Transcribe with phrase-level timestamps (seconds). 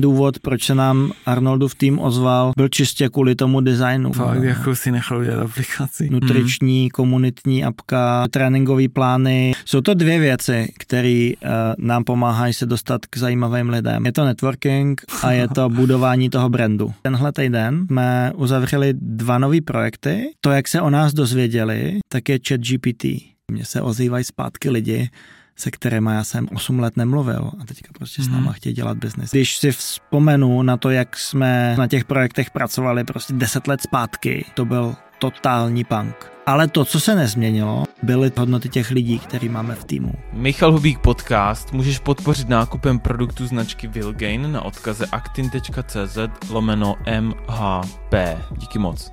[0.00, 4.12] důvod, proč se nám Arnoldův tým ozval, byl čistě kvůli tomu designu.
[4.12, 6.08] Fakt, jako si nechal udělat aplikaci.
[6.10, 6.88] Nutriční, mm.
[6.88, 9.52] komunitní apka, tréninkové plány.
[9.64, 14.06] Jsou to dvě věci, které uh, nám pomáhají se dostat k zajímavým lidem.
[14.06, 16.92] Je to networking a je to budování toho brandu.
[17.02, 20.30] Tenhle týden jsme uzavřeli dva nové projekty.
[20.40, 23.04] To, jak se o nás dozvěděli, tak je ChatGPT.
[23.52, 25.10] Mně se ozývají zpátky lidi,
[25.56, 28.52] se kterými já jsem 8 let nemluvil a teďka prostě s náma mhm.
[28.52, 29.30] chtějí dělat biznis.
[29.30, 34.44] Když si vzpomenu na to, jak jsme na těch projektech pracovali prostě 10 let zpátky,
[34.54, 36.32] to byl totální punk.
[36.46, 40.12] Ale to, co se nezměnilo, byly hodnoty těch lidí, který máme v týmu.
[40.32, 46.18] Michal Hubík podcast můžeš podpořit nákupem produktu značky Vilgain na odkaze actin.cz
[46.50, 48.14] lomeno MHP.
[48.56, 49.12] Díky moc.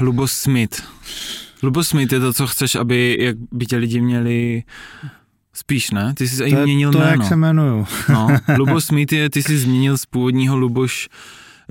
[0.00, 0.82] Lubos Smith.
[1.62, 4.62] Lubos Smith je to, co chceš, aby jak by tě lidi měli
[5.54, 7.10] Spíš ne, ty jsi i měnil to, jméno.
[7.10, 7.86] jak se jmenuju.
[8.08, 11.08] no, Luboš Smith je, ty jsi změnil z původního Luboš,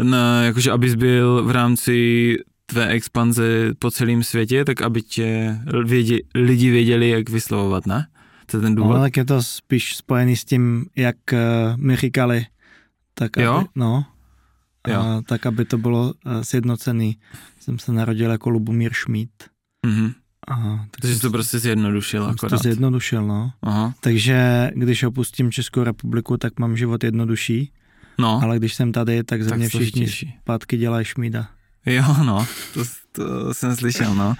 [0.04, 6.20] na, jakože abys byl v rámci tvé expanze po celém světě, tak aby tě vědě,
[6.36, 8.08] lidi věděli, jak vyslovovat, ne?
[8.46, 8.94] To je ten důvod?
[8.94, 12.46] No, tak je to spíš spojený s tím, jak uh, mi říkali,
[13.14, 13.64] tak aby, jo?
[13.76, 14.06] no,
[14.88, 15.00] jo.
[15.00, 17.18] A, tak aby to bylo uh, sjednocený.
[17.60, 19.30] Jsem se narodil jako Lubomír Šmít.
[19.88, 20.14] Mm-hmm.
[20.48, 22.50] Aha, tak Takže jsi to prostě zjednodušil akorát.
[22.50, 23.52] to zjednodušil, no.
[23.62, 23.94] Aha.
[24.00, 27.72] Takže když opustím Českou republiku, tak mám život jednodušší.
[28.20, 28.40] No.
[28.44, 30.08] Ale když jsem tady, tak ze tak mě všichni
[30.42, 31.48] zpátky dělají šmída.
[31.86, 34.34] Jo, no, to, to jsem slyšel, no.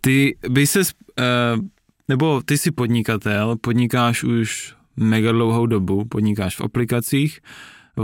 [0.00, 0.84] Ty by se, uh,
[2.08, 7.40] nebo ty jsi podnikatel, podnikáš už mega dlouhou dobu, podnikáš v aplikacích,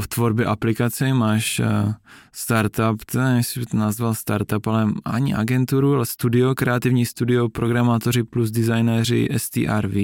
[0.00, 1.92] v tvorbě aplikace máš uh,
[2.32, 8.22] startup, to nevím, jestli to nazval startup, ale ani agenturu, ale studio, kreativní studio, programátoři
[8.22, 9.94] plus designéři STRV,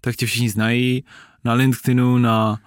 [0.00, 1.04] tak tě všichni znají
[1.44, 2.58] na LinkedInu, na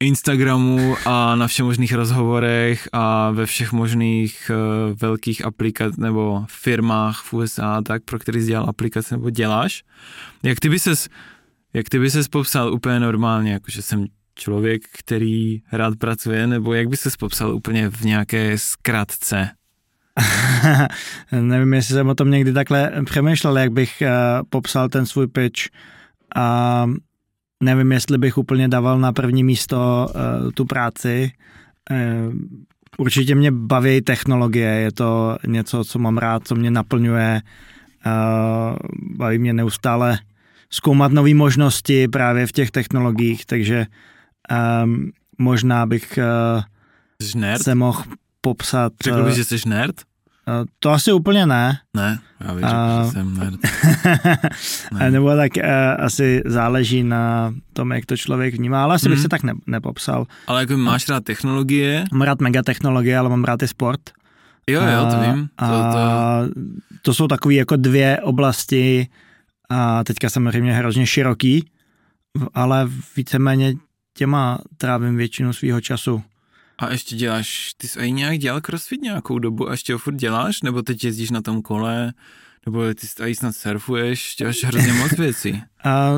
[0.00, 7.22] Instagramu a na všech možných rozhovorech a ve všech možných uh, velkých aplikacích nebo firmách
[7.22, 9.84] v USA, tak pro který jsi dělal aplikace nebo děláš.
[10.42, 11.08] Jak ty by ses,
[11.72, 16.88] jak ty by ses popsal úplně normálně, jakože jsem člověk, který rád pracuje, nebo jak
[16.88, 19.50] by se popsal úplně v nějaké zkratce?
[21.40, 24.08] Nevím, jestli jsem o tom někdy takhle přemýšlel, jak bych uh,
[24.48, 25.60] popsal ten svůj pitch.
[26.36, 26.86] A
[27.62, 31.32] nevím, jestli bych úplně dával na první místo uh, tu práci.
[31.90, 32.34] Uh,
[32.98, 37.42] určitě mě baví technologie, je to něco, co mám rád, co mě naplňuje.
[38.06, 38.76] Uh,
[39.16, 40.18] baví mě neustále
[40.70, 43.86] zkoumat nové možnosti právě v těch technologiích, takže
[44.52, 46.18] Um, možná bych
[47.38, 48.02] uh, se mohl
[48.40, 48.92] popsat...
[49.04, 49.96] Řekl bych, uh, že jsi nerd?
[50.48, 51.78] Uh, to asi úplně ne.
[51.94, 53.60] Ne, já bych uh, že jsem nerd.
[54.92, 55.10] ne.
[55.10, 59.10] Nebo tak uh, asi záleží na tom, jak to člověk vnímá, ale asi hmm.
[59.10, 59.22] bych mhm.
[59.22, 60.26] se tak ne, nepopsal.
[60.46, 62.04] Ale jako máš rád technologie?
[62.12, 64.00] Mám rád megatechnologie, ale mám rád i sport.
[64.68, 65.48] Jo, jo, to vím.
[65.58, 66.60] To, to...
[67.02, 69.08] to jsou takové jako dvě oblasti
[69.70, 71.70] a teďka samozřejmě hrozně široký,
[72.54, 73.74] ale víceméně
[74.14, 76.22] těma trávím většinu svého času.
[76.78, 80.14] A ještě děláš, ty jsi i nějak dělal crossfit nějakou dobu a ještě ho furt
[80.14, 80.62] děláš?
[80.62, 82.12] Nebo teď jezdíš na tom kole?
[82.66, 84.34] Nebo ty tady snad surfuješ?
[84.38, 85.62] Děláš hrozně moc věcí.
[85.84, 86.12] A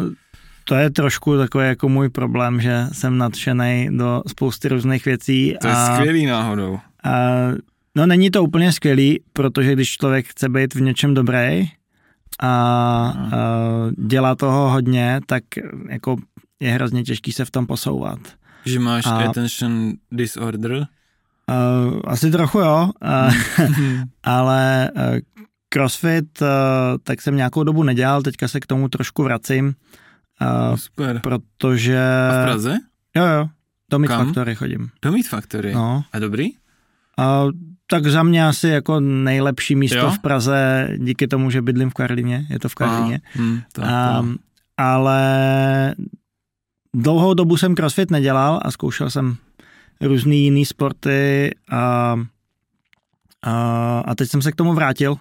[0.64, 5.56] to je trošku takový jako můj problém, že jsem nadšený do spousty různých věcí.
[5.60, 6.78] To je a, skvělý náhodou.
[7.04, 7.10] A,
[7.94, 11.68] no není to úplně skvělý, protože když člověk chce být v něčem dobrý
[12.40, 13.14] a, a
[13.98, 15.42] dělá toho hodně, tak
[15.88, 16.16] jako
[16.64, 18.18] je hrozně těžký se v tom posouvat.
[18.64, 20.72] Že máš a, attention disorder?
[20.72, 23.34] Uh, asi trochu jo, uh,
[24.22, 25.02] ale uh,
[25.68, 26.48] crossfit uh,
[27.02, 29.74] tak jsem nějakou dobu nedělal, teďka se k tomu trošku vracím.
[30.40, 31.20] Uh, Super.
[31.20, 31.98] Protože...
[32.30, 32.78] A v Praze?
[33.16, 33.48] Jo, jo.
[33.90, 34.26] Do Meat Kam?
[34.26, 34.90] Factory chodím.
[35.02, 35.74] Do Meat Factory?
[35.74, 36.04] No.
[36.12, 36.50] A dobrý?
[37.18, 37.50] Uh,
[37.86, 40.10] tak za mě asi jako nejlepší místo jo?
[40.10, 43.20] v Praze, díky tomu, že bydlím v Karlině, je to v Karlině.
[43.32, 43.88] hmm, to, to.
[44.20, 44.36] Um,
[44.76, 45.94] ale
[46.94, 49.36] dlouhou dobu jsem crossfit nedělal a zkoušel jsem
[50.00, 52.16] různý jiný sporty a,
[53.42, 55.16] a, a teď jsem se k tomu vrátil,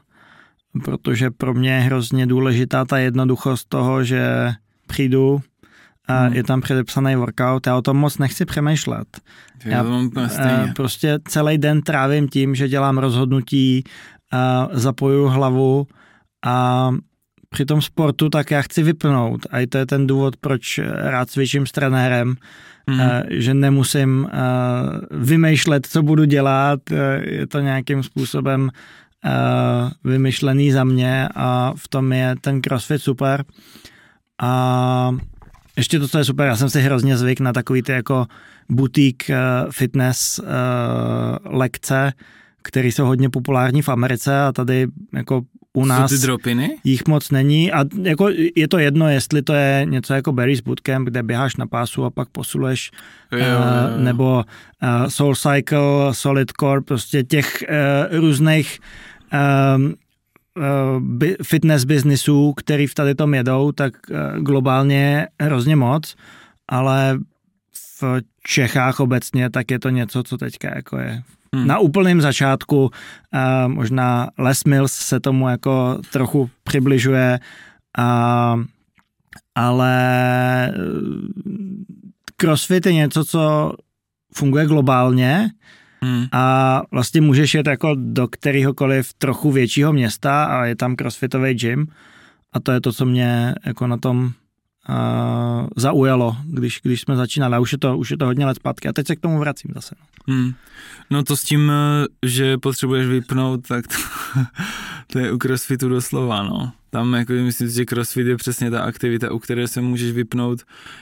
[0.83, 4.51] protože pro mě je hrozně důležitá ta jednoduchost toho, že
[4.87, 5.41] přijdu
[6.07, 6.33] a hmm.
[6.33, 9.21] je tam předepsaný workout, já o tom moc nechci přemýšlet.
[9.65, 13.83] Já, já prostě celý den trávím tím, že dělám rozhodnutí,
[14.33, 15.87] a zapojuju hlavu
[16.45, 16.89] a
[17.53, 19.41] při tom sportu, tak já chci vypnout.
[19.51, 22.35] A i to je ten důvod, proč rád cvičím s trenérem,
[22.89, 22.99] mm.
[23.29, 24.37] že nemusím eh,
[25.11, 26.79] vymýšlet, co budu dělat.
[26.91, 28.69] Eh, je to nějakým způsobem
[30.03, 33.45] vymyšlený za mě a v tom je ten crossfit super.
[34.41, 35.15] A
[35.77, 38.25] ještě to, co je super, já jsem si hrozně zvyk na takový ty jako
[38.69, 39.31] butík
[39.71, 40.39] fitness
[41.45, 42.13] lekce,
[42.63, 45.41] které jsou hodně populární v Americe a tady jako
[45.73, 46.77] u nás ty dropiny?
[46.83, 51.07] jich moc není a jako je to jedno, jestli to je něco jako Barry's Bootcamp,
[51.07, 52.91] kde běháš na pásu a pak posuluješ,
[53.31, 53.57] Jo, jo, jo.
[53.97, 54.43] uh, nebo
[54.83, 55.81] uh, Soul Cycle,
[56.11, 58.79] Solid Core, prostě těch uh, různých
[60.99, 63.93] bi- fitness biznisů, který v tady tom jedou, tak
[64.39, 66.15] globálně hrozně moc,
[66.67, 67.19] ale
[68.01, 71.21] v Čechách obecně tak je to něco, co teďka jako je
[71.53, 71.67] Hmm.
[71.67, 72.89] na úplném začátku, uh,
[73.67, 77.39] možná Les Mills se tomu jako trochu přibližuje,
[77.99, 78.63] uh,
[79.55, 79.93] ale
[80.67, 80.73] eh,
[82.37, 83.73] CrossFit je něco, co
[84.35, 85.49] funguje globálně
[86.03, 86.25] Hmm.
[86.31, 91.87] a vlastně můžeš jet jako do kteréhokoliv trochu většího města a je tam crossfitový gym
[92.53, 94.31] a to je to, co mě jako na tom
[94.89, 97.55] uh, zaujalo, když, když jsme začínali.
[97.55, 98.87] A už je, to, už je to hodně let zpátky.
[98.87, 99.95] A teď se k tomu vracím zase.
[100.27, 100.53] Hmm.
[101.09, 103.93] No to s tím, eh, že potřebuješ vypnout, tak to,
[105.13, 106.71] to je u crossfitu doslova, no.
[106.89, 110.59] Tam jako myslím si, že crossfit je přesně ta aktivita, u které se můžeš vypnout.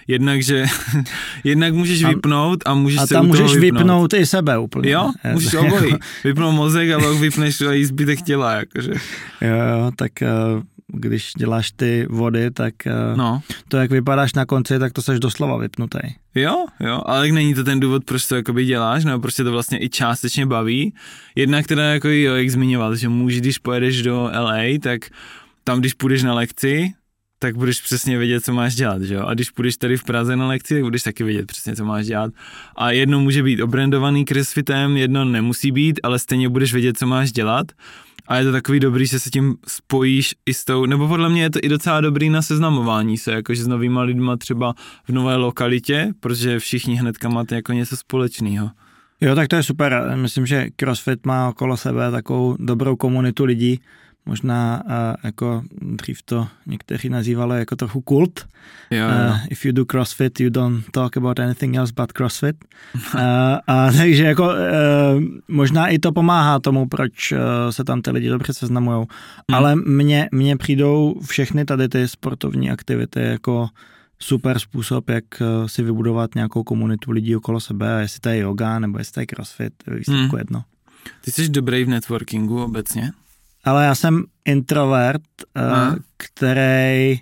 [0.07, 0.65] Jednak, že
[1.43, 3.79] jednak můžeš A- vypnout a můžeš A se tam můžeš vypnout.
[3.81, 4.89] vypnout i sebe úplně.
[4.91, 5.93] Jo, Eh, můžeš obojí.
[6.23, 8.91] Vypnout mozek a pak vypneš i zbytek těla, jakože.
[9.41, 10.27] Jo, jo, tak eh,
[10.93, 15.19] když děláš ty vody, tak eh, No, to, jak vypadáš na konci, tak to seš
[15.19, 15.99] doslova vypnutý.
[16.35, 19.51] jo, jo, ale není to ten důvod, proč to jakoby děláš, nebo proč tě to
[19.51, 20.93] vlastně i částečně baví.
[21.35, 25.01] Jednak teda jako jo, jak zmiňoval, že můžeš, když pojedeš do LA, tak
[25.63, 26.93] tam, když půjdeš na lekci,
[27.39, 29.25] tak budeš přesně vědět, co máš dělat, že jo?
[29.25, 32.05] A když půjdeš tady v Praze na lekci, tak budeš taky vědět přesně, co máš
[32.05, 32.31] dělat.
[32.75, 37.31] A jedno může být obrandovaný crossfitem, jedno nemusí být, ale stejně budeš vědět, co máš
[37.31, 37.67] dělat.
[38.31, 41.41] A je to takový dobrý, že se tím spojíš i s tou, nebo podle mě
[41.41, 44.73] je to i docela dobrý na seznamování se, jakože s novýma lidma třeba
[45.07, 48.71] v nové lokalitě, protože všichni hnedka máte jako něco společného.
[49.21, 50.11] Jo, tak to je super.
[50.15, 53.79] Myslím, že CrossFit má okolo sebe takovou dobrou komunitu lidí.
[54.25, 54.91] Možná uh,
[55.23, 58.47] jako dřív to někteří nazývali jako trochu kult.
[58.91, 59.29] Jo, jo.
[59.29, 62.55] Uh, if you do CrossFit, you don't talk about anything else but CrossFit.
[62.95, 63.19] uh,
[63.67, 67.37] a takže jako uh, možná i to pomáhá tomu, proč uh,
[67.69, 68.99] se tam ty lidi dobře seznamujou.
[68.99, 69.55] Hmm.
[69.55, 73.67] Ale mně, mně přijdou všechny tady ty sportovní aktivity jako
[74.19, 78.37] super způsob, jak uh, si vybudovat nějakou komunitu lidí okolo sebe, a jestli to je
[78.37, 80.37] yoga nebo jestli to je crossfit, je výsledku Hmm.
[80.37, 80.63] jedno.
[81.21, 83.11] Ty jsi dobrý v networkingu obecně?
[83.63, 85.21] Ale já jsem introvert,
[85.55, 85.95] Aha.
[86.17, 87.19] který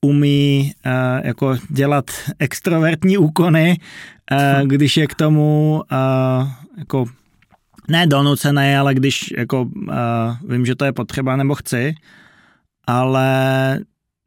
[0.00, 2.04] umí uh, jako dělat
[2.38, 3.80] extrovertní úkony,
[4.32, 6.48] uh, když je k tomu uh,
[6.78, 7.04] jako
[7.88, 9.92] ne donucený, ale když jako uh,
[10.48, 11.94] vím, že to je potřeba nebo chci,
[12.86, 13.28] ale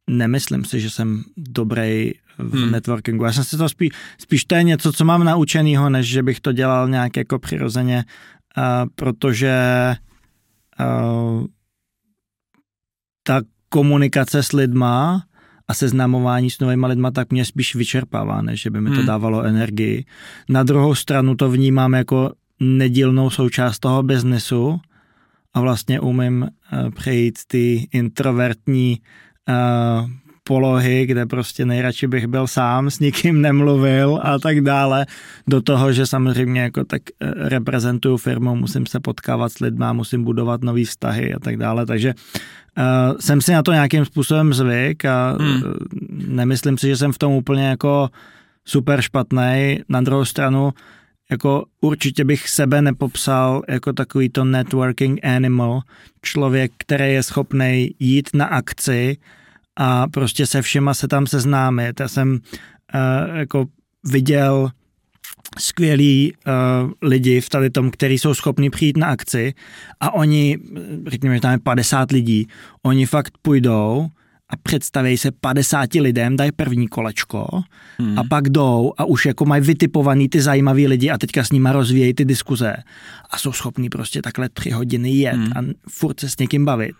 [0.09, 2.63] nemyslím si, že jsem dobrý v Hmm.
[2.63, 2.71] hmm.
[2.71, 3.23] networkingu.
[3.23, 6.39] Já jsem si to spíš, spíš to je něco, co mám naučenýho, než že bych
[6.39, 8.05] to dělal nějak jako přirozeně,
[8.57, 8.63] uh,
[8.95, 9.55] protože
[13.23, 15.23] ta komunikace s lidma
[15.67, 19.05] a seznamování s novými lidma tak mě spíš vyčerpává, než že by mi to Hmm.
[19.05, 20.05] dávalo energii.
[20.49, 24.79] Na druhou stranu to vnímám jako nedílnou součást toho biznesu
[25.53, 28.99] a vlastně umím uh, přejít ty introvertní
[29.49, 30.09] uh,
[30.51, 35.05] polohy, kde prostě nejradši bych byl sám, s nikým nemluvil a tak dále,
[35.47, 40.23] do toho, že samozřejmě jako tak eh, reprezentuju firmu, musím se potkávat s lidma, musím
[40.23, 45.05] budovat nové vztahy a tak dále, takže uh, jsem si na to nějakým způsobem zvyk
[45.05, 45.61] a Hmm.
[45.61, 46.35] hmm.
[46.35, 48.09] nemyslím si, že jsem v tom úplně jako
[48.65, 49.79] super špatný.
[49.89, 50.73] Na druhou stranu
[51.31, 55.81] jako určitě bych sebe nepopsal jako takový to networking animal,
[56.21, 59.17] člověk, který je schopný jít na akci
[59.75, 61.99] a prostě se všema se tam seznámit.
[61.99, 63.65] Já jsem uh, jako
[64.03, 64.69] viděl
[65.59, 69.53] skvělí uh, lidi v tady tom, kteří jsou schopni přijít na akci
[69.99, 70.57] a oni,
[71.07, 72.47] řekněme, že tam je 50 lidí,
[72.83, 74.09] oni fakt půjdou
[74.51, 77.47] a představí se 50 lidem, dají první kolečko
[77.99, 78.19] Hmm.
[78.19, 81.71] a pak jdou a už jako mají vytipovaný ty zajímavý lidi a teďka s nima
[81.71, 82.73] rozvíjejí ty diskuze
[83.29, 85.51] a jsou schopní prostě takhle tři hodiny jet Hmm.
[85.55, 86.91] a furt se s někým bavit.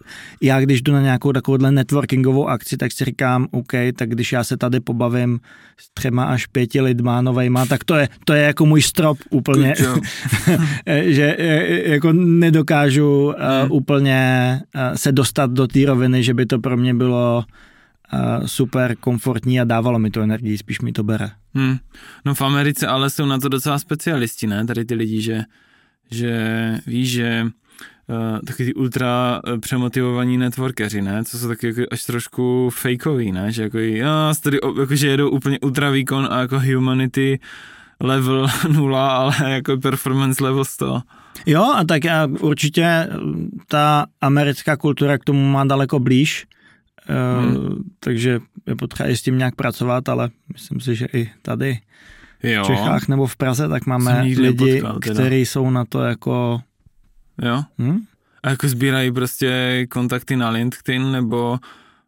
[0.41, 4.43] Já když jdu na nějakou takovouhle networkingovou akci, tak si říkám, OK, tak když já
[4.43, 5.39] se tady pobavím
[5.79, 9.74] s třema až pěti lidma novejma, tak to je, to je jako můj strop úplně,
[11.03, 13.72] že eh, jako nedokážu uh, Hmm.
[13.72, 17.41] úplně uh, se dostat do té roviny, že by to pro mě bylo
[18.46, 21.30] super komfortní a dávalo mi to energii, spíš mi to bere.
[21.54, 21.78] Hmm.
[22.26, 24.66] No v Americe ale jsou na to docela specialisti, ne?
[24.66, 25.44] Tady ty lidi, že,
[26.12, 26.34] že
[26.88, 27.48] víš, že
[28.08, 31.24] uh, taky ty ultra eh, přemotivovaní networkeři, ne?
[31.24, 33.52] Co jsou taky jako až trošku fakeový, ne?
[33.52, 37.40] Že jako, já, tady, jako, že jedou úplně ultra výkon a jako humanity
[38.00, 41.02] level 0, ale jako performance level 100.
[41.46, 43.10] Jo, a tak a určitě
[43.68, 46.46] ta americká kultura k tomu má daleko blíž,
[47.39, 47.84] hmm.
[48.00, 51.80] takže je potřeba i s tím nějak pracovat, ale myslím si, že i tady
[52.44, 52.63] jo.
[52.63, 56.62] v Čechách nebo v Praze, tak máme lidi, kteří jsou na to jako...
[57.41, 57.63] Jo?
[57.80, 58.00] Hm?
[58.44, 61.60] A jako sbírají prostě kontakty na LinkedIn, nebo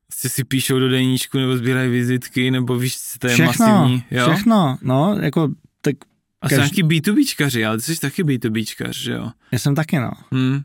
[0.07, 4.03] prostě si píšou do deníčku, nebo sbírají vizitky, nebo víš, to je všechno, masivní.
[4.12, 4.25] Jo?
[4.25, 5.50] Všechno, no, jako
[5.81, 5.95] tak
[6.41, 6.57] a každý...
[6.57, 9.31] nějaký B2Bčkaři, ale ty jsi taky B2Bčkař, že jo?
[9.51, 10.12] Já jsem taky, no.
[10.31, 10.62] Hmm.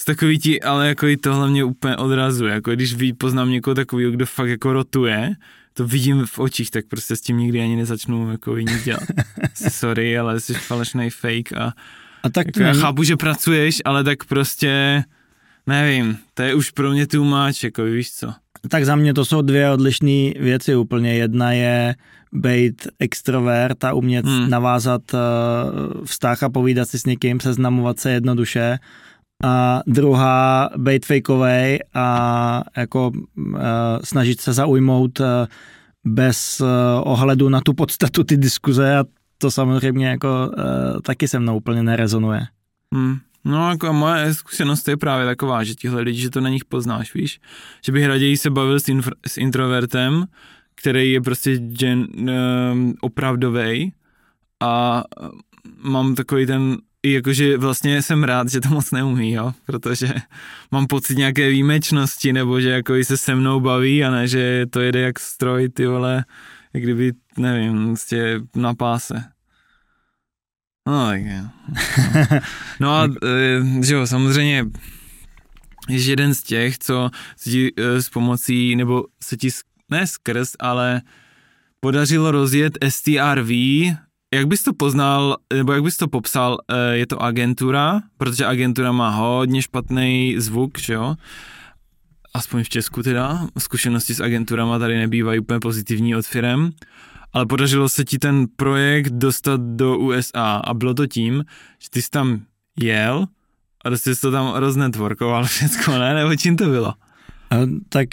[0.00, 3.74] Z takový ti, ale jako i tohle mě úplně odrazuje, jako když ví, poznám někoho
[3.74, 5.34] takového, kdo fakt jako rotuje,
[5.72, 9.02] to vidím v očích, tak prostě s tím nikdy ani nezačnu jako nic dělat.
[9.54, 11.72] Sorry, ale jsi falešný fake a,
[12.22, 15.04] a tak jako já chápu, že pracuješ, ale tak prostě
[15.66, 18.32] nevím, to je už pro mě too much, jako víš co.
[18.68, 21.14] Tak za mě to jsou dvě odlišné věci úplně.
[21.14, 21.94] Jedna je
[22.32, 24.50] být extrovert a umět hmm.
[24.50, 28.78] navázat uh, vztah a povídat si s někým, seznamovat se jednoduše.
[29.44, 33.54] A druhá, být fakeovej a jako uh,
[34.04, 35.26] snažit se zaujmout uh,
[36.04, 36.66] bez uh,
[37.02, 39.04] ohledu na tu podstatu ty diskuze a
[39.38, 42.40] to samozřejmě jako uh, taky se mnou úplně nerezonuje.
[42.94, 43.18] Hmm.
[43.44, 47.14] No jako moje zkušenost je právě taková, že tihle lidi, že to na nich poznáš,
[47.14, 47.40] víš?
[47.84, 50.26] Že bych raději se bavil s, infr- s introvertem,
[50.74, 52.06] který je prostě gen,
[52.72, 53.92] um, opravdovej
[54.62, 55.04] a
[55.82, 60.14] mám takový ten i jakože vlastně jsem rád, že to moc neumí, jo, protože
[60.70, 64.80] mám pocit nějaké výjimečnosti, nebo že jako se se mnou baví a ne, že to
[64.80, 66.24] jede jak stroj, ty vole,
[66.72, 69.24] jak kdyby, nevím, vlastně na páse.
[70.86, 71.44] No, tak jo.
[72.80, 74.66] No a, e, že jo, samozřejmě
[75.88, 79.48] že jeden z těch, co se ti e, s pomocí, nebo se ti
[79.90, 81.02] ne skrz, ale
[81.80, 83.50] podařilo rozjet STRV,
[84.34, 88.92] jak bys to poznal, nebo jak bys to popsal, e, je to agentura, protože agentura
[88.92, 91.14] má hodně špatný zvuk, že jo?
[92.34, 96.72] Aspoň v Česku teda, zkušenosti s agenturama tady nebývají úplně pozitivní od firem
[97.32, 101.44] ale podařilo se ti ten projekt dostat do USA a bylo to tím,
[101.78, 102.40] že ty jsi tam
[102.80, 103.26] jel
[103.84, 106.14] a prostě jsi to tam roznetworkoval všechno, ne?
[106.14, 106.94] Nebo čím to bylo?
[107.88, 108.08] Tak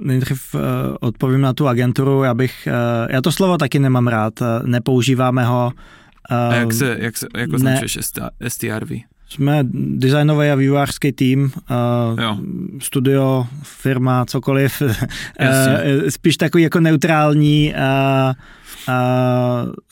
[0.00, 0.54] nejdřív
[1.00, 2.68] odpovím na tu agenturu, já bych,
[3.10, 5.72] já to slovo taky nemám rád, nepoužíváme ho.
[6.30, 7.98] A jak se, jak se, jak označuješ
[8.48, 8.90] STRV?
[9.28, 11.52] Jsme designový a vývojářský tým,
[12.20, 12.40] uh,
[12.78, 14.82] studio, firma, cokoliv.
[14.82, 14.88] uh,
[16.08, 17.74] spíš takový jako neutrální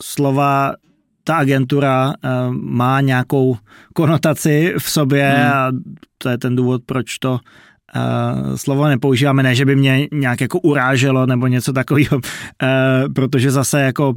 [0.01, 0.73] slova
[1.23, 3.57] ta agentura uh, má nějakou
[3.93, 5.51] konotaci v sobě hmm.
[5.53, 5.71] a
[6.17, 7.39] to je ten důvod, proč to
[7.95, 9.43] uh, slovo nepoužíváme.
[9.43, 14.13] Ne, že by mě nějak jako uráželo nebo něco takového, uh, protože zase jako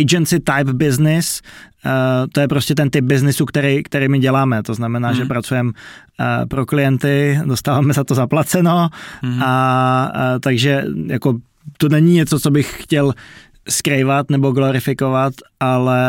[0.00, 1.40] agency type business,
[1.86, 1.90] uh,
[2.32, 4.62] to je prostě ten typ biznisu, který, který my děláme.
[4.62, 5.14] To znamená, mm.
[5.14, 5.28] že mhm.
[5.28, 8.88] pracujeme uh, pro klienty, dostáváme za to zaplaceno
[9.22, 9.42] mm.
[9.42, 11.38] a uh, takže jako
[11.78, 13.14] to není něco, co bych chtěl
[13.68, 16.00] skrývat nebo glorifikovat, ale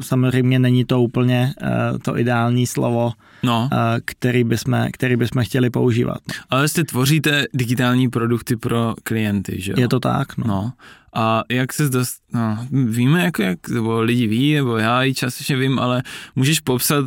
[0.00, 3.12] samozřejmě není to úplně uh, to ideální slovo,
[3.42, 3.68] no.
[3.72, 6.18] uh, který, bychom, který bychom chtěli používat.
[6.50, 9.80] Ale jste tvoříte digitální produkty pro klienty, že jo?
[9.80, 10.46] Je to tak, no.
[10.46, 10.72] no.
[11.14, 15.56] A jak se dost, no, víme, jako jak, nebo lidi ví, nebo já i částečně
[15.56, 16.02] vím, ale
[16.36, 17.04] můžeš popsat,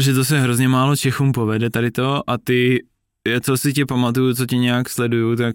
[0.00, 2.84] že to se hrozně málo Čechům povede tady to a ty,
[3.40, 5.54] co si tě pamatuju, co tě nějak sleduju, tak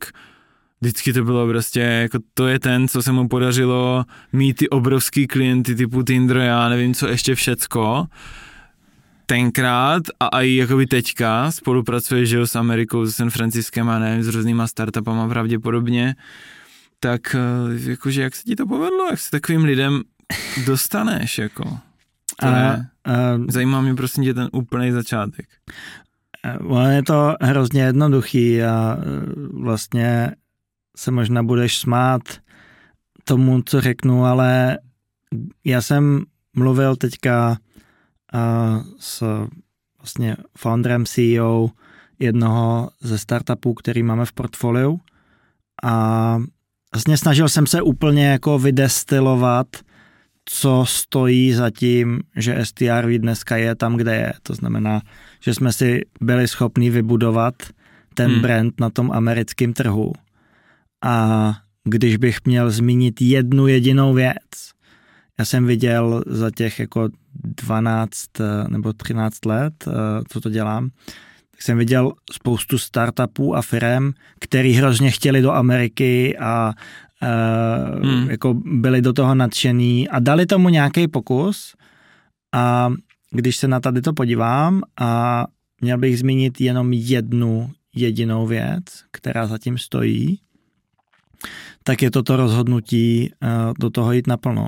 [0.84, 5.28] vždycky to bylo prostě, jako to je ten, co se mu podařilo mít ty obrovský
[5.28, 8.08] klienty typu Tinder, já nevím, co ještě všecko.
[9.26, 14.24] Tenkrát a i jakoby teďka spolupracuje, že jo, s Amerikou, s San Franciskem a nevím,
[14.24, 16.16] s různýma startupama pravděpodobně.
[17.00, 20.02] Tak eh, jakože jak se ti to povedlo, jak se takovým lidem
[20.66, 21.64] dostaneš, jako?
[22.40, 22.80] To a, a,
[23.50, 25.46] zajímá mě prosím tě ten úplný začátek.
[26.60, 29.04] Ono je to hrozně jednoduchý a eh,
[29.54, 30.32] vlastně
[30.98, 32.22] se možná budeš smát
[33.24, 34.78] tomu, co řeknu, ale
[35.66, 36.24] já jsem
[36.56, 37.58] mluvil teďka
[38.34, 39.24] uh, s
[39.98, 41.70] vlastně founderem CEO
[42.20, 45.00] jednoho ze startupů, který máme v portfoliu
[45.84, 46.38] a
[46.94, 49.68] vlastně snažil jsem se úplně jako vydestilovat,
[50.46, 54.34] co stojí za tím, že STRV dneska je tam, kde je.
[54.44, 55.02] To znamená,
[55.40, 57.56] že jsme si byli schopni vybudovat
[58.14, 58.42] ten hmm.
[58.42, 60.14] brand na tom americkém trhu
[61.04, 64.74] a když bych měl zmínit jednu jedinou věc,
[65.40, 69.92] já jsem viděl za těch jako 12 eh, nebo 13 let, eh,
[70.30, 70.90] co to dělám,
[71.52, 76.74] tak jsem viděl spoustu startupů a firm, který hrozně chtěli do Ameriky a
[77.24, 78.30] uh, hmm.
[78.30, 81.76] jako byli do toho nadšený a dali tomu nějaký pokus
[82.54, 82.94] a
[83.32, 85.46] když se na tady to podívám a
[85.82, 90.40] měl bych zmínit jenom jednu jedinou věc, která zatím stojí,
[91.84, 94.64] tak je to to rozhodnutí uh, do toho jít naplno.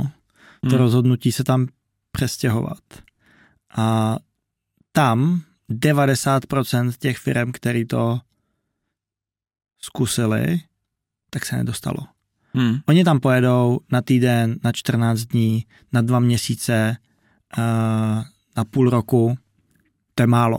[0.63, 0.69] Hmm.
[0.69, 1.67] To rozhodnutí se tam
[2.11, 2.83] přestěhovat.
[3.77, 4.17] A
[4.91, 8.19] tam 90% těch firm, který to
[9.81, 10.59] zkusili,
[11.29, 11.97] tak se nedostalo.
[12.53, 12.79] Hmm.
[12.85, 16.97] Oni tam pojedou na týden, na 14 dní, na dva měsíce,
[17.57, 17.63] uh,
[18.57, 19.37] na půl roku.
[20.15, 20.57] To je málo.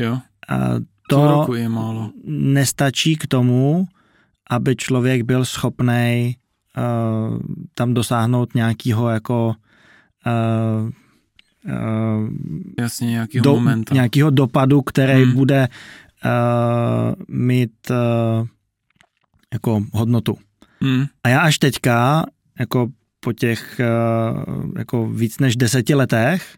[0.00, 0.12] Jo.
[0.12, 2.12] Uh, to půl roku je málo.
[2.24, 3.88] nestačí k tomu,
[4.50, 6.36] aby člověk byl schopný
[6.76, 7.38] uh,
[7.74, 9.54] tam dosáhnout nějakého jako
[10.26, 10.90] uh,
[11.72, 12.28] uh,
[12.78, 13.94] Jasně, nějakého do, momentu.
[13.94, 15.32] Nějakého dopadu, který hmm.
[15.32, 15.68] bude
[16.24, 18.46] uh, mít uh,
[19.52, 20.38] jako hodnotu.
[20.80, 21.04] Hmm.
[21.24, 22.24] A já až teďka,
[22.58, 22.88] jako
[23.20, 26.56] po těch uh, jako víc než deseti letech,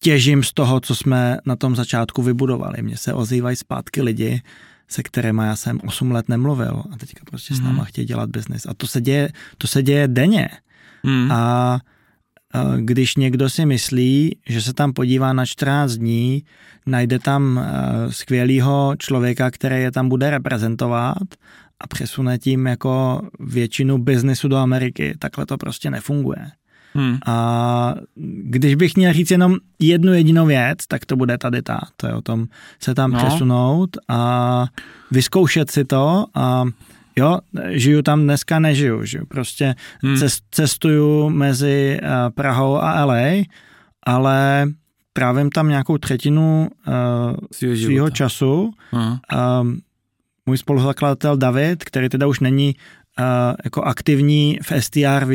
[0.00, 2.82] těžím z toho, co jsme na tom začátku vybudovali.
[2.82, 4.42] Mně se ozývají zpátky lidi,
[4.88, 7.84] se kterými já jsem 8 let nemluvil a teďka prostě s náma hmm.
[7.84, 8.66] chtějí dělat biznis.
[8.66, 10.48] A to se děje, to se děje denně.
[11.04, 11.32] Hmm.
[11.32, 11.78] A
[12.78, 16.44] když někdo si myslí, že se tam podívá na 14 dní,
[16.86, 17.64] najde tam
[18.10, 21.28] skvělého člověka, který je tam bude reprezentovat
[21.80, 26.50] a přesune tím jako většinu biznesu do Ameriky, takhle to prostě nefunguje.
[26.94, 27.18] Hmm.
[27.26, 27.94] A
[28.42, 31.80] když bych měl říct jenom jednu jedinou věc, tak to bude tady ta.
[31.96, 32.46] To je o tom
[32.80, 33.18] se tam no.
[33.18, 34.66] přesunout a
[35.10, 36.64] vyzkoušet si to a
[37.16, 39.26] jo, žiju tam dneska, nežiju, žiju.
[39.26, 40.16] Prostě hmm.
[40.50, 43.44] cestuju mezi uh, Prahou a LA,
[44.06, 44.68] ale
[45.12, 46.68] trávím tam nějakou třetinu
[47.52, 48.70] uh, svého času.
[48.92, 49.68] Uh,
[50.46, 52.74] můj spoluzakladatel David, který teda už není
[53.18, 53.24] uh,
[53.64, 55.30] jako aktivní v STRV,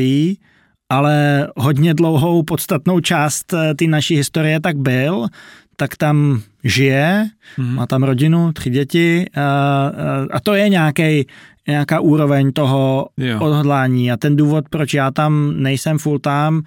[0.89, 5.27] ale hodně dlouhou podstatnou část uh, té naší historie tak byl,
[5.75, 7.75] tak tam žije, mm-hmm.
[7.75, 11.25] má tam rodinu, tři děti uh, uh, a to je nějaký
[11.68, 13.40] nějaká úroveň toho jo.
[13.40, 16.61] odhodlání a ten důvod, proč já tam nejsem full time,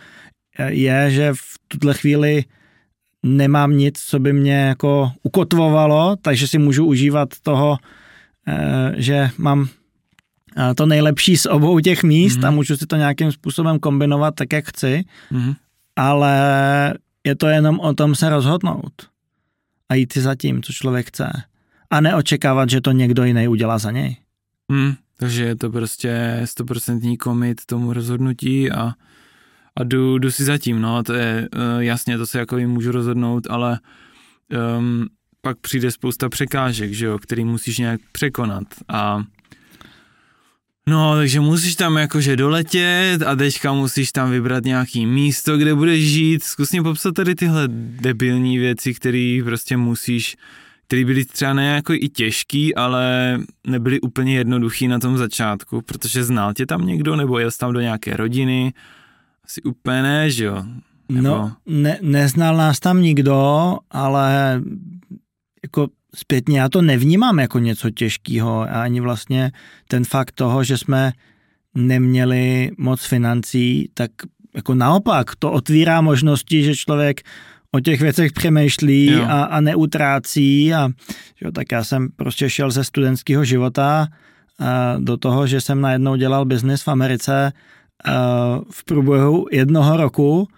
[0.68, 2.44] je, že v tuhle chvíli
[3.22, 7.78] nemám nic, co by mě jako ukotvovalo, takže si můžu užívat toho,
[8.48, 9.81] eh, že mám eh,
[10.74, 12.48] to nejlepší z obou těch míst mm-hmm.
[12.48, 15.54] a můžu si to nějakým způsobem kombinovat tak, jak chci, mm-hmm.
[15.96, 16.34] ale
[17.24, 18.92] je to jenom o tom se rozhodnout
[19.88, 21.32] a jít si za tím, co člověk chce
[21.90, 24.16] a neočekávat, že to někdo jiný udělá za něj.
[24.70, 28.92] Hmm, takže je to prostě stoprocentní komit tomu rozhodnutí a,
[29.76, 32.92] a jdu, jdu si zatím, no, to je uh, jasně, to se jako jim můžu
[32.92, 33.78] rozhodnout, ale
[34.78, 35.06] um,
[35.40, 39.24] pak přijde spousta překážek, že jo, který musíš nějak překonat a
[40.86, 46.04] No, takže musíš tam jakože doletět a teďka musíš tam vybrat nějaký místo, kde budeš
[46.04, 46.42] žít.
[46.44, 47.62] Zkus mě popsat tady tyhle
[48.00, 50.36] debilní věci, které prostě musíš
[50.92, 56.24] který byly třeba ne jako i těžký, ale nebyly úplně jednoduchý na tom začátku, protože
[56.24, 58.72] znal tě tam někdo, nebo jel tam do nějaké rodiny,
[59.44, 60.64] asi úplně ne, že jo?
[61.08, 61.28] Nebo...
[61.28, 64.60] No, ne, neznal nás tam nikdo, ale
[65.62, 69.52] jako zpětně já to nevnímám jako něco těžkého a ani vlastně
[69.88, 71.12] ten fakt toho, že jsme
[71.74, 74.10] neměli moc financí, tak
[74.54, 77.20] jako naopak to otvírá možnosti, že člověk
[77.72, 80.88] o těch věcech přemýšlí a, a neutrácí a
[81.40, 84.08] jo, tak já jsem prostě šel ze studentského života
[84.58, 87.52] a do toho, že jsem najednou dělal biznis v Americe
[88.70, 90.48] v průběhu jednoho roku.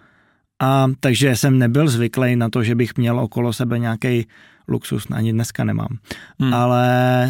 [0.61, 4.27] A takže jsem nebyl zvyklý na to, že bych měl okolo sebe nějaký
[4.67, 5.97] luxus, ani dneska nemám.
[6.39, 6.53] Hmm.
[6.53, 6.87] Ale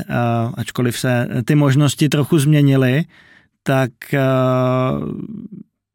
[0.09, 3.03] uh, ačkoliv se ty možnosti trochu změnily,
[3.63, 5.09] tak uh,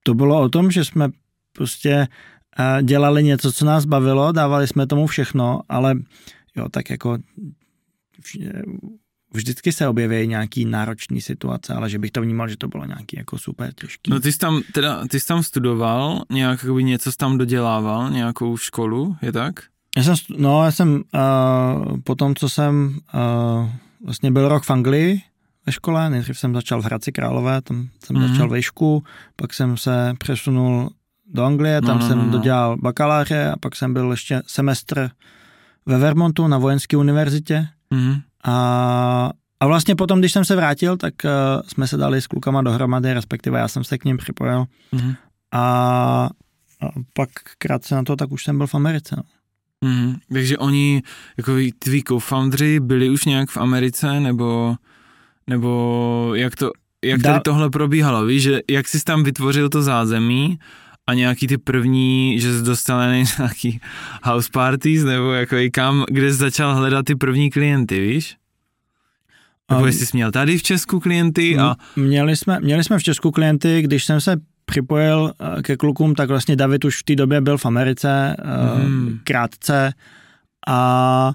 [0.03, 1.09] to bylo o tom, že jsme
[1.53, 2.09] prostě
[2.83, 5.95] dělali něco, co nás bavilo, dávali jsme tomu všechno, ale
[6.57, 7.19] jo, tak jako
[9.33, 13.17] vždycky se objeví nějaký náročný situace, ale že bych to vnímal, že to bylo nějaký
[13.17, 14.11] jako super těžký.
[14.11, 18.57] No ty jsi tam, teda, ty jsi tam studoval, nějak něco jsi tam dodělával, nějakou
[18.57, 19.55] školu, je tak?
[19.97, 23.69] Já jsem, no já jsem uh, po tom, co jsem uh,
[24.05, 25.23] vlastně byl rok v Anglii
[25.67, 28.29] ve škole, nejdřív jsem začal v Hradci Králové, tam jsem mm-hmm.
[28.29, 29.05] začal vejšku,
[29.37, 30.91] pak jsem se přesunul
[31.27, 32.31] do Anglie, tam no, no, jsem no, no.
[32.31, 35.11] dodělal bakaláře a pak jsem byl ještě semestr
[35.87, 37.69] ve Vermontu na vojenské univerzitě.
[37.95, 38.23] Mm-hmm.
[38.45, 41.31] A, a vlastně potom, když jsem se vrátil, tak uh,
[41.67, 44.65] jsme se dali s klukama dohromady, respektive já jsem se k ním připojil.
[44.93, 45.17] Mm-hmm.
[45.53, 45.61] A,
[46.81, 49.15] a pak krátce na to, tak už jsem byl v Americe.
[49.17, 49.23] No.
[49.85, 50.17] Mm-hmm.
[50.33, 51.03] Takže oni,
[51.39, 54.77] jako tví co byli už nějak v Americe, nebo,
[55.47, 56.71] nebo jak to,
[57.05, 60.59] jak Da- tady tohle probíhalo, víš, že jak jsi tam vytvořil to zázemí
[61.07, 63.81] a nějaký ty první, že jsi dostal na nějaký
[64.23, 68.37] house parties, nebo jako i kam, kde jsi začal hledat ty první klienty, víš?
[69.71, 71.77] Nebo Um, jestli jsi měl tady v Česku klienty a...
[71.97, 76.29] Měli jsme, měli jsme v Česku klienty, když jsem se připojil eh, ke klukům, tak
[76.29, 78.37] vlastně David už v té době byl v Americe
[78.87, 79.19] mm.
[79.25, 79.93] krátce
[80.69, 81.33] a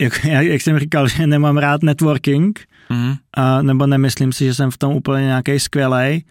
[0.00, 3.14] jak, jak, jsem říkal, že nemám rád networking, Mhm.
[3.36, 6.24] a, nebo nemyslím si, že jsem v tom úplně nějaký skvělej,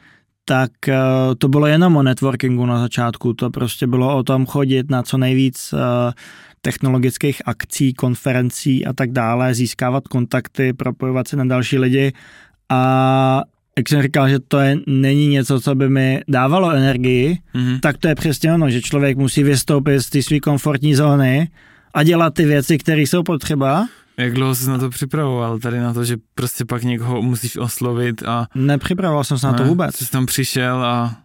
[0.45, 0.93] tak uh,
[1.37, 3.33] to bylo jenom o networkingu na začátku.
[3.33, 5.79] To prostě bylo o tom chodit na co nejvíc uh,
[6.61, 12.13] technologických akcí, konferencí a tak dále, získávat kontakty, propojovat se na další lidi
[12.69, 13.41] a
[13.77, 17.79] jak jsem říkal, že to je, není něco, co by mi dávalo energii, Mhm.
[17.79, 21.49] tak to je přesně ono, že člověk musí vystoupit z té své komfortní zóny
[21.93, 23.87] a dělat ty věci, které jsou potřeba.
[24.17, 28.23] Jak dlouho jsi na to připravoval, tady na to, že prostě pak někoho musíš oslovit
[28.23, 28.47] a...
[28.55, 29.95] Nepřipravoval jsem se na to ne, vůbec.
[29.95, 31.15] Jsi tam přišel a...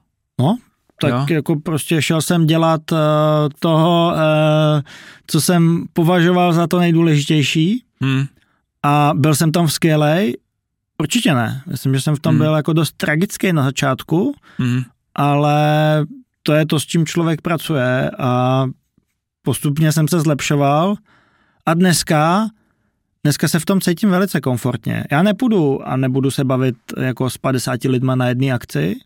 [0.41, 0.59] No,
[1.01, 1.27] tak Jo.
[1.35, 2.99] jako prostě šel jsem dělat uh,
[3.59, 4.81] toho, uh,
[5.27, 8.25] co jsem považoval za to nejdůležitější Hm.
[8.83, 10.37] a byl jsem tam skvělej?
[11.01, 11.63] Určitě ne.
[11.67, 12.39] Myslím, že jsem v tom Hmm.
[12.45, 14.83] byl jako dost tragický na začátku, Mhm.
[15.15, 15.63] ale
[16.43, 18.65] to je to, s čím člověk pracuje a
[19.43, 20.95] postupně jsem se zlepšoval
[21.67, 22.47] a dneska
[23.25, 25.05] Dneska se v tom cítím velice komfortně.
[25.11, 28.97] Já nepůjdu a nebudu se bavit jako s 50 lidma na jedné akci,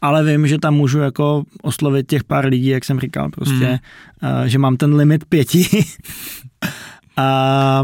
[0.00, 3.80] ale vím, že tam můžu jako oslovit těch pár lidí, jak jsem říkal, prostě,
[4.20, 4.32] Hmm.
[4.40, 5.66] uh, že mám ten limit pěti.
[7.16, 7.82] a,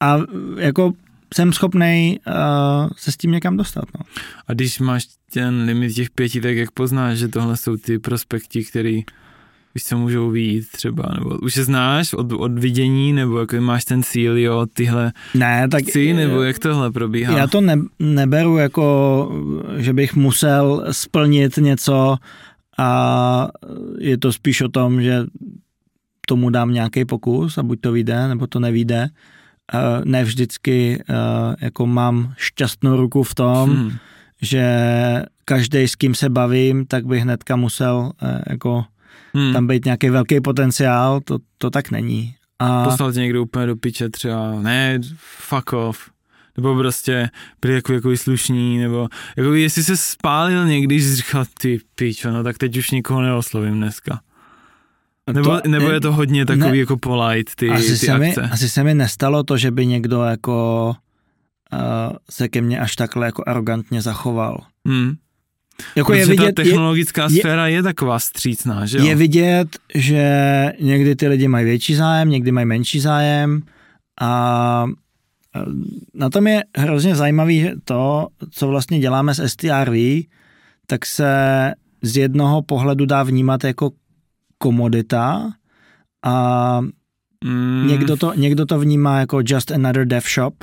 [0.00, 0.16] a
[0.56, 0.92] jako
[1.34, 3.84] jsem schopný uh, se s tím někam dostat.
[3.98, 4.04] No.
[4.46, 8.64] A když máš ten limit těch pěti, tak jak poznáš, že tohle jsou ty prospekti,
[8.64, 9.04] který
[9.74, 13.84] víš, co můžou výjít třeba, nebo už je znáš od, od vidění, nebo jako máš
[13.84, 17.38] ten cíl, jo, tyhle Ne, tak chci, nebo jak tohle probíhá?
[17.38, 19.32] Já to ne, neberu jako,
[19.76, 22.16] že bych musel splnit něco
[22.78, 23.48] a
[23.98, 25.24] je to spíš o tom, že
[26.26, 29.08] tomu dám nějaký pokus a buď to vyjde, nebo to nevíde.
[29.74, 31.14] Eh, Ne vždycky eh,
[31.60, 33.90] jako mám šťastnou ruku v tom, Hmm.
[34.42, 34.64] že
[35.44, 38.84] každý, s kým se bavím, tak bych hnedka musel eh, jako
[39.34, 39.52] Hmm.
[39.52, 42.34] tam být nějaký velký potenciál, to, to tak není.
[42.58, 46.10] A Poslal tě někdo úplně do piče třeba, ne, fuck off.
[46.56, 47.30] Nebo prostě
[47.60, 52.44] byli jako, jako slušní, nebo jako jestli se spálil někdy, že říkal, ty pičo, no
[52.44, 54.20] tak teď už nikoho neoslovím dneska.
[55.32, 56.76] Nebo, to, nebo je to hodně takový ne.
[56.76, 58.42] jako polite, ty, asi, ty se mi, akce.
[58.42, 60.96] asi se mi nestalo to, že by někdo jako
[61.72, 64.60] uh, se ke mně až takhle jako arrogantně zachoval.
[64.86, 65.14] Hmm.
[65.96, 69.04] Jako Protože je ta vidět, je, technologická je- sféra je taková střícná, že jo?
[69.04, 70.24] je vidět, že
[70.80, 73.62] někdy ty lidi mají větší zájem, někdy mají menší zájem
[74.20, 74.84] a
[75.56, 75.60] eh,
[76.14, 80.24] na tom je hrozně zajímavý to, co vlastně děláme s STRV,
[80.86, 81.34] tak se
[82.02, 83.90] z jednoho pohledu dá vnímat jako
[84.62, 85.52] komodita
[86.24, 86.80] a
[87.44, 90.54] mm, někdo, to, někdo to vnímá jako just another dev shop,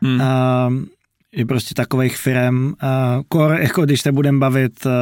[0.00, 0.26] mm, uh,
[1.32, 2.72] je prostě takových firm, uh,
[3.32, 4.92] core, jako když se budeme bavit uh,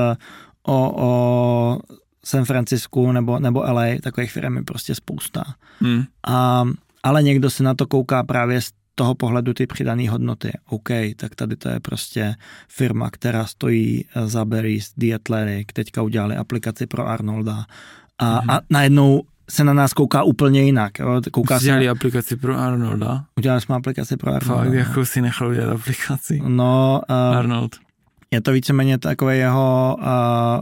[0.67, 1.81] o, o
[2.25, 5.45] San Francisku nebo, nebo LA, takových firm je prostě spousta.
[5.81, 6.65] mm, A,
[7.03, 10.53] ale někdo se na to kouká právě z toho pohledu ty přidané hodnoty.
[10.69, 12.35] OK, tak tady to je prostě
[12.69, 17.65] firma, která stojí eh, za Berries, The Athletic, teďka udělali aplikaci pro Arnolda
[18.18, 18.50] a, Mhm.
[18.50, 20.98] a najednou se na nás kouká úplně jinak.
[20.98, 21.20] Jo?
[21.33, 23.24] Kouká se, Dělali aplikaci pro Arnolda.
[23.38, 24.62] udělali jsme aplikaci pro Arnolda.
[24.62, 24.79] Fakt, no.
[24.79, 26.42] jako si nechal udělat aplikaci.
[26.46, 27.00] No,
[27.33, 27.76] uh, Arnold.
[28.31, 30.05] je to víceméně takový jeho uh,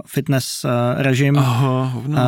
[0.06, 1.36] fitness uh, režim.
[1.36, 2.18] Oho, no,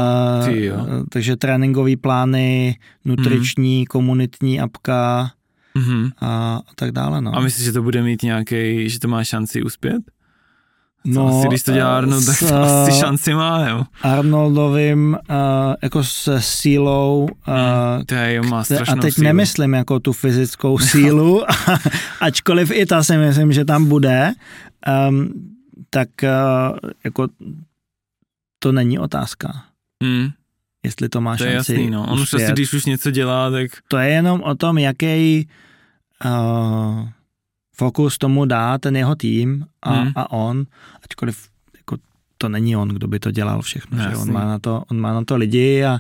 [0.41, 0.77] Uh, ty jo.
[1.11, 5.31] takže tréninkové plány, nutriční, komunitní apka
[5.75, 6.11] Mhm.
[6.21, 7.21] a, a tak dále.
[7.21, 7.37] No.
[7.37, 10.03] A myslíš, že to bude mít nějaký, že to má šanci uspět?
[11.05, 13.85] No, asi, když to dělá eh, Arnold, tak to asi eh, šanci má, jo.
[14.03, 15.37] Arnoldovým uh,
[15.83, 19.25] jako se sílou uh, To je, má strašnou A teď sílu.
[19.25, 21.43] nemyslím jako tu fyzickou sílu,
[22.21, 24.33] ačkoliv i ta si myslím, že tam bude,
[25.09, 25.33] um,
[25.91, 27.29] tak uh, jako
[28.59, 29.53] to není otázka,
[30.03, 30.29] Hmm,
[30.85, 32.07] jestli to má to je šanci jasný, no.
[32.09, 35.49] On už asi, když už něco dělá, tak To je jenom o tom, jaký
[36.25, 37.09] uh,
[37.79, 40.13] fokus tomu dá ten jeho tým a, Hmm.
[40.17, 40.65] a on,
[41.05, 41.97] ačkoliv jako
[42.39, 43.99] to není on, kdo by to dělal všechno.
[43.99, 44.17] Že?
[44.17, 45.99] On, má na to, on má na to lidi a,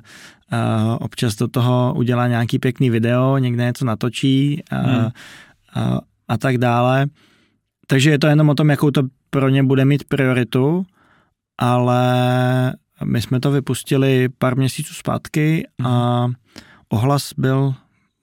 [0.50, 5.08] a občas do toho udělá nějaký pěkný video, někde něco natočí a, Hmm.
[5.74, 7.06] a, a tak dále.
[7.86, 10.86] Takže je to jenom o tom, jakou to pro ně bude mít prioritu,
[11.58, 12.06] ale
[13.04, 16.26] my jsme to vypustili pár měsíců zpátky a
[16.88, 17.74] ohlas byl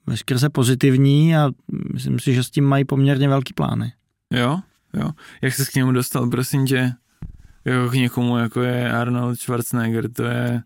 [0.08, 1.50] veskrze pozitivní a
[1.94, 3.94] myslím si, že s tím mají poměrně velký plány.
[4.32, 4.60] jo.
[4.94, 5.10] jo.
[5.42, 6.94] Jak se k němu dostal, prosím tě,
[7.66, 10.62] jako k někomu, jako je Arnold Schwarzenegger, to je...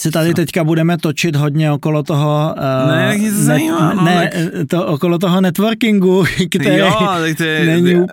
[0.00, 2.54] Si tady teďka budeme točit hodně okolo toho...
[2.58, 4.68] Uh, ne, jak něco zajímá, no, ne, tak...
[4.68, 8.06] to okolo toho networkingu, který jo, tak to je, není...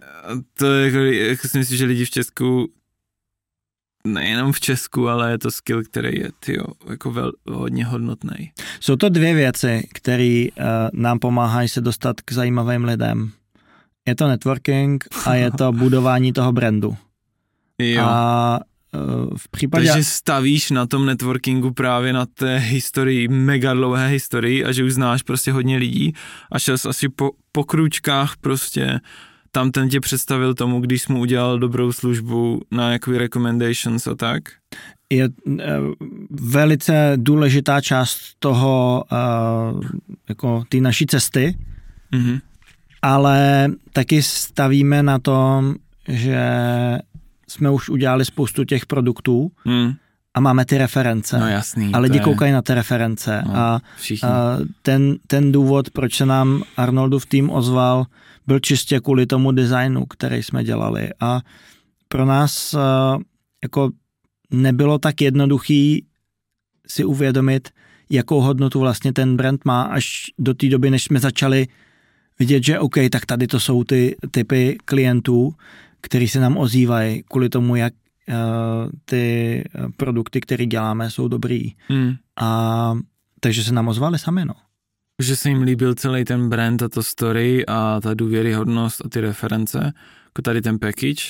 [0.58, 2.70] To je jako, jako si myslím, že lidi v Česku
[4.08, 8.52] nejenom v Česku, ale je to skill, který je tyjo, jako vel, hodně hodnotný.
[8.80, 13.32] Jsou to dvě věci, které uh, nám pomáhají se dostat k zajímavým lidem.
[14.08, 16.98] Je to networking a je to budování toho brandu.
[17.80, 18.04] Jo.
[18.06, 18.60] A
[18.94, 19.88] uh, v případě...
[19.88, 24.94] Takže stavíš na tom networkingu právě na té historii, mega dlouhé historii a že už
[24.94, 26.14] znáš prostě hodně lidí
[26.52, 29.00] a šel jsi asi po, po kručkách prostě
[29.52, 34.44] tam ten tě představil tomu, když mu udělal dobrou službu na jaký recommendations a tak?
[35.10, 35.56] Je uh,
[36.30, 39.82] velice důležitá část toho, uh,
[40.30, 41.58] jako ty naší cesty,
[42.14, 42.42] mm-hmm.
[43.02, 45.76] ale taky stavíme na tom,
[46.08, 46.42] že
[47.48, 49.94] jsme už udělali spoustu těch produktů mm.
[50.34, 51.40] a máme ty reference.
[51.40, 51.94] No jasný.
[51.94, 52.24] A lidi je...
[52.24, 53.44] koukají na ty reference.
[53.46, 54.30] No, a, všichni.
[54.30, 58.06] a ten, ten důvod, proč se nám Arnoldův tým ozval,
[58.48, 61.10] byl čistě kvůli tomu designu, který jsme dělali.
[61.20, 61.42] A
[62.08, 62.76] pro nás
[63.64, 63.92] jako
[64.52, 66.06] nebylo tak jednoduchý
[66.88, 67.70] si uvědomit,
[68.10, 71.68] jakou hodnotu vlastně ten brand má až do té doby, než jsme začali
[72.40, 75.54] vidět, že OK, tak tady to jsou ty typy klientů,
[76.02, 77.94] který se nám ozývají kvůli tomu, jak
[78.30, 78.36] uh,
[79.06, 79.64] ty
[79.98, 81.74] produkty, které děláme, jsou dobrý.
[81.88, 82.14] Hmm.
[82.40, 82.94] A
[83.40, 84.54] takže se nám ozvali sami, no.
[85.22, 89.22] Že se jim líbil celý ten brand a to story a ta důvěryhodnost a ty
[89.22, 89.94] reference,
[90.26, 91.24] jako tady ten package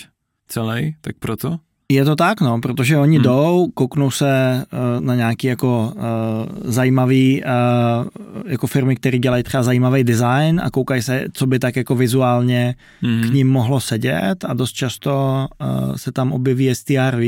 [0.47, 1.60] celý, tak proto?
[1.91, 3.23] Je to tak, no, protože oni hmm.
[3.23, 6.01] jdou, kouknou se uh, na nějaký jako uh,
[6.63, 8.08] zajímavý uh,
[8.45, 12.75] jako firmy, které dělají třeba zajímavý design a koukají se, co by tak jako vizuálně
[13.01, 13.21] hmm.
[13.21, 17.23] k ním mohlo sedět a dost často uh, se tam objeví STRV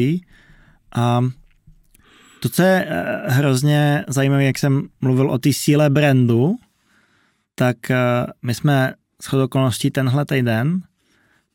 [0.95, 1.21] a
[2.43, 6.55] to, co je uh, hrozně zajímavé, jak jsem mluvil o té síle brandu,
[7.55, 7.95] tak uh,
[8.41, 10.81] my jsme s okolností tenhle týden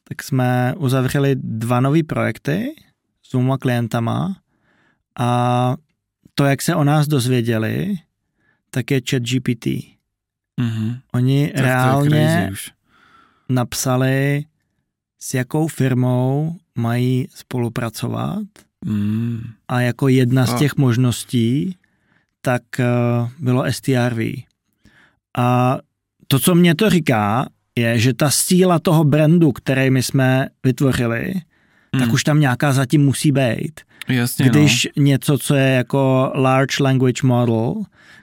[0.08, 2.74] tak jsme uzavřeli dva nové projekty,
[3.22, 4.36] s dvěma klientama
[5.18, 5.76] a
[6.34, 7.94] to, jak se o nás dozvěděli,
[8.70, 9.66] tak je chat GPT.
[9.66, 11.00] Mm-hmm.
[11.14, 12.50] Oni tak reálně
[13.48, 14.44] napsali,
[15.18, 18.46] s jakou firmou mají spolupracovat
[18.84, 19.40] mm.
[19.68, 21.76] a jako jedna z těch možností
[22.40, 24.18] tak uh, bylo STRV.
[25.38, 25.78] A
[26.28, 31.34] to, co mě to říká, je, že ta síla toho brandu, který my jsme vytvořili,
[31.90, 32.12] tak hmm.
[32.12, 33.80] už tam nějaká zatím musí být.
[34.08, 35.02] Jasně, Když no.
[35.02, 37.74] něco, co je jako large language model,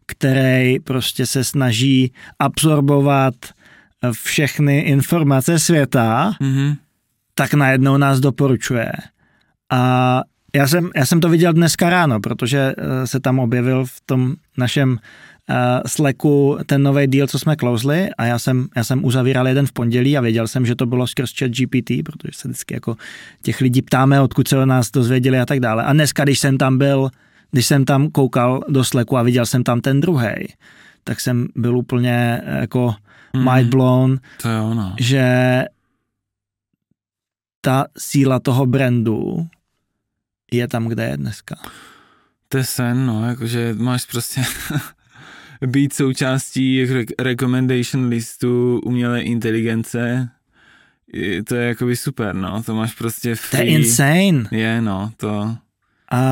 [0.05, 3.35] který prostě se snaží absorbovat
[4.11, 6.77] všechny informace světa, mm-hmm.
[7.33, 8.91] tak najednou nás doporučuje.
[9.71, 10.21] A
[10.55, 14.35] já jsem, já jsem to viděl dneska ráno, protože eh, se tam objevil v tom
[14.57, 14.91] našem
[15.49, 19.65] uh, Slacku ten nový deal, co jsme closely a já jsem, já jsem uzavíral jeden
[19.67, 22.95] v pondělí a věděl jsem, že to bylo skrz chat GPT, protože se vždycky jako
[23.41, 25.83] těch lidí ptáme, odkud se o nás dozvěděli a tak dále.
[25.83, 27.09] A dneska, když jsem tam byl,
[27.51, 30.33] když jsem tam koukal do Slacku a viděl jsem tam ten druhý,
[31.03, 32.95] tak jsem byl úplně eh, jako
[33.33, 34.95] mm, mind blown, to je ono.
[34.99, 35.65] že
[37.61, 39.47] ta síla toho brandu
[40.55, 41.55] je tam, kde je dneska.
[42.49, 44.41] To je sen, no, jakože máš prostě
[45.67, 46.87] být součástí
[47.19, 50.29] recommendation listu umělé inteligence,
[51.47, 53.61] to je jakoby super, no, to máš prostě free.
[53.61, 54.43] To je insane.
[54.51, 55.57] Je, no, to.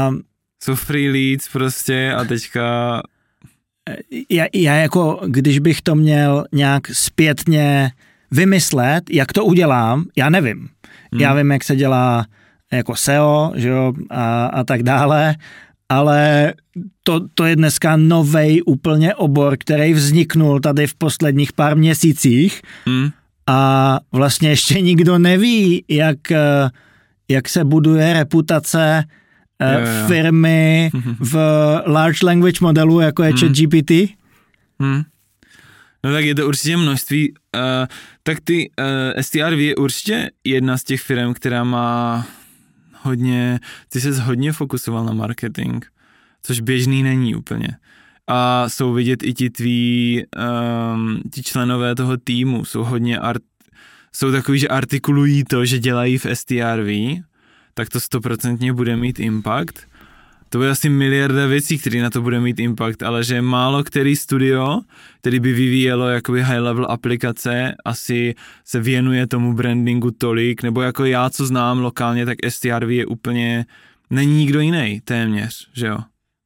[0.09, 0.23] Um,
[0.63, 3.01] jsou free leads prostě a teďka...
[4.29, 7.91] Já, já jako, když bych to měl nějak zpětně
[8.31, 10.69] vymyslet, jak to udělám, já nevím.
[11.11, 11.21] Hmm.
[11.21, 12.25] Já vím, jak se dělá
[12.77, 15.35] jako SEO, že jo, a, a tak dále,
[15.89, 16.53] ale
[17.03, 23.09] to, to je dneska nový úplně obor, který vzniknul tady v posledních pár měsících hmm.
[23.47, 26.17] a vlastně ještě nikdo neví, jak,
[27.27, 29.03] jak se buduje reputace
[29.61, 30.07] jo, jo.
[30.07, 31.35] firmy v
[31.85, 33.39] large language modelu, jako je hmm.
[33.39, 33.91] ChatGPT.
[34.79, 35.03] Hmm.
[36.03, 37.33] No tak je to určitě množství.
[37.55, 37.61] Uh,
[38.23, 42.25] tak ty uh, eh, STRV je určitě jedna z těch firm, která má
[43.03, 45.85] hodně, ty jsi hodně fokusoval na marketing,
[46.43, 47.67] což běžný není úplně.
[48.27, 50.23] A jsou vidět i ti tví,
[50.95, 53.43] um, ti členové toho týmu, jsou hodně art,
[54.15, 57.21] jsou takový, že artikulují to, že dělají v STRV,
[57.73, 59.87] tak to stoprocentně bude mít impact.
[60.53, 64.15] To bude asi miliarda věcí, které na to bude mít impact, ale že málo který
[64.15, 64.79] studio,
[65.21, 68.35] který by vyvíjelo jakoby high level aplikace, asi
[68.65, 73.65] se věnuje tomu brandingu tolik, nebo jako já, co znám lokálně, tak STRV je úplně,
[74.09, 75.97] není nikdo jiný téměř, že jo?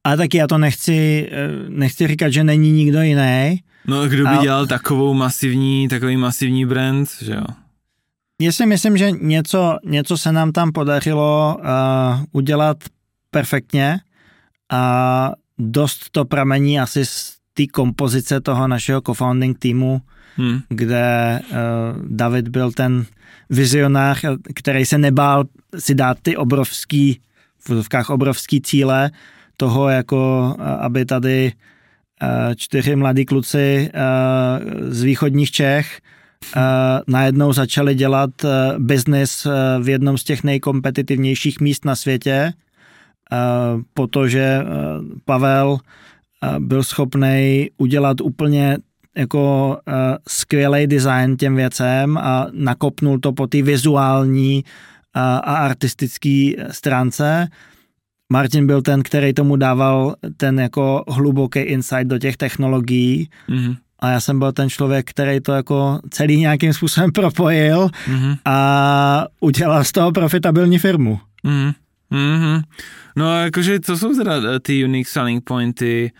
[0.04, 3.60] Ale taky já to nechci, eh, nechci říkat, že není nikdo jiný.
[3.86, 4.42] No kdo by a...
[4.42, 7.44] dělal takovou masivní, takový masivní brand, že jo?
[8.40, 12.76] Já si myslím, že něco, něco se nám tam podařilo uh, udělat
[13.30, 14.00] perfektně
[14.70, 20.02] a dost to pramení asi z té kompozice toho našeho co-founding týmu,
[20.36, 20.60] hmm.
[20.68, 21.56] kde uh,
[22.08, 23.04] David byl ten
[23.50, 25.44] vizionář, který se nebál
[25.78, 27.20] si dát ty obrovský,
[27.58, 29.10] v vozovkách obrovský cíle
[29.56, 31.52] toho, jako aby tady
[32.22, 36.00] uh, čtyři mladí kluci uh, z východních Čech
[36.56, 36.62] uh,
[37.06, 42.52] najednou začali dělat uh, biznis uh, v jednom z těch nejkompetitivnějších míst na světě,
[43.94, 48.78] protože uh, Pavel uh, byl schopný udělat úplně
[49.16, 49.94] jako uh,
[50.28, 57.48] skvělý design těm věcem a nakopnul to po té vizuální uh, a artistické stránce.
[58.32, 63.76] Martin byl ten, který tomu dával ten jako hluboký insight do těch technologií mm-hmm.
[64.00, 68.36] A já jsem byl ten člověk, který to jako celý nějakým způsobem propojil mm-hmm.
[68.44, 71.20] a udělal z toho profitabilní firmu.
[71.44, 71.74] Mm-hmm.
[72.12, 72.62] Mm-hmm.
[73.16, 76.12] No a jakože to jsou teda eh, ty unique selling pointy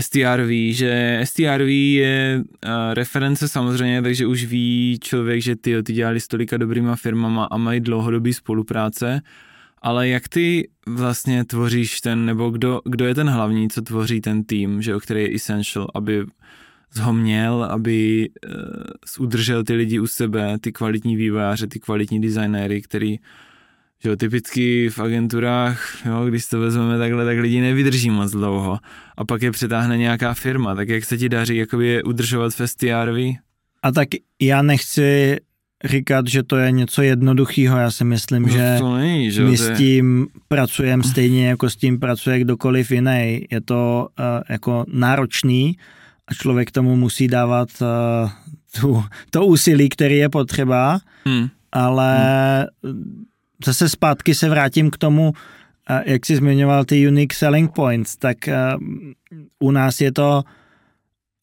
[0.00, 6.20] STRV, že STRV je uh, reference samozřejmě, takže už ví člověk, že ty, ty dělali
[6.20, 9.20] s tolika dobrýma firmama a mají dlouhodobý spolupráce,
[9.82, 14.44] ale jak ty vlastně tvoříš ten, nebo kdo, kdo je ten hlavní, co tvoří ten
[14.44, 16.26] tým, že, který je essential, aby
[17.00, 18.30] ho měl, aby
[19.18, 23.18] uh, udržel ty lidi u sebe, ty kvalitní vývojáře, ty kvalitní designéry, který
[24.02, 28.78] že jo, typicky v agenturách, jo, když to vezmeme takhle, tak lidi nevydrží moc dlouho
[29.16, 33.38] a pak je přetáhne nějaká firma, tak jak se ti daří jakoby je udržovat festiárví?
[33.82, 34.08] A tak
[34.40, 35.36] já nechci
[35.84, 37.78] říkat, že to je něco jednoduchého.
[37.78, 42.00] Já si myslím, no, že, není, že my s tím pracujeme stejně, jako s tím
[42.00, 43.44] pracuje kdokoliv jiný.
[43.50, 45.76] Je to uh, jako náročný,
[46.28, 48.30] a člověk tomu musí dávat uh,
[48.80, 51.48] tu, to úsilí, který je potřeba, hmm.
[51.72, 52.18] ale
[52.84, 53.24] hmm.
[53.64, 58.36] Zase zpátky se vrátím k tomu, uh, jak jsi zmiňoval ty unique selling points, tak
[58.48, 58.82] uh,
[59.58, 60.42] u nás je to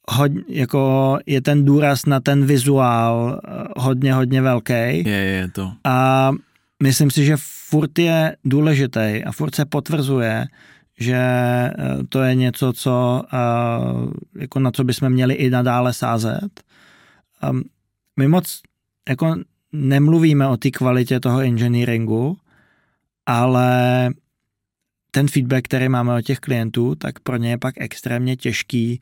[0.09, 3.41] hodně, jako je ten důraz na ten vizuál
[3.77, 4.73] hodně, hodně velký.
[4.73, 5.71] Je, je to.
[5.83, 6.31] A
[6.83, 7.37] myslím si, že
[7.69, 10.45] furt je důležitý a furt se potvrzuje,
[10.99, 11.73] že eh,
[12.09, 16.63] to je něco, co, eh, jako na co bychom měli i nadále sázet.
[17.43, 17.61] Ehm,
[18.19, 18.61] my moc
[19.09, 19.35] jako
[19.71, 22.37] nemluvíme o té kvalitě toho engineeringu,
[23.25, 24.09] ale
[25.11, 29.01] ten feedback, který máme od těch klientů, tak pro ně je pak extrémně těžký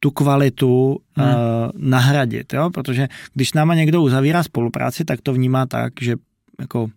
[0.00, 1.28] tu kvalitu hmm.
[1.28, 1.34] uh,
[1.76, 2.70] nahradit, jo?
[2.70, 6.16] protože když s náma někdo uzavírá spolupráci, tak to vnímá tak, že
[6.60, 6.90] jako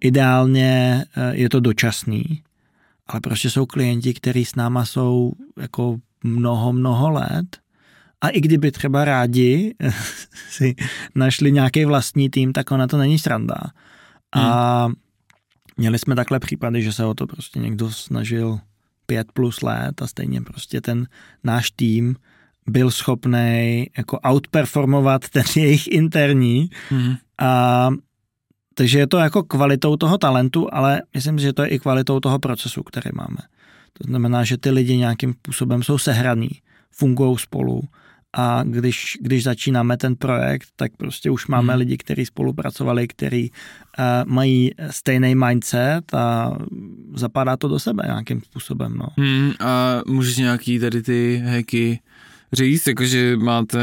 [0.00, 2.42] ideálně uh, je to dočasný,
[3.06, 7.61] ale prostě jsou klienti, kteří s náma jsou jako mnoho, mnoho let
[8.22, 9.74] a i kdyby třeba rádi
[10.50, 10.74] si
[11.14, 13.56] našli nějaký vlastní tým, tak ona to není sranda.
[14.32, 14.94] A hmm.
[15.76, 18.58] měli jsme takhle případy, že se o to prostě někdo snažil
[19.06, 21.06] pět plus let a stejně prostě ten
[21.44, 22.16] náš tým
[22.66, 27.14] byl schopný jako outperformovat ten jejich interní hmm.
[27.38, 27.88] a
[28.74, 32.38] takže je to jako kvalitou toho talentu, ale myslím, že to je i kvalitou toho
[32.38, 33.38] procesu, který máme.
[33.92, 36.50] To znamená, že ty lidi nějakým způsobem jsou sehraný,
[36.90, 37.82] fungují spolu
[38.36, 41.78] a když, když začínáme ten projekt, tak prostě už máme hmm.
[41.78, 46.58] lidi, kteří spolupracovali, kteří uh, mají stejný mindset a
[47.14, 48.96] zapadá to do sebe nějakým způsobem.
[48.96, 49.06] No.
[49.16, 52.00] Hmm, a můžeš nějaký tady ty hacky
[52.52, 53.82] říct, jakože máte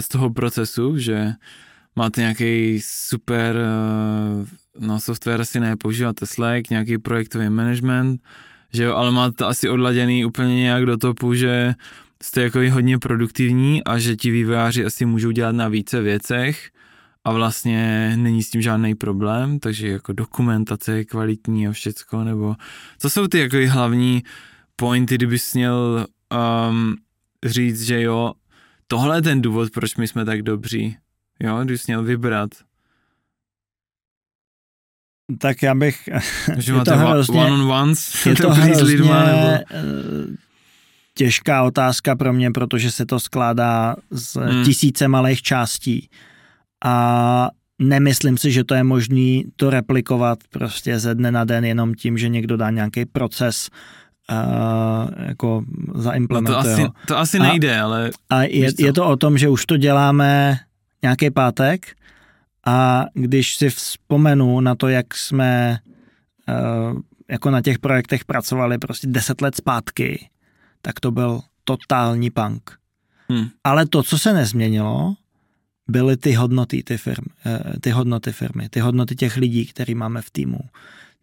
[0.00, 1.32] z toho procesu, že
[1.96, 4.46] máte nějaký super eh,
[4.80, 8.20] no, software, asi ne, používáte Slack, nějaký projektový management,
[8.72, 11.74] že jo, ale máte asi odladěný úplně nějak do topu, že
[12.22, 16.70] jste jako hodně produktivní a že ti vývojáři asi můžou dělat na více věcech
[17.24, 22.54] a vlastně není s tím žádný problém, takže jako dokumentace je kvalitní a všecko, nebo
[22.98, 24.22] co jsou ty jako hlavní
[24.76, 26.06] pointy, kdybys měl
[26.68, 26.96] um,
[27.44, 28.32] říct, že jo,
[28.86, 30.96] tohle je ten důvod, proč my jsme tak dobří,
[31.40, 32.50] Jo, když jsi měl vybrat.
[35.38, 36.08] Tak já bych...
[36.58, 39.64] Že máte to hrozně, one on ones, je to hrozně lidma, nebo...
[41.18, 44.64] Těžká otázka pro mě, protože se to skládá z hmm.
[44.64, 46.08] tisíce malých částí.
[46.84, 47.48] A
[47.78, 52.18] nemyslím si, že to je možné to replikovat prostě ze dne na den jenom tím,
[52.18, 53.68] že někdo dá nějaký proces
[54.30, 55.64] uh, jako
[55.94, 56.56] zaimplementuje.
[56.56, 58.10] No to, asi, to asi nejde, a, ale...
[58.30, 60.58] A je, je to o tom, že už to děláme
[61.02, 61.96] nějaký pátek
[62.66, 65.78] a když si vzpomenu na to, jak jsme
[66.48, 67.00] uh,
[67.30, 70.28] jako na těch projektech pracovali prostě deset let zpátky,
[70.86, 72.78] tak to byl totální punk.
[73.28, 73.48] Hmm.
[73.64, 75.14] Ale to, co se nezměnilo,
[75.88, 80.22] byly ty hodnoty, ty, firmy, eh, ty hodnoty firmy, ty hodnoty těch lidí, který máme
[80.22, 80.58] v týmu.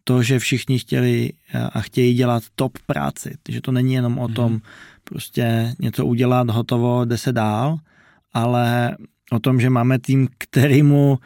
[0.04, 4.28] To, že všichni chtěli eh, a chtějí dělat top práci, že to není jenom o
[4.28, 4.60] tom hmm.
[5.04, 7.78] prostě něco udělat, hotovo, jde se dál,
[8.32, 8.96] ale
[9.32, 11.18] o tom, že máme tým, kterýmu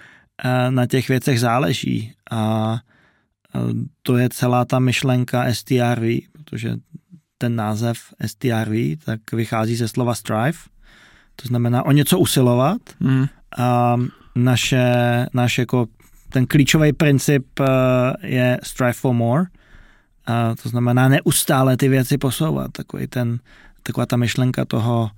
[0.44, 2.78] eh, na těch věcech záleží a
[4.02, 6.76] to je celá ta myšlenka STRV, protože
[7.38, 10.58] ten název STRV tak vychází ze slova strive,
[11.36, 12.80] to znamená o něco usilovat.
[13.00, 13.26] Mm.
[13.58, 13.96] A
[14.34, 14.86] naše,
[15.34, 15.86] naše jako
[16.28, 17.66] ten klíčový princip eh,
[18.26, 19.44] je strive for more.
[20.26, 22.72] A to znamená neustále ty věci posouvat.
[22.72, 23.38] Takový ten,
[23.82, 25.10] taková ta myšlenka toho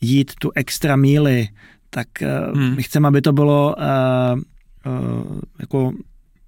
[0.00, 1.48] jít tu extra míly,
[1.90, 2.08] tak
[2.54, 2.76] hmm.
[2.76, 4.40] my chceme, aby to bylo uh,
[4.92, 5.92] uh, jako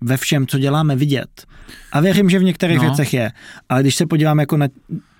[0.02, 1.46] ve všem, co děláme, vidět.
[1.92, 2.82] A věřím, že v některých no.
[2.82, 3.32] věcech je.
[3.68, 4.68] Ale když se podíváme jako na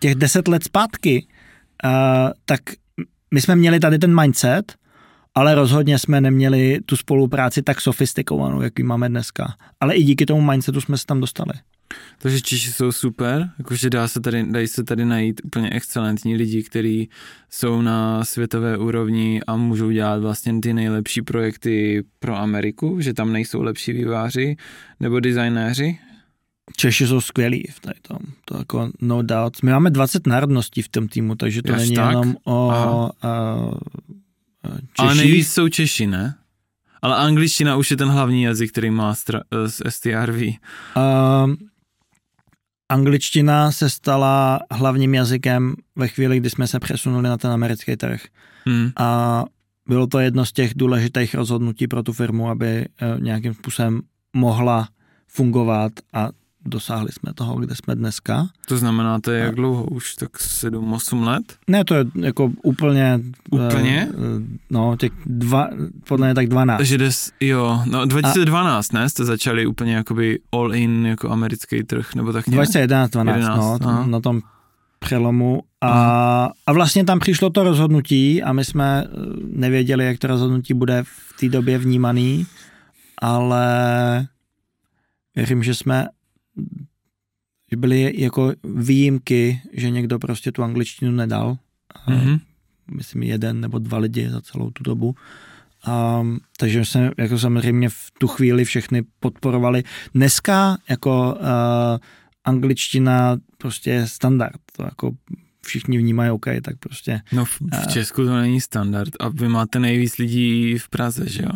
[0.01, 1.27] těch deset let zpátky,
[1.85, 1.91] uh,
[2.45, 2.61] tak
[3.35, 4.75] my jsme měli tady ten mindset,
[5.35, 9.55] ale rozhodně jsme neměli tu spolupráci tak sofistikovanou, jaký máme dneska.
[9.81, 11.53] Ale i díky tomu mindsetu jsme se tam dostali.
[12.19, 16.63] Takže Češi jsou super, jakože dá se tady, dají se tady najít úplně excelentní lidi,
[16.63, 17.09] kteří
[17.51, 23.33] jsou na světové úrovni a můžou dělat vlastně ty nejlepší projekty pro Ameriku, že tam
[23.33, 24.57] nejsou lepší výváři
[25.01, 25.99] nebo designéři.
[26.77, 29.63] Češi jsou skvělí v tady tom, to jako no doubt.
[29.63, 32.11] My máme 20 národností v tom týmu, takže to Až není tak?
[32.11, 32.69] jenom o
[33.25, 33.75] uh,
[34.73, 34.83] Češi.
[34.99, 36.35] Ale nejvíc jsou Češi, ne?
[37.03, 40.43] Ale angličtina už je ten hlavní jazyk, který má stra- z STRV.
[40.43, 41.55] Uh,
[42.93, 48.21] angličtina se stala hlavním jazykem ve chvíli, kdy jsme se přesunuli na ten americký trh.
[48.67, 48.91] Hmm.
[48.97, 49.45] A
[49.89, 52.87] bylo to jedno z těch důležitých rozhodnutí pro tu firmu, aby eh,
[53.21, 54.01] nějakým způsobem
[54.37, 54.89] mohla
[55.27, 56.29] fungovat a
[56.65, 58.49] dosáhli jsme toho, kde jsme dneska.
[58.69, 61.43] To znamená, to je jak dlouho už, tak 7-8 let?
[61.69, 63.21] Ne, to je jako úplně...
[63.51, 64.09] Úplně?
[64.15, 64.25] Uh,
[64.71, 65.69] no, těch dva,
[66.09, 66.79] podle mě tak 12.
[66.79, 71.85] Takže des, jo, no 2012, a, ne, jste začali úplně jakoby all in jako americký
[71.85, 74.07] trh, nebo tak 2011, 12, 11, no, aha.
[74.07, 74.41] na tom
[74.99, 79.09] přelomu a, a vlastně tam přišlo to rozhodnutí a my jsme eh,
[79.53, 82.47] nevěděli, jak to rozhodnutí bude v té době vnímaný,
[83.19, 83.67] ale
[85.37, 86.09] věřím, že jsme
[87.73, 91.57] že byly jako výjimky, že někdo prostě tu angličtinu nedal.
[92.09, 92.41] Mm-hmm.
[92.91, 95.15] Myslím jeden nebo dva lidi za celou tu dobu.
[95.85, 96.23] A,
[96.57, 99.83] takže jsme jako samozřejmě v tu chvíli všechny podporovali.
[100.15, 101.47] Dneska jako uh,
[102.45, 104.61] angličtina prostě je standard.
[104.77, 105.11] To jako
[105.65, 107.21] všichni vnímají OK, tak prostě...
[107.33, 111.43] No v, v Česku to není standard a vy máte nejvíc lidí v Praze, že
[111.43, 111.53] jo?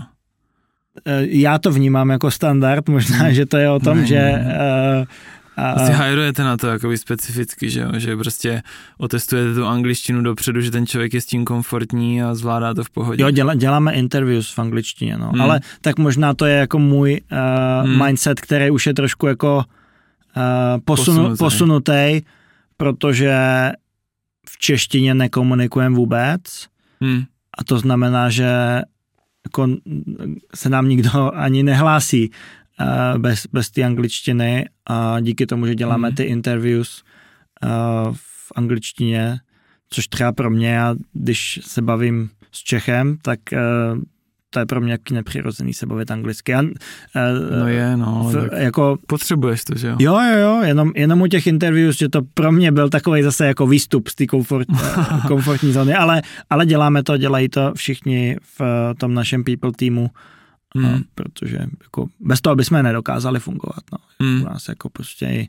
[1.06, 3.34] Eh, já to vnímám jako standard, možná, hmm.
[3.34, 4.44] že to je o tom, ne, že...
[5.58, 7.90] Uh, asi hajrujete na to jakoby specificky, že jo?
[7.96, 8.62] že prostě
[8.98, 12.90] otestujete tu angličtinu dopředu, že ten člověk je s tím komfortní a zvládá to v
[12.90, 13.22] pohodě.
[13.22, 15.28] Jo, děla, děláme interviews v angličtině, no.
[15.28, 15.40] Hmm.
[15.40, 18.06] ale tak možná to je jako můj uh, hmm.
[18.06, 19.62] mindset, který už je trošku jako uh,
[20.84, 21.38] posunu, posunutý.
[21.38, 22.20] posunutý,
[22.76, 23.36] protože
[24.48, 26.40] v češtině nekomunikujeme vůbec
[27.00, 27.22] hmm.
[27.58, 28.82] a to znamená, že
[29.46, 29.68] jako
[30.54, 32.30] se nám nikdo ani nehlásí
[33.18, 36.14] bez, bez té angličtiny a díky tomu, že děláme mm.
[36.14, 37.02] ty interviews
[37.64, 39.38] uh, v angličtině,
[39.90, 44.00] což třeba pro mě, já, když se bavím s Čechem, tak uh,
[44.50, 46.52] to je pro mě jaký nepřirozený se bavit anglicky.
[46.52, 46.68] Já, uh,
[47.60, 48.30] no je, no.
[48.32, 49.96] V, jako, potřebuješ to, že jo?
[50.00, 53.46] Jo, jo, jo, jenom, jenom u těch interviews, že to pro mě byl takový zase
[53.46, 54.68] jako výstup z té komfort,
[55.28, 58.60] komfortní zóny, ale, ale děláme to, dělají to všichni v
[58.98, 60.10] tom našem people týmu,
[60.76, 60.94] hmm.
[60.94, 63.84] a, protože jako bez toho bychom nedokázali fungovat.
[63.92, 63.98] No.
[64.20, 64.42] Hmm.
[64.42, 65.48] U nás jako prostě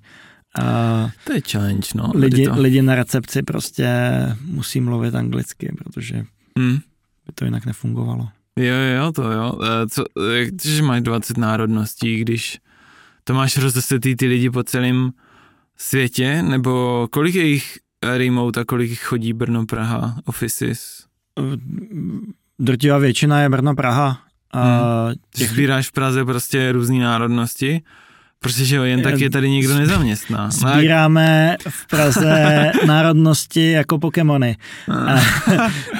[0.59, 2.11] a to je challenge, no.
[2.15, 2.61] Lidi, to.
[2.61, 3.87] lidi na recepci prostě
[4.41, 6.25] musí mluvit anglicky, protože
[6.57, 6.77] hmm.
[7.25, 8.29] by to jinak nefungovalo.
[8.59, 9.59] Jo, jo, to jo.
[9.89, 10.05] Co,
[10.45, 12.59] když máš 20 národností, když
[13.23, 15.11] to máš rozesetý ty lidi po celém
[15.77, 17.77] světě, nebo kolik je jich
[18.17, 21.05] remote a kolik jich chodí Brno, Praha, offices?
[22.59, 24.26] Drtivá většina je Brno, Praha.
[24.51, 25.15] A hmm.
[25.33, 25.49] těch...
[25.49, 27.81] Sbíráš v Praze prostě různé národnosti?
[28.39, 30.49] Protože jo, jen tak je tady nikdo nezaměstná.
[30.51, 34.57] Sbíráme v Praze národnosti jako Pokémony.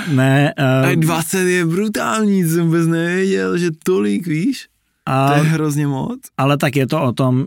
[0.07, 0.53] ne.
[0.93, 4.67] Uh, 20 je brutální, jsem vůbec nevěděl, že tolik, víš?
[5.05, 6.19] A, to je hrozně moc.
[6.37, 7.45] Ale tak je to o tom,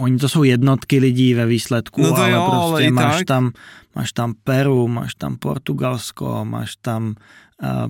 [0.00, 3.26] oni to jsou jednotky lidí ve výsledku, no to ale jo, prostě ale máš, tak.
[3.26, 3.52] tam,
[3.96, 7.14] máš tam Peru, máš tam Portugalsko, máš tam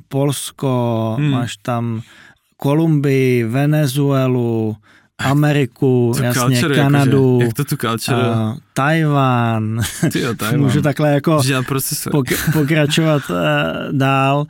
[0.08, 1.30] Polsko, hmm.
[1.30, 2.02] máš tam
[2.56, 4.76] Kolumbii, Venezuelu,
[5.18, 8.30] Ameriku, to jasně, culture, Kanadu, jakože, jak to tu culture?
[8.30, 9.80] Uh, Tajván.
[10.12, 10.60] Tyjo, Tajván.
[10.60, 13.36] Můžu takhle jako pok- pokračovat uh,
[13.92, 14.46] dál.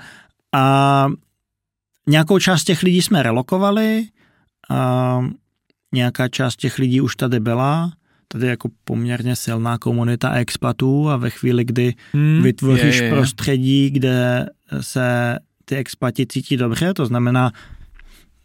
[0.54, 1.06] A
[2.08, 4.04] nějakou část těch lidí jsme relokovali,
[4.70, 5.20] a
[5.94, 7.92] nějaká část těch lidí už tady byla,
[8.28, 13.10] tady jako poměrně silná komunita expatů a ve chvíli, kdy hmm, vytvoříš je, je, je.
[13.10, 14.46] prostředí, kde
[14.80, 17.52] se ty expati cítí dobře, to znamená,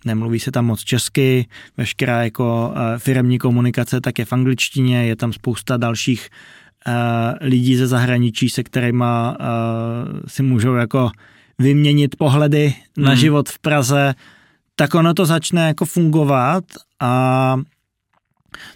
[0.06, 1.48] nemluví se tam moc česky,
[1.78, 6.30] veškerá jako uh, firmní komunikace tak je v angličtině, je tam spousta dalších
[6.88, 6.94] uh,
[7.42, 11.12] lidí ze zahraničí, se kterými uh, si můžou jako
[11.60, 13.06] vyměnit pohledy hmm.
[13.06, 14.16] na život v Praze,
[14.76, 16.64] tak ono to začne jako fungovat
[17.00, 17.56] a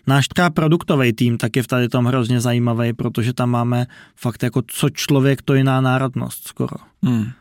[0.08, 3.86] náš třeba produktový tým tak je v tady tom hrozně zajímavý, protože tam máme
[4.16, 6.76] fakt jako co člověk, to jiná národnost skoro.
[7.04, 7.32] Hmm.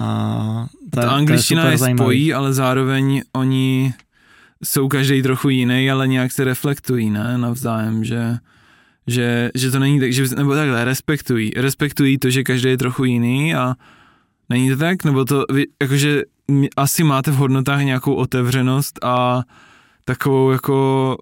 [0.00, 3.94] A ta, ta angličtina je, je spojí, ale zároveň oni
[4.64, 8.36] jsou každý trochu jiný, ale nějak se reflektují, ne, navzájem, že,
[9.06, 13.04] že, že to není tak, že, nebo takhle, respektují, respektují to, že každý je trochu
[13.04, 13.74] jiný a
[14.48, 15.44] není to tak, nebo to,
[15.82, 16.22] jakože
[16.76, 19.42] asi máte v hodnotách nějakou otevřenost a
[20.04, 21.16] takovou jako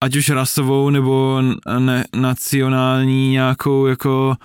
[0.00, 1.42] ať už rasovou nebo
[1.78, 4.36] ne, nacionální nějakou jako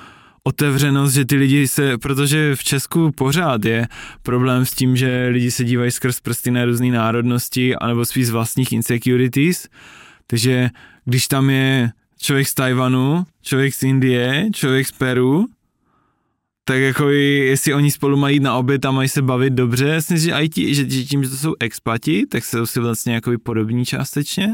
[0.44, 3.88] otevřenost, že ty lidi se, protože v Česku pořád je
[4.24, 8.30] problém s tím, že lidi se dívají skrz prsty na různé národnosti anebo spíš z
[8.30, 9.68] vlastních insecurities,
[10.28, 10.70] takže
[11.06, 15.48] když tam je člověk z Tajvanu, člověk z Indie, člověk z Peru,
[16.66, 20.34] tak jako jestli oni spolu mají na oběd a mají se bavit dobře, jasně, že,
[20.42, 24.50] IT, že, že tím, že to jsou expati, tak jsou si vlastně jako podobní částečně.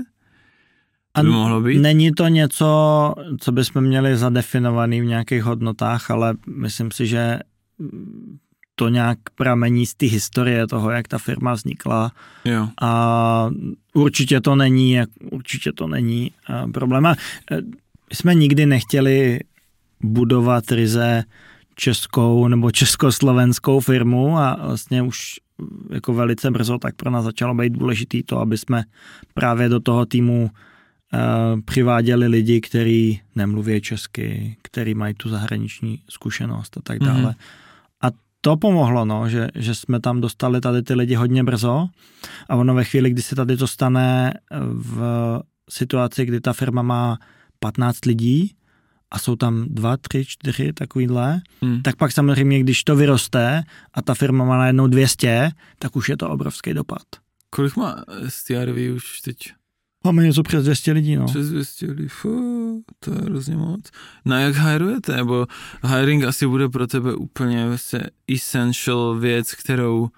[1.13, 1.79] A by mohlo být?
[1.79, 7.39] Není to něco, co bychom měli zadefinovaný v nějakých hodnotách, ale myslím si, že
[8.75, 12.11] to nějak pramení z té historie toho, jak ta firma vznikla.
[12.45, 12.67] Jo.
[12.81, 13.49] A
[13.93, 14.99] určitě to není,
[15.31, 16.31] určitě to není
[16.73, 17.05] problém.
[17.05, 17.15] A
[18.13, 19.39] jsme nikdy nechtěli
[20.03, 21.23] budovat ryze
[21.75, 25.39] českou nebo československou firmu a vlastně už
[25.89, 28.83] jako velice brzo tak pro nás začalo být důležitý to, aby jsme
[29.33, 30.49] právě do toho týmu
[31.65, 37.31] přiváděli lidi, kteří nemluví česky, kteří mají tu zahraniční zkušenost a tak dále.
[37.31, 37.35] Mm-hmm.
[38.01, 38.07] A
[38.41, 41.87] to pomohlo, no, že, že jsme tam dostali tady ty lidi hodně brzo
[42.49, 44.33] a ono ve chvíli, kdy se tady to stane
[44.73, 45.01] v
[45.69, 47.17] situaci, kdy ta firma má
[47.59, 48.55] 15 lidí,
[49.11, 51.81] a jsou tam dva, tři, čtyři takovýhle, hmm.
[51.81, 56.17] tak pak samozřejmě, když to vyroste a ta firma má najednou 200, tak už je
[56.17, 57.01] to obrovský dopad.
[57.49, 59.37] Kolik má STRV už teď?
[60.03, 61.25] Máme něco přes 200 lidí, no.
[61.25, 63.81] Přes 200 lidí, fů, to je hrozně moc.
[64.25, 65.15] No jak hirujete?
[65.15, 65.47] Nebo
[65.87, 68.03] hiring asi bude pro tebe úplně vlastně
[68.35, 70.09] essential věc, kterou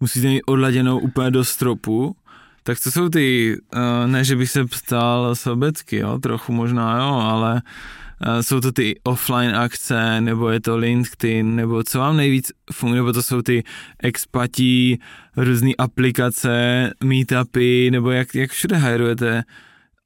[0.00, 2.16] musíte mít odladěnou úplně do stropu.
[2.62, 7.14] Tak to jsou ty, uh, ne, že bych se ptal sobecky, jo, trochu možná, jo,
[7.14, 8.07] ale Eh,
[8.40, 13.12] jsou to ty offline akce, nebo je to LinkedIn, nebo co vám nejvíc funguje, nebo
[13.12, 13.64] to jsou ty
[13.98, 14.98] expatí,
[15.36, 19.44] různé aplikace, meetupy, nebo jak, jak všude hajrujete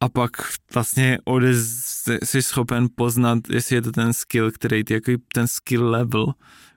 [0.00, 0.30] a pak
[0.74, 1.82] vlastně odez,
[2.24, 6.26] jsi schopen poznat, jestli je to ten skill, který ty, jako ten skill level,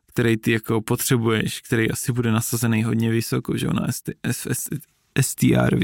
[0.08, 4.10] který ty jako potřebuješ, který asi bude nasazený hodně vysoko, že na ST,
[5.22, 5.82] STRV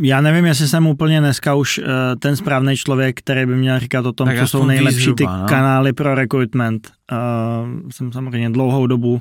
[0.00, 1.84] já nevím, jestli jsem úplně dneska už uh,
[2.18, 5.24] ten správný člověk, který by měl říkat o tom, tak co jsou nejlepší zhruba, ty
[5.24, 5.48] no?
[5.48, 6.92] kanály pro recruitment.
[7.12, 9.20] Uh, jsem samozřejmě dlouhou dobu uh,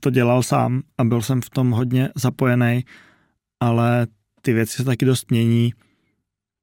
[0.00, 2.84] to dělal sám a byl jsem v tom hodně zapojený,
[3.60, 4.06] ale
[4.42, 5.72] ty věci se taky dost mění.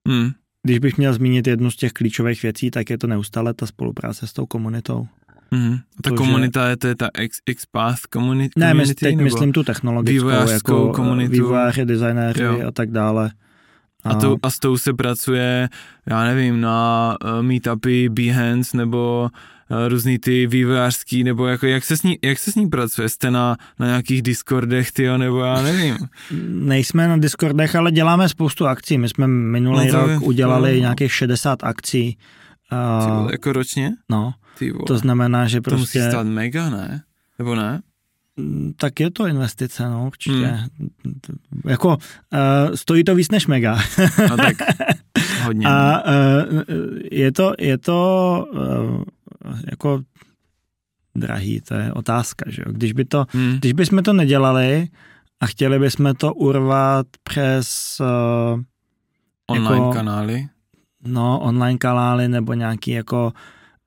[0.07, 0.31] Hmm.
[0.63, 4.27] Když bych měl zmínit jednu z těch klíčových věcí, tak je to neustále ta spolupráce
[4.27, 5.07] s tou komunitou.
[5.51, 5.79] Mm-hmm.
[6.01, 7.09] Ta to, komunita je to je ta
[7.55, 8.53] XPath community?
[8.57, 11.31] Ne, my teď myslím tu technologickou, jako komunitu.
[11.31, 12.67] vývojáři, designéři jo.
[12.67, 13.31] a tak dále.
[14.03, 15.69] A, a, to, a s tou se pracuje,
[16.05, 19.29] já nevím, na uh, meetupy Behance nebo
[19.71, 23.09] uh, různý ty vývojářský, nebo jako jak se s ní, jak se s ní pracuje?
[23.09, 25.97] Jste na, na nějakých Discordech, tyjo, nebo já nevím.
[26.49, 28.97] Nejsme na Discordech, ale děláme spoustu akcí.
[28.97, 30.79] My jsme minulý no rok je, udělali no.
[30.79, 32.17] nějakých 60 akcí.
[33.21, 33.91] Uh, jako ročně?
[34.09, 34.33] No.
[34.87, 35.75] To znamená, že prostě...
[35.75, 37.03] To musí prostě- stát mega, ne?
[37.39, 37.81] Nebo ne?
[38.37, 40.47] Mm, tak je to investice, no, určitě.
[40.47, 40.89] Hmm.
[41.65, 43.79] Jako, uh, stojí to víc než mega.
[44.29, 44.57] no tak,
[45.43, 45.67] hodně.
[45.67, 46.61] A uh,
[47.11, 49.03] je to, je to uh,
[49.71, 50.01] jako
[51.15, 52.71] drahý, to je otázka, že jo.
[52.71, 53.57] Když, by to, hmm.
[53.59, 54.87] když bychom to nedělali
[55.39, 58.61] a chtěli bychom to urvat přes uh,
[59.49, 60.47] Online jako, kanály?
[61.03, 63.33] No, online kanály nebo nějaký jako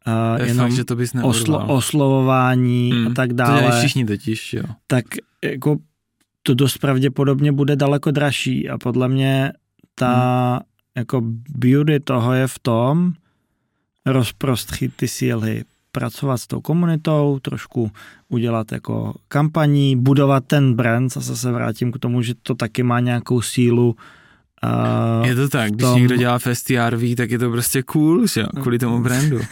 [0.06, 3.62] uh, je jenom fakt, že to bys oslo, oslovování hmm, a tak dále.
[3.62, 4.64] To všichni totiž, jo.
[4.86, 5.04] Tak
[5.44, 5.76] jako
[6.42, 9.52] to dost pravděpodobně bude daleko dražší a podle mě
[9.94, 10.60] ta hmm.
[10.96, 13.12] jako beauty toho je v tom
[14.06, 17.90] rozprostřit ty síly, pracovat s tou komunitou, trošku
[18.28, 23.00] udělat jako kampaní, budovat ten brand, zase se vrátím k tomu, že to taky má
[23.00, 23.96] nějakou sílu.
[24.66, 28.44] Uh, je to tak, tom, když někdo dělá FestiRV, tak je to prostě cool, že
[28.60, 29.36] kvůli tomu brandu.
[29.36, 29.42] uh,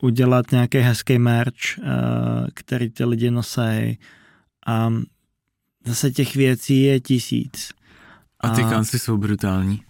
[0.00, 1.86] udělat nějaký hezký merch, uh,
[2.54, 3.98] který ty lidi nosí.
[4.66, 4.92] A
[5.86, 7.70] zase těch věcí je tisíc.
[8.40, 8.70] A ty a...
[8.70, 9.82] kancly jsou brutální.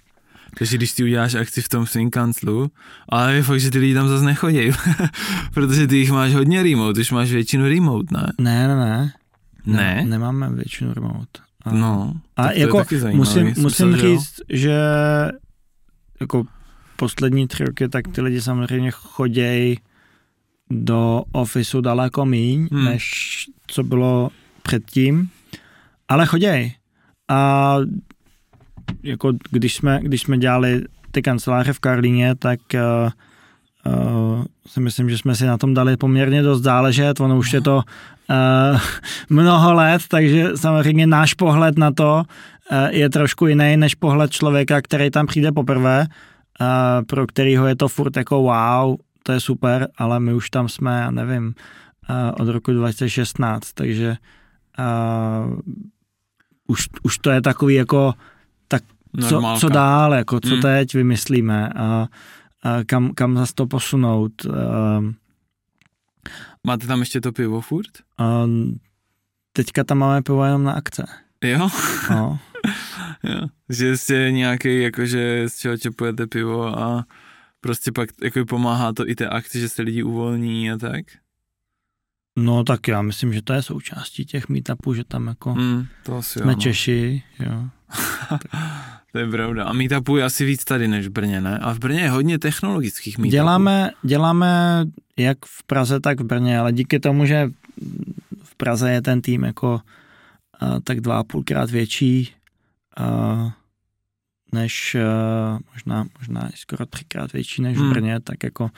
[0.59, 2.71] Takže když ty uděláš akci v tom svým kanclu,
[3.09, 4.71] ale je fakt, že ty lidi tam zase nechodí,
[5.55, 8.33] protože ty jich máš hodně remote, už máš většinu remote, ne?
[8.39, 9.13] Ne, ne, ne.
[9.67, 10.05] Ne?
[10.07, 11.50] Nemáme většinu remote.
[11.63, 14.81] A, no, a jako musím, musím říct, že
[16.21, 16.45] jako
[16.97, 19.79] poslední tři roky, tak ty lidi samozřejmě chodějí
[20.71, 22.85] do ofisu daleko míň, hmm.
[22.85, 23.05] než
[23.67, 24.31] co bylo
[24.63, 25.29] předtím,
[26.09, 26.75] ale chodějí.
[27.29, 27.77] A
[29.03, 33.11] jako když jsme, když jsme dělali ty kanceláře v Karlíně, tak uh,
[33.87, 37.21] uh, si myslím, že jsme si na tom dali poměrně dost záležet.
[37.21, 38.81] Ono už je to uh,
[39.29, 42.23] mnoho let, takže samozřejmě náš pohled na to
[42.73, 46.07] uh, je trošku jiný než pohled člověka, který tam přijde poprvé,
[46.61, 46.67] uh,
[47.07, 51.01] pro kterýho je to furt jako wow, to je super, ale my už tam jsme,
[51.01, 51.55] já nevím,
[52.11, 54.17] uh, od roku 2016, takže
[54.79, 55.59] uh,
[56.67, 58.15] už, už to je takový jako
[58.69, 58.83] tak
[59.29, 60.63] co, co dál, jako co hmm.
[60.63, 62.09] teď vymyslíme a, a
[62.87, 64.47] kam, kam zase to posunout.
[64.47, 65.01] A,
[66.67, 67.91] Máte tam ještě to pivo furt?
[68.19, 68.47] A,
[69.53, 71.05] teďka tam máme pivo jenom na akce.
[71.45, 71.69] Jo?
[72.11, 72.39] No.
[73.23, 73.47] jo.
[73.69, 77.05] Že jste nějaký, jakože z čeho čepujete pivo a
[77.61, 81.05] prostě pak jako pomáhá to i té akci, že se lidi uvolní a tak?
[82.39, 86.17] No tak já myslím, že to je součástí těch meetupů, že tam jako mm, to
[86.17, 86.63] asi jsme jo, no.
[86.63, 87.69] Češi, jo.
[89.13, 89.65] to je pravda.
[89.65, 91.59] A meetupů je asi víc tady než v Brně, ne?
[91.59, 93.33] A v Brně je hodně technologických meetupů.
[93.33, 94.85] Děláme, děláme
[95.17, 97.51] jak v Praze, tak v Brně, ale díky tomu, že
[98.43, 99.81] v Praze je ten tým jako
[100.61, 102.31] a, tak dva a půlkrát větší
[102.97, 103.53] a,
[104.53, 107.91] než a, možná, možná skoro třikrát větší než v hmm.
[107.91, 108.71] Brně, tak jako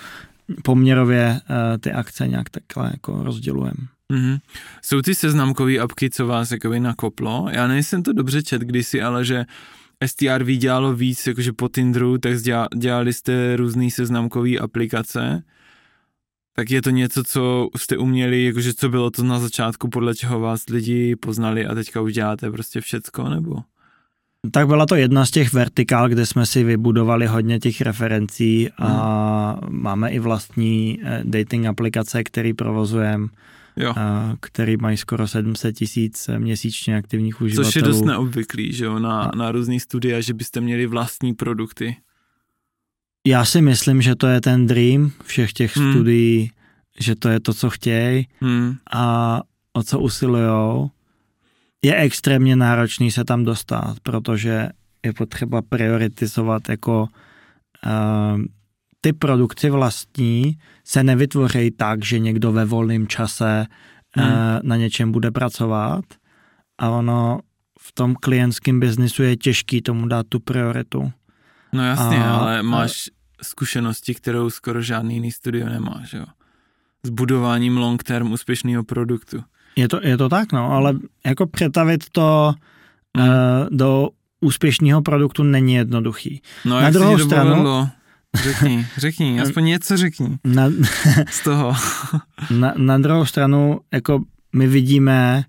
[0.63, 3.87] poměrově uh, ty akce nějak takhle jako rozdělujeme.
[4.13, 4.39] Mm-hmm.
[4.83, 7.49] Jsou ty seznamkové apky, co vás jakoby nakoplo?
[7.51, 9.45] Já nejsem to dobře čet kdysi, ale že
[10.07, 12.33] STRV dělalo víc, jakože po Tinderu, tak
[12.77, 15.43] dělali jste různé seznamkové aplikace.
[16.57, 20.41] Tak je to něco, co jste uměli, jakože co bylo to na začátku, podle čeho
[20.41, 23.57] vás lidi poznali a teďka už děláte prostě všecko, nebo?
[24.51, 29.59] Tak byla to jedna z těch vertikál, kde jsme si vybudovali hodně těch referencí a
[29.63, 29.83] hmm.
[29.83, 33.29] máme i vlastní eh, dating aplikace, který provozujeme.
[33.77, 33.95] Jo.
[33.97, 37.65] A, který mají skoro 700 tisíc měsíčně aktivních uživatelů.
[37.65, 41.97] Což je dost neobvyklý, že jo, na, na různý studia, že byste měli vlastní produkty.
[43.27, 45.93] Já si myslím, že to je ten dream všech těch hmm.
[45.93, 46.51] studií,
[47.01, 48.75] že to je to, co chtějí hmm.
[48.93, 49.41] a
[49.73, 50.91] o co usilujou
[51.85, 54.69] je extrémně náročný se tam dostat, protože
[55.05, 58.43] je potřeba prioritizovat jako uh,
[59.01, 63.67] ty produkty vlastní se nevytvoří tak, že někdo ve volném čase
[64.17, 64.27] hmm.
[64.27, 66.05] uh, na něčem bude pracovat
[66.79, 67.41] a ono
[67.81, 71.13] v tom klientském biznisu je těžký tomu dát tu prioritu.
[71.73, 73.11] No jasně, a, ale máš
[73.43, 76.25] zkušenosti, kterou skoro žádný jiný studio nemá, že jo?
[77.03, 79.43] S budováním long term úspěšného produktu.
[79.77, 80.95] Je to, je to tak, no, ale
[81.27, 82.55] jako přetavit to
[83.17, 83.23] mm.
[83.23, 83.29] uh,
[83.71, 84.09] do
[84.41, 86.43] úspěšného produktu není jednoduchý.
[86.65, 87.89] No, na druhou stranu,
[88.35, 90.71] Řekni, řekni, aspoň něco řekni na,
[91.31, 91.75] z toho.
[92.51, 95.45] na, na druhou stranu, jako my vidíme,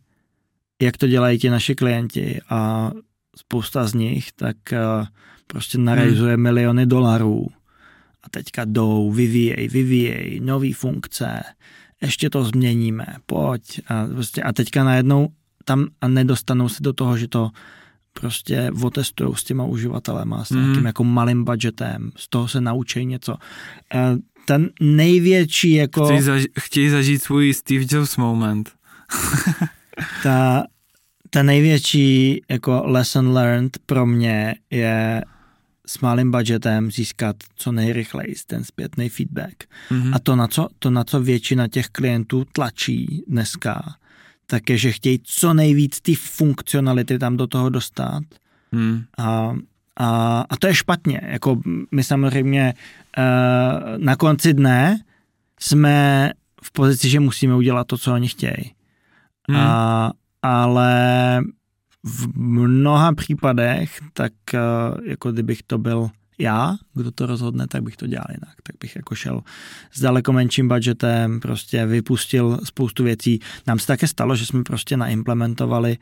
[0.82, 2.92] jak to dělají ti naši klienti a
[3.38, 5.06] spousta z nich, tak uh,
[5.48, 6.44] prostě narejzuje hmm.
[6.44, 7.48] miliony dolarů
[8.24, 11.44] a teďka jdou, vyvíjej, vyvíjej, nový funkce,
[12.02, 13.82] ještě to změníme, pojď.
[13.88, 15.30] A, prostě, a teďka najednou
[15.66, 17.50] tam a nedostanou se do toho, že to
[18.14, 20.62] prostě otestují s těma uživatelema, s mm.
[20.62, 23.34] nějakým jako malým budgetem, z toho se naučí něco.
[23.34, 23.98] A
[24.46, 26.06] ten největší jako...
[26.06, 28.72] Chtějí, zaž, chtějí zažít svůj Steve Jobs moment.
[30.24, 30.64] ta,
[31.30, 35.24] ta největší jako lesson learned pro mě je
[35.88, 39.64] s malým budgetem získat co nejrychleji ten zpětný feedback.
[39.92, 40.16] Mm-hmm.
[40.16, 43.96] A to na, co, to, na co většina těch klientů tlačí dneska,
[44.54, 48.24] tak je, že chtějí co nejvíc ty funkcionality tam do toho dostat.
[48.72, 49.04] Hmm.
[49.18, 49.56] A,
[49.98, 51.22] a, a to je špatně.
[51.24, 52.74] Jako my samozřejmě
[53.18, 55.00] uh, na konci dne
[55.60, 56.30] jsme
[56.64, 58.74] v pozici, že musíme udělat to, co oni chtějí.
[59.50, 59.60] Hmm.
[59.60, 61.42] A, ale
[62.04, 67.98] v mnoha případech, tak uh, jako kdybych to byl já, kdo to rozhodne, tak bych
[67.98, 68.56] to dělal jinak.
[68.64, 69.42] Tak bych jako šel
[69.92, 73.40] s daleko menším budgetem, prostě vypustil spoustu věcí.
[73.68, 75.98] Nám se také stalo, že jsme prostě naimplementovali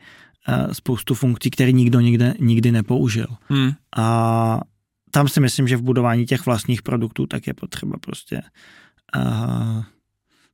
[0.48, 3.26] uh, spoustu funkcí, které nikdo nikde, nikdy nepoužil.
[3.48, 3.72] Hmm.
[3.96, 4.60] A
[5.10, 8.42] tam si myslím, že v budování těch vlastních produktů tak je potřeba prostě
[9.16, 9.82] uh,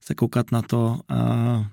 [0.00, 1.66] se koukat na to uh,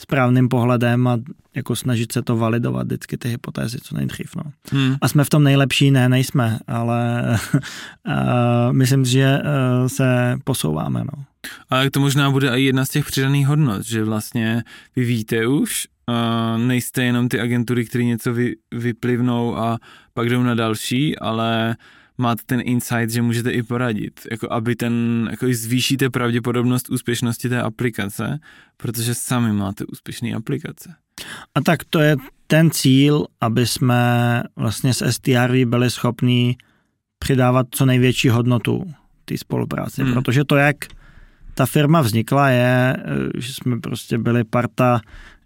[0.00, 1.18] správným pohledem a
[1.54, 4.36] jako snažit se to validovat vždycky ty hypotézy co nejdřív.
[4.36, 4.42] No.
[4.70, 4.96] Hmm.
[5.00, 5.90] A jsme v tom nejlepší?
[5.90, 7.22] Ne, nejsme, ale
[8.08, 11.00] uh, myslím, že uh, se posouváme.
[11.00, 11.24] No.
[11.70, 14.62] Ale to možná bude i jedna z těch přidaných hodnot, že vlastně
[14.96, 19.78] vy víte už, uh, nejste jenom ty agentury, které něco vy, vyplivnou a
[20.14, 21.76] pak jdou na další, ale
[22.18, 27.62] máte ten insight, že můžete i poradit, jako aby ten, jako zvýšíte pravděpodobnost úspěšnosti té
[27.62, 28.38] aplikace,
[28.76, 30.94] protože sami máte úspěšné aplikace.
[31.54, 36.56] A tak to je ten cíl, aby jsme vlastně s STRV byli schopní
[37.18, 38.84] přidávat co největší hodnotu
[39.24, 40.12] té spolupráci, hmm.
[40.12, 40.76] protože to, jak
[41.54, 42.96] ta firma vznikla, je,
[43.38, 45.00] že jsme prostě byli parta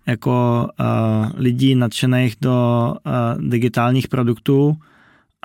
[0.06, 0.86] jako uh,
[1.34, 4.76] lidí nadšených do uh, digitálních produktů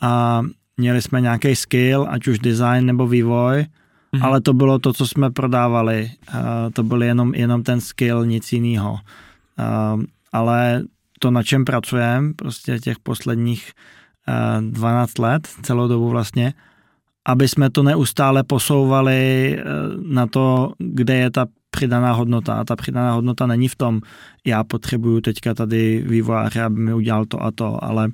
[0.01, 0.41] a
[0.81, 4.25] měli jsme nějaký skill, ať už design nebo vývoj, mm-hmm.
[4.25, 6.09] ale to bylo to, co jsme prodávali.
[6.09, 8.91] Uh, to byl jenom, jenom ten skill, nic jiného.
[8.93, 10.03] Uh,
[10.33, 10.83] ale
[11.19, 13.71] to, na čem pracujeme, prostě těch posledních
[14.57, 16.53] uh, 12 let, celou dobu vlastně,
[17.25, 22.53] aby jsme to neustále posouvali uh, na to, kde je ta přidaná hodnota.
[22.53, 24.01] A ta přidaná hodnota není v tom,
[24.45, 28.13] já potřebuju teďka tady vývojáře, aby mi udělal to a to, ale uh,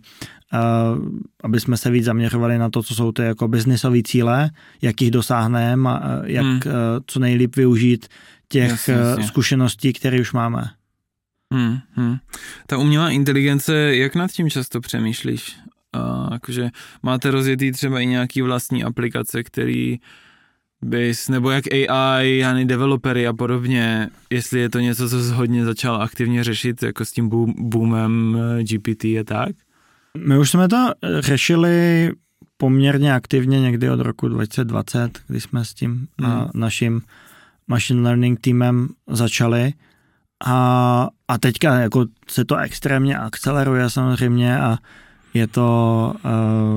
[1.44, 4.50] aby jsme se víc zaměřovali na to, co jsou ty jako biznisové cíle,
[4.82, 6.62] jak jich dosáhneme a jak hmm.
[7.08, 8.08] co nejlíp využít
[8.48, 9.28] těch jasně, jasně.
[9.28, 10.70] zkušeností, které už máme.
[11.54, 12.18] Hmm, hmm.
[12.68, 15.56] Ta umělá inteligence, jak nad tím často přemýšlíš?
[15.96, 16.70] Uh, jakože
[17.04, 20.00] máte rozjetý třeba i nějaký vlastní aplikace, který
[20.82, 25.66] bys, nebo jak AI, Jany developery a podobně, jestli je to něco, co jsi hodně
[25.66, 29.56] začal aktivně řešit, jako s tím boom, boomem eh, GPT a tak?
[30.26, 32.12] My už jsme to řešili
[32.58, 36.32] poměrně aktivně někdy od roku 2020, kdy jsme s tím hmm.
[36.32, 37.02] a naším
[37.68, 39.74] machine learning týmem začali.
[40.46, 44.78] A, a teďka jako se to extrémně akceleruje samozřejmě a
[45.34, 46.14] je to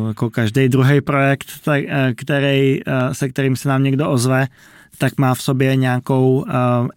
[0.02, 4.48] uh, jako každý druhý projekt, tak, uh, který, uh, se kterým se nám někdo ozve,
[4.98, 6.46] tak má v sobě nějakou uh,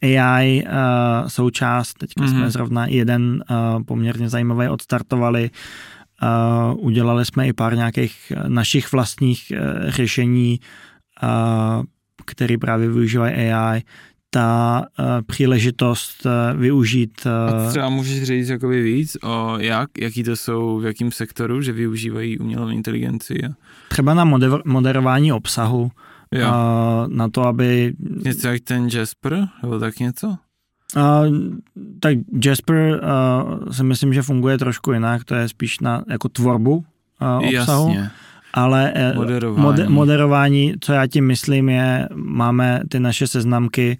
[0.01, 1.93] AI uh, součást.
[1.93, 2.29] Teďka mm-hmm.
[2.29, 2.49] jsme mhm.
[2.49, 5.43] zrovna jeden uh, poměrně zajímavý odstartovali.
[5.43, 5.57] Uh,
[6.77, 10.59] udělali jsme i pár nějakých našich vlastních uh, řešení,
[11.23, 11.83] uh,
[12.25, 13.81] který právě využívají AI
[14.29, 17.27] ta uh, příležitost využít.
[17.27, 21.71] A třeba můžeš říct jakoby víc o jak, jaký to jsou, v jakém sektoru, že
[21.71, 23.39] využívají umělou inteligenci?
[23.89, 25.91] Třeba na moder- moderování obsahu,
[26.31, 26.51] jo.
[27.07, 27.93] Na to, aby...
[28.25, 30.37] Něco jak ten Jasper, nebo tak něco?
[30.95, 31.01] Uh,
[31.99, 36.75] tak Jasper uh, si myslím, že funguje trošku jinak, to je spíš na jako tvorbu
[36.75, 37.87] uh, obsahu.
[37.87, 38.11] Jasně
[38.53, 39.61] ale moderování.
[39.61, 43.97] Moder, moderování, co já tím myslím, je, máme ty naše seznamky,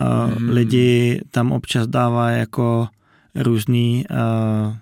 [0.00, 0.50] uh, hmm.
[0.50, 2.88] lidi tam občas dávají jako
[3.34, 4.74] různý uh,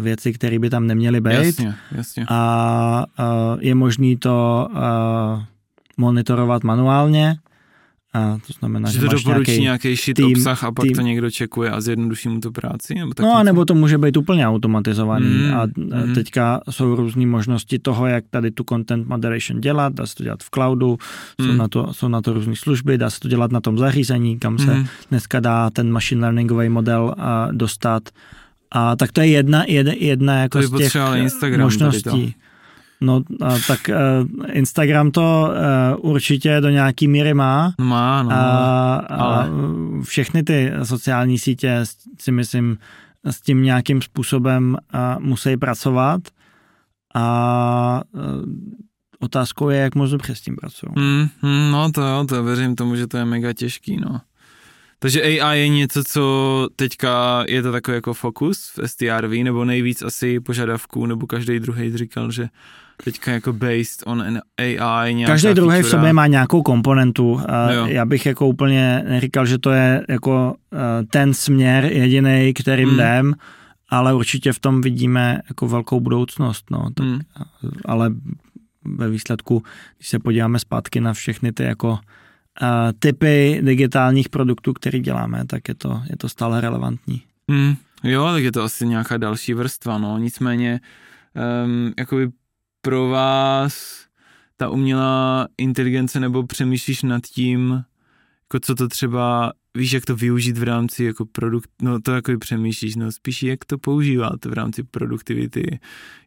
[0.00, 1.32] věci, které by tam neměly být.
[1.32, 2.26] Jasně, jasně.
[2.28, 3.24] A uh,
[3.60, 5.42] je možný to uh,
[5.96, 7.36] monitorovat manuálně
[8.16, 10.94] a to znamená, že, že to doporučí nějaký, nějaký shit tým, obsah a pak tým.
[10.94, 12.94] to někdo čekuje a zjednoduší mu to práci?
[12.94, 16.14] Nebo tak no a nebo to může být úplně automatizovaný mm, a mm.
[16.14, 20.42] teďka jsou různé možnosti toho, jak tady tu content moderation dělat, dá se to dělat
[20.42, 20.98] v cloudu,
[21.38, 21.46] mm.
[21.46, 24.38] jsou, na to, jsou na to různé služby, dá se to dělat na tom zařízení,
[24.38, 24.86] kam se mm.
[25.10, 28.08] dneska dá ten machine learningový model uh, dostat.
[28.70, 32.34] A tak to je jedna, jedna, jedna jako to z těch Instagram možností.
[33.00, 35.48] No a tak uh, Instagram to
[36.00, 37.74] uh, určitě do nějaký míry má.
[37.78, 38.30] Má, no.
[38.32, 39.50] A, ale...
[40.02, 41.80] všechny ty sociální sítě
[42.18, 42.78] si myslím
[43.24, 46.20] s tím nějakým způsobem uh, musí pracovat
[47.14, 48.22] a uh,
[49.20, 50.92] otázkou je, jak moc dobře s tím pracují.
[50.96, 54.20] Mm, mm, no to jo, to věřím tomu, že to je mega těžký, no.
[54.98, 60.02] Takže AI je něco, co teďka je to takový jako fokus v STRV, nebo nejvíc
[60.02, 62.48] asi požadavků, nebo každý druhý říkal, že
[63.04, 65.24] teďka jako based on an AI.
[65.26, 67.40] Každý druhý v sobě má nějakou komponentu.
[67.74, 67.86] Jo.
[67.86, 70.78] Já bych jako úplně neříkal, že to je jako eh,
[71.10, 72.98] ten směr jediný, kterým hmm.
[72.98, 73.34] jdem,
[73.88, 76.64] ale určitě v tom vidíme jako velkou budoucnost.
[76.70, 76.90] No.
[76.94, 77.20] Tak, hmm.
[77.84, 78.10] Ale
[78.84, 79.62] ve výsledku,
[79.96, 81.98] když se podíváme zpátky na všechny ty jako
[82.98, 87.22] typy digitálních produktů, které děláme, tak je to, je to stále relevantní.
[87.50, 87.76] Hmm.
[88.04, 90.18] Jo, tak je to asi nějaká další vrstva, no.
[90.18, 90.80] Nicméně,
[91.64, 92.28] um, jakoby
[92.80, 94.04] pro vás
[94.56, 97.84] ta umělá inteligence nebo přemýšlíš nad tím,
[98.42, 102.32] jako co to třeba, víš, jak to využít v rámci jako produkt, no to jako
[102.38, 105.80] přemýšlíš, no spíš jak to používat v rámci produktivity.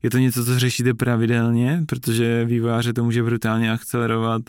[0.04, 4.42] Je to něco, co řešíte pravidelně, protože vývojáře to může brutálně akcelerovat,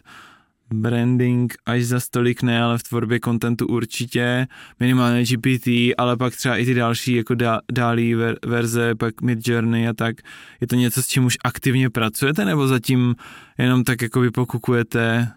[0.75, 4.47] branding až za stolik ne, ale v tvorbě kontentu určitě,
[4.81, 5.69] minimálně GPT,
[5.99, 9.93] ale pak třeba i ty další jako dá, dálí ver, verze, pak Mid Journey a
[9.93, 10.17] tak.
[10.61, 13.17] Je to něco, s čím už aktivně pracujete, nebo zatím
[13.59, 15.29] jenom tak jako vy pokukujete?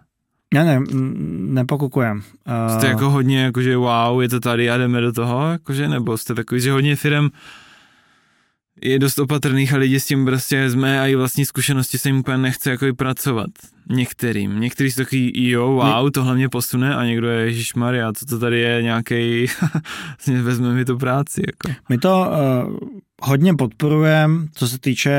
[0.54, 0.84] Já ne,
[1.54, 2.24] nepokukujem.
[2.68, 6.36] Jste jako hodně, jakože wow, je to tady a jdeme do toho, jakože, nebo jste
[6.36, 7.30] takový, že hodně firm
[8.84, 12.10] je dost opatrných a lidi s tím prostě z mé a i vlastní zkušenosti se
[12.10, 13.50] jim úplně nechce jako i pracovat.
[13.90, 14.60] Některým.
[14.60, 18.40] Některý jsou takový, jo, wow, tohle mě posune a někdo je, Ježíš Maria, co to
[18.40, 19.46] tady je, nějaký,
[20.42, 21.42] vezme mi to práci.
[21.48, 21.80] Jako.
[21.90, 22.28] My to
[22.70, 22.78] uh,
[23.22, 25.12] hodně podporujeme, co se týče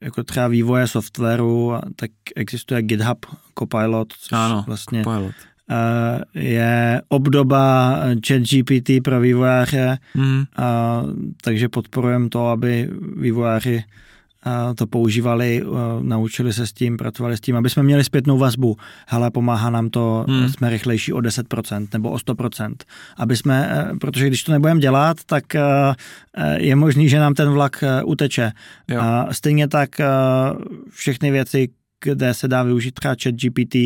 [0.00, 3.26] jako třeba vývoje softwaru, tak existuje GitHub
[3.58, 5.34] Copilot, což ano, vlastně Copilot
[6.34, 7.96] je obdoba
[8.26, 10.44] ChatGPT pro vývojáře, mm.
[11.42, 13.84] takže podporujeme to, aby vývojáři
[14.46, 15.68] eh, to používali, eh,
[16.02, 18.76] naučili se s tím, pracovali s tím, aby jsme měli zpětnou vazbu.
[19.06, 20.48] Hele, pomáhá nám to, hmm.
[20.48, 22.74] jsme rychlejší o 10% nebo o 100%.
[23.16, 25.44] Aby jsme, protože když to nebudeme dělat, tak
[26.56, 28.52] je možný, že nám ten vlak uteče.
[28.88, 29.02] Jo.
[29.30, 29.90] Stejně tak
[30.90, 31.68] všechny věci,
[32.04, 33.76] kde se dá využít třeba chat GPT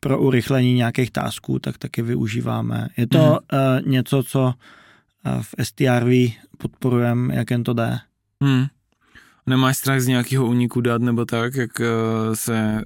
[0.00, 2.88] pro urychlení nějakých tásků, tak taky využíváme.
[2.96, 3.32] Je to mm.
[3.32, 7.98] uh, něco, co uh, v STRV podporujeme, jak jen to jde.
[8.40, 8.66] Mm.
[9.46, 12.84] Nemáš strach z nějakého úniku dat nebo tak, jak uh, se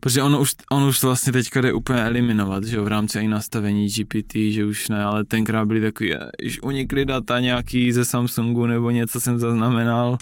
[0.00, 3.28] Protože ono už, ono už vlastně teďka jde úplně eliminovat, že jo, v rámci i
[3.28, 8.66] nastavení GPT, že už ne, ale tenkrát byly takový, že unikly data nějaký ze Samsungu
[8.66, 10.18] nebo něco jsem zaznamenal,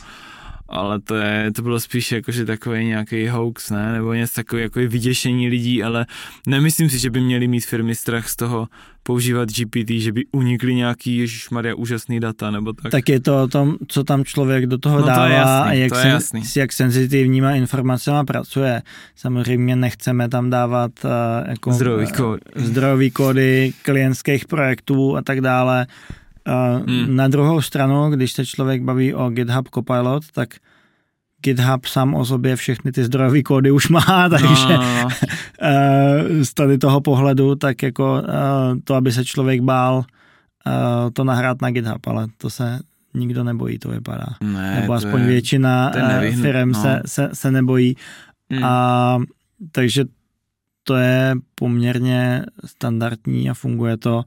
[0.68, 3.92] ale to, je, to bylo spíš jakože takový nějaký hoax, ne?
[3.92, 6.06] Nebo něco takové jako vyděšení lidí, ale
[6.46, 8.68] nemyslím si, že by měli mít firmy strach z toho
[9.02, 12.92] používat GPT, že by unikly nějaký Maria úžasný data nebo tak.
[12.92, 15.72] Tak je to o tom, co tam člověk do toho no, dává to jasný, a
[15.72, 18.82] jak, to sen, s jak senzitivníma informacemi pracuje.
[19.16, 21.10] Samozřejmě nechceme tam dávat uh,
[21.48, 22.40] jako, zdrojový, kód.
[22.56, 25.86] uh, zdrojový kódy klientských projektů a tak dále
[26.86, 27.16] hmm.
[27.16, 30.48] Na druhou stranu, když se člověk baví o GitHub Copilot, tak
[31.42, 35.08] GitHub sám o sobě všechny ty zdrojové kódy už má, takže no, no.
[36.44, 38.22] z tady toho pohledu, tak jako
[38.84, 40.04] to, aby se člověk bál
[41.12, 42.78] to nahrát na GitHub, ale to se
[43.14, 44.26] nikdo nebojí, to vypadá.
[44.40, 45.92] Ne, Nebo aspoň je, většina
[46.42, 46.82] firm no.
[46.82, 47.96] se, se, se nebojí.
[48.50, 48.64] Hmm.
[48.64, 49.18] A,
[49.72, 50.04] takže
[50.82, 54.24] to je poměrně standardní a funguje to.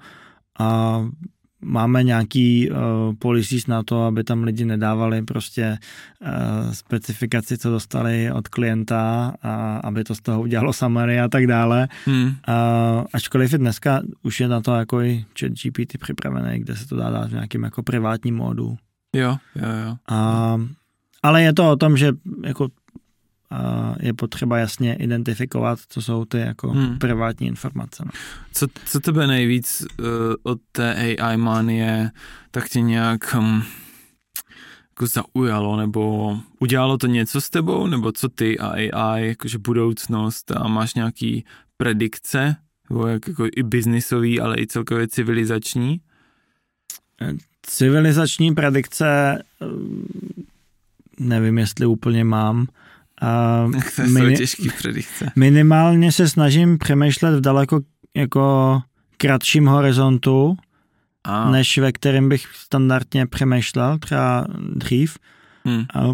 [0.60, 1.00] A
[1.62, 2.78] máme nějaký uh,
[3.20, 5.78] policies na to, aby tam lidi nedávali prostě
[6.22, 11.48] uh, specifikaci, co dostali od klienta a aby to z toho udělalo summary a tak
[11.48, 11.88] dále.
[12.06, 12.26] Hmm.
[12.26, 12.34] Uh,
[13.14, 16.96] ačkoliv je dneska už je na to jako i chat GPT připravený, kde se to
[16.96, 18.78] dá dát v nějakém jako privátním módu.
[19.16, 19.96] Jo, jo, jo.
[20.10, 20.58] A,
[21.24, 22.12] ale je to o tom, že
[22.44, 22.68] jako
[24.00, 27.00] je potřeba jasně identifikovat, co jsou ty jako hmm.
[27.00, 28.04] privátní informace.
[28.06, 28.12] No.
[28.54, 30.06] Co, co tebe nejvíc uh,
[30.44, 32.12] od té AI manie
[32.52, 33.64] tak tě nějak um,
[34.90, 40.52] jako zaujalo, nebo udělalo to něco s tebou, nebo co ty a AI, jakože budoucnost
[40.52, 41.46] a máš nějaký
[41.78, 42.56] predikce,
[42.90, 46.02] nebo jak, jako i biznisový, ale i celkově civilizační?
[47.62, 49.38] Civilizační predikce
[51.20, 52.68] nevím, jestli úplně mám.
[53.22, 53.66] A
[53.96, 55.32] to mini- těžký predikce.
[55.36, 57.80] Minimálně se snažím přemýšlet v daleko
[58.16, 58.82] jako
[59.18, 60.58] kratším horizontu,
[61.24, 61.52] a.
[61.52, 65.18] než ve kterém bych standardně přemýšlel, třeba dřív,
[65.66, 65.86] hmm.
[65.94, 66.12] a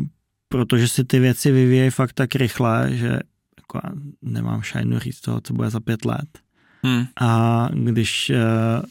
[0.49, 3.19] protože si ty věci vyvíjejí fakt tak rychle, že
[3.57, 3.79] jako
[4.21, 6.39] nemám šajnu říct toho, co bude za pět let.
[6.83, 7.05] Hmm.
[7.21, 8.35] A když uh,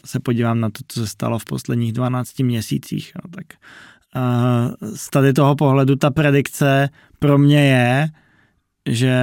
[0.04, 3.46] se podívám na to, co se stalo v posledních 12 měsících, no, tak
[4.94, 6.88] z tady toho pohledu ta predikce
[7.18, 8.08] pro mě je,
[8.88, 9.16] že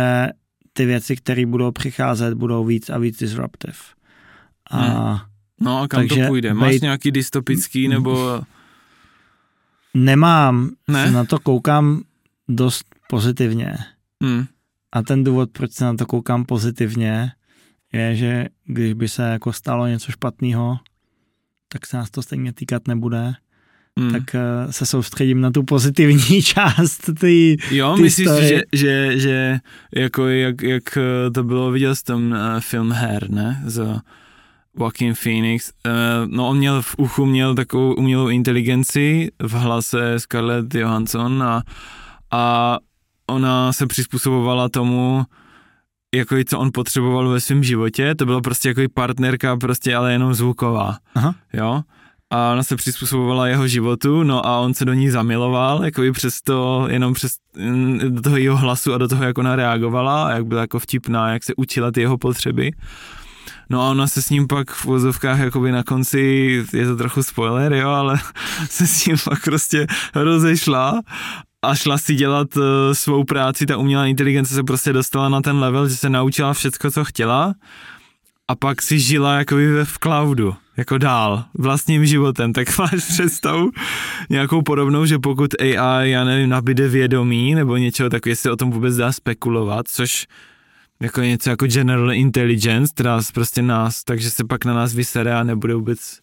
[0.74, 3.78] ty věci, které budou přicházet, budou víc a víc disruptive.
[4.72, 5.20] A hmm.
[5.62, 6.54] No a kam Takže to půjde?
[6.54, 8.42] Máš bejt- nějaký dystopický nebo...
[9.94, 11.06] Nemám, Ne?
[11.06, 12.02] se na to koukám
[12.50, 13.76] dost pozitivně.
[14.24, 14.46] Hm.
[14.92, 17.32] A ten důvod, proč se na to koukám pozitivně,
[17.94, 20.80] je, že když by se jako stalo něco špatného,
[21.68, 23.34] tak se nás to stejně týkat nebude.
[24.00, 24.12] Hm.
[24.12, 28.48] Tak eh, se soustředím na tu pozitivní část ty, Jo, ty myslíš, story.
[28.48, 29.60] že, že, že
[29.96, 33.64] jako jak, jak eh, to bylo, viděl jsi ten uh, film Her, ne?
[33.66, 34.00] Z
[34.80, 35.72] Joaquin Phoenix.
[35.86, 35.92] Uh,
[36.28, 41.62] no on měl v uchu měl takovou umělou inteligenci, v hlase Scarlett Johansson a,
[42.32, 42.78] a
[43.28, 45.24] ona se přizpůsobovala tomu,
[46.16, 50.34] jako co on potřeboval ve svém životě, to bylo prostě jako partnerka, prostě ale jenom
[50.34, 51.36] zvuková, Aha.
[51.54, 51.82] jo.
[52.34, 56.12] A ona se přizpůsobovala jeho životu, no a on se do ní zamiloval, jako i
[56.12, 60.26] přes to, jenom přes mm, do toho jeho hlasu a do toho, jak ona reagovala
[60.28, 62.72] a jak byla jako vtipná, jak se učila ty jeho potřeby.
[63.70, 66.20] No a ona se s ním pak v vozovkách jakoby na konci,
[66.74, 68.20] je to trochu spoiler, jo, ale
[68.70, 71.02] se s ním pak prostě rozešla
[71.62, 72.64] a šla si dělat uh,
[72.94, 76.92] svou práci, ta umělá inteligence se prostě dostala na ten level, že se naučila všecko,
[76.92, 77.54] co chtěla
[78.48, 83.72] a pak si žila jakoby ve v cloudu, jako dál, vlastním životem, tak máš představu
[84.30, 88.72] nějakou podobnou, že pokud AI, já nevím, nabide vědomí nebo něčeho tak jestli o tom
[88.72, 90.28] vůbec dá spekulovat, což
[91.00, 95.44] jako něco jako general intelligence, která prostě nás, takže se pak na nás vysere a
[95.44, 96.20] nebude vůbec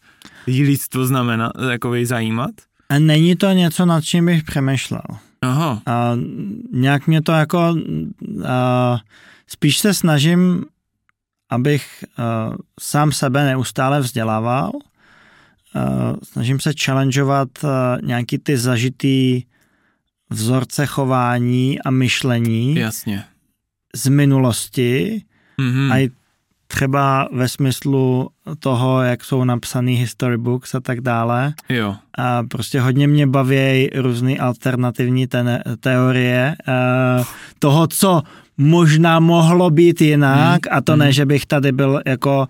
[0.46, 2.50] jí lidstvo znamená, jako zajímat.
[2.88, 5.02] A není to něco, nad čím bych přemýšlel.
[5.42, 6.12] Aha, A
[6.72, 7.76] nějak mě to jako,
[8.48, 8.98] a
[9.46, 10.64] spíš se snažím,
[11.50, 14.70] abych a, sám sebe neustále vzdělával.
[15.74, 15.80] A,
[16.22, 19.42] snažím se challengeovat a, nějaký ty zažitý
[20.30, 23.24] vzorce chování a myšlení jasně.
[23.94, 25.22] z minulosti
[25.58, 25.92] Mhm.
[25.92, 26.10] a i
[26.66, 31.54] třeba ve smyslu toho, jak jsou napsaný history books a tak dále.
[31.68, 36.56] Jo, A prostě hodně mě baví různé alternativní ten, teorie
[37.18, 37.24] uh,
[37.58, 38.22] toho, co
[38.60, 42.46] možná mohlo být jinak Hmm, a to ne, že bych tady byl jako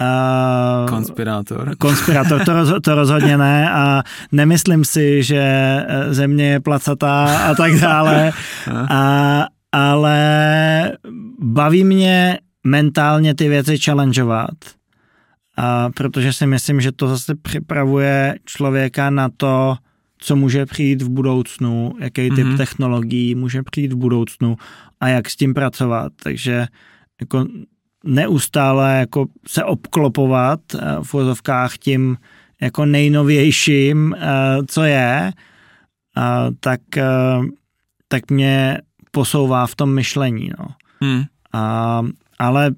[0.00, 1.76] uh, konspirátor.
[1.78, 4.02] konspirátor, to, roz, to rozhodně ne a
[4.32, 8.32] nemyslím si, že eh, země je placatá a tak dále,
[8.90, 10.18] a, ale
[11.38, 14.54] baví mě mentálně ty věci challengeovat,
[15.56, 19.76] a protože si myslím, že to zase připravuje člověka na to,
[20.18, 22.56] co může přijít v budoucnu, jaký typ Mhm.
[22.56, 24.56] technologií může přijít v budoucnu
[25.02, 26.12] a jak s tím pracovat.
[26.22, 26.66] Takže
[27.20, 27.46] jako
[28.04, 32.16] neustále jako se obklopovat eh, v vozovkách tím
[32.60, 34.26] jako nejnovějším, eh,
[34.66, 35.32] co je,
[36.60, 37.38] tak, eh,
[38.08, 38.78] tak mě
[39.10, 40.50] posouvá v tom myšlení.
[40.58, 40.66] No.
[41.00, 41.22] Hmm.
[41.52, 42.02] A,
[42.38, 42.70] ale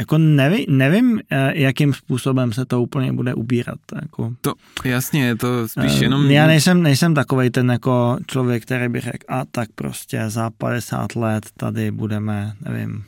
[0.00, 3.78] jako neví, nevím, eh, jakým způsobem se to úplně bude ubírat.
[4.02, 6.30] Jako, To, jasně, je to spíš eh, jenom...
[6.30, 11.16] Já nejsem, nejsem takovej ten jako člověk, který by řekl, a tak prostě za 50
[11.16, 13.04] let tady budeme, nevím,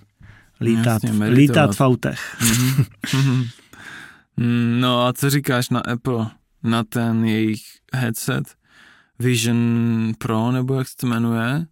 [0.60, 2.36] lítat, Jasně, lítat v autech.
[2.40, 2.84] Mhm.
[3.14, 3.44] Mhm.
[4.36, 6.26] Mm, no a co říkáš na Apple,
[6.62, 7.62] na ten jejich
[7.94, 8.44] headset
[9.18, 11.66] Vision Pro, nebo jak se to jmenuje?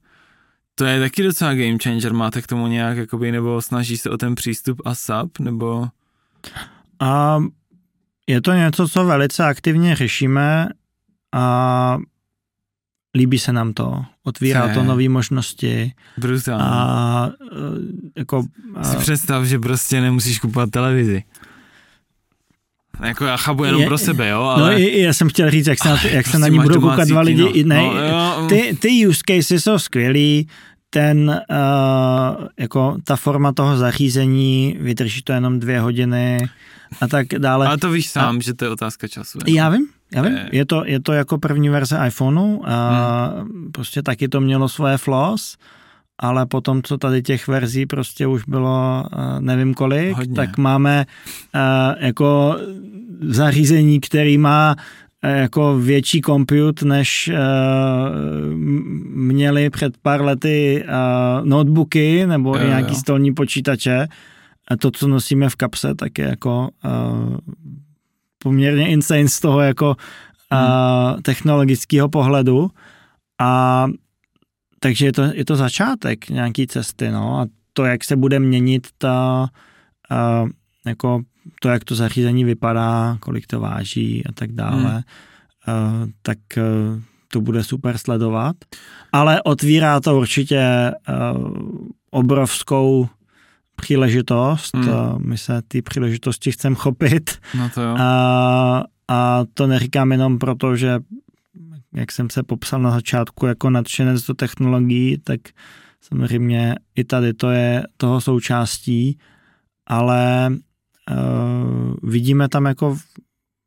[0.81, 4.17] To je taky docela game changer, máte k tomu nějak, jakoby, nebo snaží se o
[4.17, 5.87] ten přístup ASAP, nebo...
[7.01, 7.39] A
[8.27, 10.69] je to něco, co velice aktivně řešíme
[11.33, 11.99] a
[13.15, 14.05] líbí se nám to.
[14.25, 14.75] Otvírá Je.
[14.75, 16.65] to nové možnosti Brutální.
[16.65, 17.57] a eh,
[18.17, 18.43] jako...
[18.83, 21.23] Si A, představ, že prostě nemusíš kupovat televizi.
[23.05, 24.81] Jako já chápu jenom Je- pro sebe, jo, no ale...
[24.81, 26.67] i, já jsem chtěl říct, jak se na, to, jak se prostě na ní máš
[26.67, 27.43] budou koukat dva lidi.
[27.45, 30.49] I, ne, No, jo, ty, ty use cases jsou skvělý,
[30.91, 36.49] ten, uh, jako ta forma toho zařízení, vydrží to jenom dvě hodiny
[37.01, 37.67] a tak dále.
[37.67, 39.39] ale to víš sám, že to je otázka času.
[39.47, 39.57] jenom.
[39.57, 40.39] Já vím, já vím.
[40.53, 40.67] Je.
[40.67, 43.73] To, je to jako první verze iPhoneu a Hmm.
[43.73, 45.57] prostě taky to mělo svoje flaws,
[46.19, 50.35] ale potom, co tady těch verzí prostě už bylo eh, nevím kolik, Hodně.
[50.35, 51.07] tak máme
[51.55, 52.57] eh, jako
[53.21, 54.77] zařízení, který má
[55.23, 57.31] jako větší compute, než
[59.15, 60.89] měli před pár lety eh,
[61.45, 62.99] notebooky nebo Jo, nějaký jo.
[62.99, 64.07] stolní počítače.
[64.69, 67.37] A to, co nosíme v kapse, tak je jako uh,
[68.39, 69.97] poměrně insane z toho jako
[70.53, 72.71] uh, technologického pohledu.
[73.41, 73.87] A
[74.81, 77.39] takže je to, je to začátek nějaký cesty, no.
[77.41, 79.49] A to, jak se bude měnit ta,
[80.11, 80.49] uh,
[80.87, 81.23] jako
[81.61, 85.05] to, jak to zařízení vypadá, kolik to váží a tak dále,
[85.67, 86.03] Hmm.
[86.03, 87.03] uh, tak uh,
[87.33, 88.57] to bude super sledovat.
[89.13, 91.53] Ale otvírá to určitě uh,
[92.11, 93.09] obrovskou
[93.77, 94.89] příležitost, hmm.
[95.19, 97.39] my se ty příležitosti chceme chopit.
[97.59, 97.97] No to jo.
[97.99, 100.99] A, a to neříkám jenom proto, že
[101.95, 105.41] jak jsem se popsal na začátku jako nadšenec do technologií, tak
[106.01, 109.19] samozřejmě i tady to je toho součástí,
[109.87, 110.51] ale
[111.11, 112.97] uh, vidíme tam jako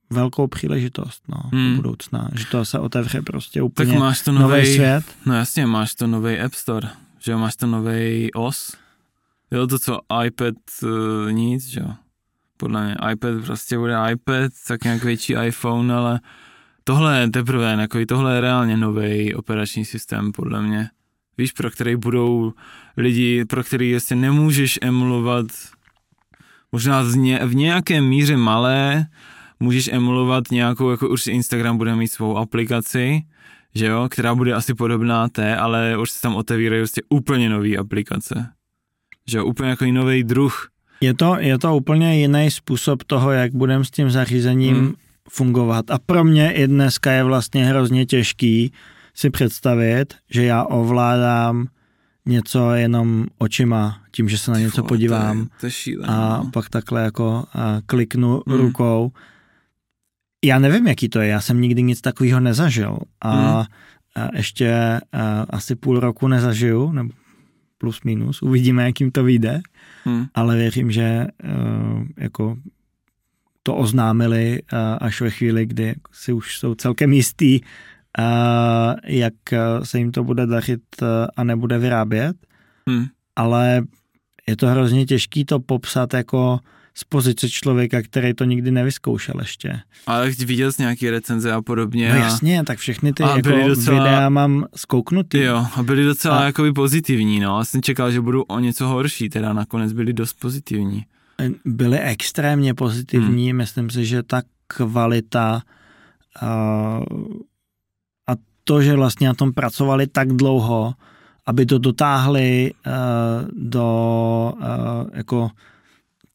[0.09, 1.69] velkou příležitost no, hmm.
[1.69, 5.03] do budoucna, že to se otevře prostě úplně tak máš to nový svět.
[5.25, 6.89] No jasně, máš to nový App Store,
[7.19, 8.77] že máš to nový OS,
[9.51, 11.93] jo, to co iPad uh, nic, že jo.
[12.57, 16.19] Podle mě iPad prostě bude iPad, tak nějak větší iPhone, ale
[16.83, 20.89] tohle je teprve, jako tohle je reálně nový operační systém, podle mě.
[21.37, 22.53] Víš, pro který budou
[22.97, 25.45] lidi, pro který jestli nemůžeš emulovat
[26.71, 27.03] možná
[27.45, 29.05] v nějaké míře malé,
[29.59, 33.21] můžeš emulovat nějakou, jako už Instagram bude mít svou aplikaci,
[33.75, 37.75] že jo, která bude asi podobná té, ale už se tam otevírají prostě úplně nové
[37.75, 38.47] aplikace.
[39.27, 40.67] Že jo, úplně jako nový druh.
[41.01, 44.93] Je to, je to úplně jiný způsob toho, jak budeme s tím zařízením hmm.
[45.29, 45.91] fungovat.
[45.91, 48.71] A pro mě i dneska je vlastně hrozně těžký
[49.13, 51.67] si představit, že já ovládám
[52.25, 56.41] něco jenom očima, tím, že se na něco podívám to je, to je šílený, a
[56.43, 56.49] no.
[56.53, 58.57] pak takhle jako a kliknu hmm.
[58.57, 59.11] rukou
[60.43, 63.65] já nevím, jaký to je, já jsem nikdy nic takového nezažil a, hmm.
[64.15, 64.99] a ještě a,
[65.49, 67.09] asi půl roku nezažiju, nebo
[67.77, 69.61] plus minus, uvidíme, jakým to vyjde,
[70.03, 70.25] hmm.
[70.33, 72.57] ale věřím, že uh, jako
[73.63, 77.65] to oznámili uh, až ve chvíli, kdy si už jsou celkem jistý, uh,
[79.03, 79.33] jak
[79.83, 82.35] se jim to bude dařit uh, a nebude vyrábět,
[82.89, 83.05] hmm.
[83.35, 83.83] ale
[84.47, 86.59] je to hrozně těžký to popsat jako
[86.93, 89.79] z pozice člověka, který to nikdy nevyzkoušel ještě.
[90.07, 92.09] Ale viděl jsi nějaký recenze a podobně.
[92.09, 95.39] No jasně, tak všechny ty jako docela, videa mám zkouknutý.
[95.39, 96.43] Jo, a byly docela a...
[96.43, 97.57] jakoby pozitivní, no.
[97.57, 101.05] Já jsem čekal, že budou o něco horší, teda nakonec byly dost pozitivní.
[101.65, 103.57] Byly extrémně pozitivní, hmm.
[103.57, 105.61] myslím si, že ta kvalita
[106.41, 106.47] a,
[108.27, 110.93] a to, že vlastně na tom pracovali tak dlouho,
[111.45, 112.93] aby to dotáhli uh,
[113.51, 114.63] do uh,
[115.13, 115.49] jako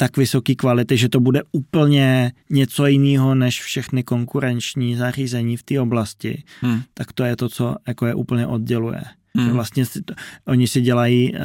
[0.00, 5.80] tak vysoké kvality, že to bude úplně něco jiného než všechny konkurenční zařízení v té
[5.80, 6.82] oblasti, hmm.
[6.94, 9.02] tak to je to, co jako je úplně odděluje.
[9.36, 9.46] Hmm.
[9.46, 10.14] Že vlastně si to,
[10.46, 11.40] oni si dělají uh,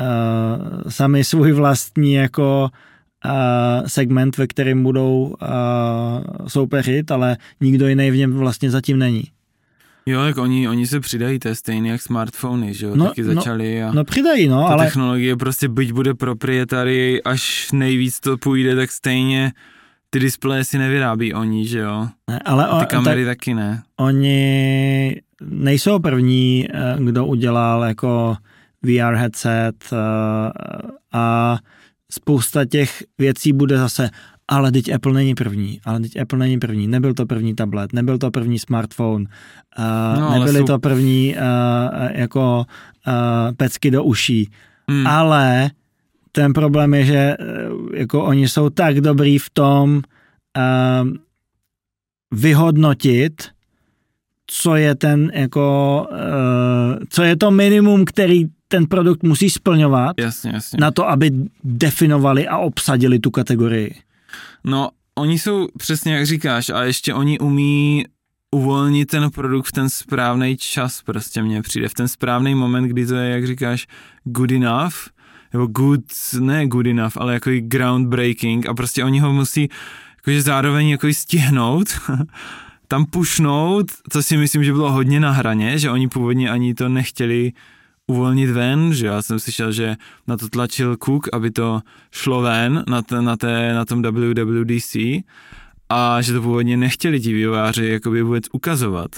[0.90, 2.70] sami svůj vlastní jako
[3.26, 9.24] uh, segment, ve kterém budou uh, soupeřit, ale nikdo jiný v něm vlastně zatím není.
[10.06, 13.24] Jo, jak oni, oni se přidají, to je stejně jak smartfony, že jo, no, taky
[13.24, 14.86] začali no, a no přidají, no, ta ale...
[14.86, 19.52] technologie prostě byť bude proprietary, až nejvíc to půjde, tak stejně
[20.10, 22.08] ty displeje si nevyrábí oni, že jo.
[22.30, 23.84] Ne, ale a ty kamery tak, taky ne.
[23.98, 28.36] Oni nejsou první, eh, kdo udělal jako
[28.84, 29.98] VR headset eh,
[31.14, 31.58] a
[32.12, 34.10] spousta těch věcí bude zase,
[34.54, 38.18] ale teď Apple není první, ale teď Apple není první, nebyl to první tablet, nebyl
[38.18, 39.26] to první smartphone,
[39.80, 40.66] uh, no, nebyly jsou...
[40.66, 42.66] to první uh, jako
[43.08, 44.50] uh, pecky do uší,
[44.90, 45.08] hmm.
[45.08, 45.72] ale
[46.32, 51.10] ten problém je, že uh, jako oni jsou tak dobrý v tom uh,
[52.32, 53.44] vyhodnotit,
[54.48, 60.52] co je ten jako, uh, co je to minimum, který ten produkt musí splňovat jasně,
[60.54, 60.78] jasně.
[60.82, 61.32] na to, aby
[61.64, 63.96] definovali a obsadili tu kategorii.
[64.64, 68.06] No, oni jsou přesně jak říkáš a ještě oni umí
[68.52, 73.06] uvolnit ten produkt v ten správný čas, prostě mně přijde, v ten správný moment, kdy
[73.06, 73.88] to je, jak říkáš,
[74.24, 74.96] good enough,
[75.54, 76.04] nebo good,
[76.40, 79.70] ne good enough, ale jako groundbreaking a prostě oni ho musí
[80.18, 81.88] jakože zároveň jako stihnout,
[82.88, 86.90] tam pušnout, co si myslím, že bylo hodně na hraně, že oni původně ani to
[86.90, 87.52] nechtěli
[88.14, 89.96] uvolnit ven, že já jsem slyšel, že
[90.28, 94.96] na to tlačil Cook, aby to šlo ven na, t- na, té, na tom WWDC
[95.90, 99.12] a že to původně nechtěli ti vývojáři jakoby vůbec ukazovat.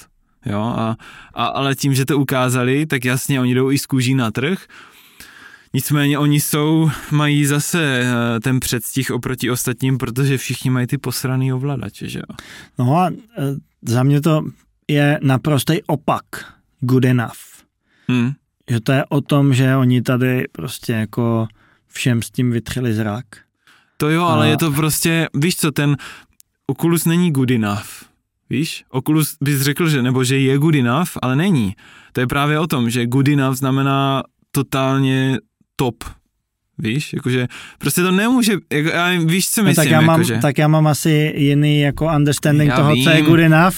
[0.45, 0.95] Jo, a,
[1.34, 4.60] a, ale tím, že to ukázali, tak jasně oni jdou i z kůží na trh,
[5.74, 11.53] Nicméně oni jsou, mají zase eh, ten předstih oproti ostatním, protože všichni mají ty posraný
[11.53, 12.36] ovladače, že jo?
[12.80, 13.44] No a eh,
[13.82, 14.41] za mě to
[14.88, 16.26] je naprostý opak
[16.80, 17.44] good enough.
[18.07, 18.32] Hmm
[18.70, 21.48] že to je o tom, že oni tady prostě jako
[21.88, 23.26] všem s tím vytřeli zrak.
[23.98, 24.50] To jo, ale a...
[24.50, 25.98] je to prostě, víš co, ten
[26.68, 28.06] Oculus není good enough.
[28.50, 31.76] Víš, Oculus bys řekl, že nebo že je good enough, ale není.
[32.12, 35.38] To je právě o tom, že good enough znamená totálně
[35.76, 36.04] top.
[36.77, 37.47] Víš, jakože
[37.77, 40.39] prostě to nemůže, jako, já, víš, co myslím, no, tak, já mám, jakože.
[40.41, 43.03] tak já mám asi jiný jako understanding já toho, vím.
[43.03, 43.76] co je good enough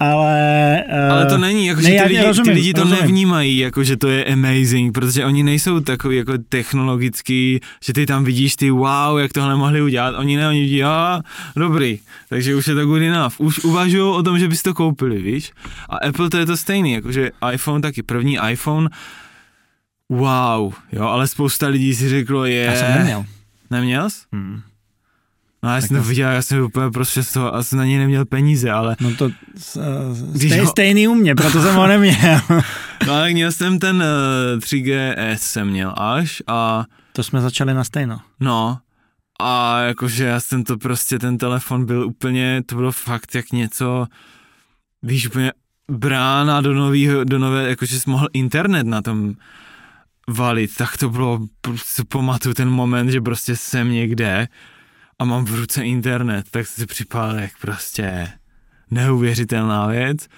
[0.00, 0.84] ale...
[0.92, 3.00] Uh, ale to není, jako, ne, ty, lidi, rozumím, ty lidi to rozumím.
[3.00, 8.24] nevnímají, jako že to je amazing, protože oni nejsou takový jako technologický, že ty tam
[8.24, 11.20] vidíš ty wow, jak tohle mohli udělat, oni ne, oni vidí, a
[11.56, 11.98] dobrý,
[12.28, 13.40] takže už je to good enough.
[13.40, 15.52] Už uvažují o tom, že bys to koupili, víš?
[15.88, 18.88] A Apple to je to stejný, jakože iPhone taky, první iPhone,
[20.08, 22.62] wow, jo, ale spousta lidí si řeklo, je...
[22.62, 23.24] Já jsem neměl.
[23.70, 24.18] Neměl jsi?
[24.32, 24.60] Hmm.
[25.62, 28.24] No já jsem to viděl, já jsem úplně prostě z toho, asi na něj neměl
[28.24, 28.96] peníze, ale...
[29.00, 29.30] No to
[30.32, 32.40] Když stej, ho- stejný u mě, proto jsem ho neměl.
[33.06, 37.84] No ale měl jsem ten uh, 3GS jsem měl až a to jsme začali na
[37.84, 38.20] stejno.
[38.40, 38.78] no
[39.40, 44.06] a jakože já jsem to prostě, ten telefon byl úplně, to bylo fakt jak něco,
[45.02, 45.52] víš, úplně
[45.90, 49.34] brána do nového, do nové, jakože jsi mohl internet na tom
[50.30, 51.46] valit, tak to bylo,
[52.08, 54.48] pamatuju ten moment, že prostě jsem někde
[55.18, 58.32] a mám v ruce internet, tak si připadal jak prostě
[58.90, 60.28] neuvěřitelná věc.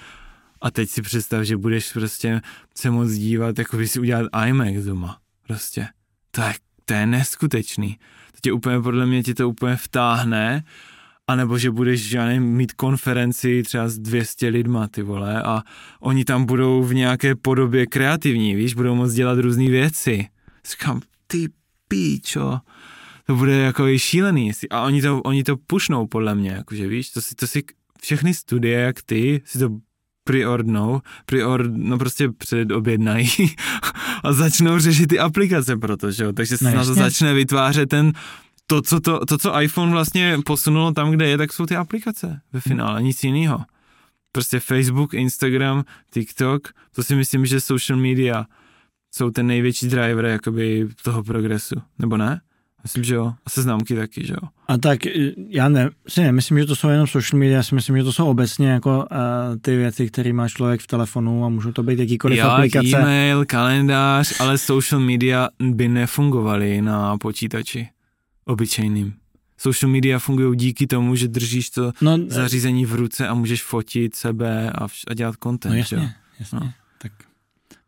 [0.60, 2.40] A teď si představ, že budeš prostě
[2.74, 5.18] se moc dívat, jako by si udělat IMAX doma.
[5.46, 5.88] Prostě.
[6.30, 6.54] To je,
[6.84, 7.98] to je neskutečný.
[8.32, 10.64] To tě úplně, podle mě ti to úplně vtáhne,
[11.28, 15.62] anebo že budeš, já nevím, mít konferenci třeba s 200 lidma, ty vole, a
[16.00, 20.26] oni tam budou v nějaké podobě kreativní, víš, budou moc dělat různé věci.
[20.70, 21.48] Říkám, ty
[21.88, 22.58] píčo,
[23.26, 24.52] to bude jako i šílený.
[24.70, 27.62] A oni to, oni to pušnou podle mě, jakože víš, to si, to si
[28.02, 29.70] všechny studie, jak ty, si to
[30.24, 33.28] priordnou, priord, no prostě předobjednají
[34.24, 37.88] a začnou řešit ty aplikace proto, že jo, takže se No na to začne vytvářet
[37.88, 38.12] ten,
[38.70, 42.40] to co, to, to, co iPhone vlastně posunulo tam, kde je, tak jsou ty aplikace
[42.52, 43.64] ve finále, nic jiného.
[44.32, 48.46] Prostě Facebook, Instagram, TikTok, to si myslím, že social media
[49.14, 52.40] jsou ten největší driver jakoby toho progresu, nebo ne?
[52.82, 53.34] Myslím, že jo.
[53.46, 54.48] A seznamky taky, že jo.
[54.68, 57.74] A tak eh, já ne, si nemyslím, že to jsou jenom social media, já si
[57.74, 59.06] myslím, že to jsou obecně jako uh,
[59.60, 62.88] ty věci, které má člověk v telefonu a můžou to být jakýkoliv Já, aplikace.
[62.88, 67.88] e-mail, kalendář, ale social media by nefungovaly na počítači
[68.48, 69.14] obyčejným.
[69.60, 74.14] Social media fungují díky tomu, že držíš to No, zařízení v ruce a můžeš fotit
[74.14, 76.02] sebe a, vš- a dělat content, no že jo?
[76.02, 76.58] jasně, jasně.
[76.62, 76.72] No.
[76.98, 77.12] Tak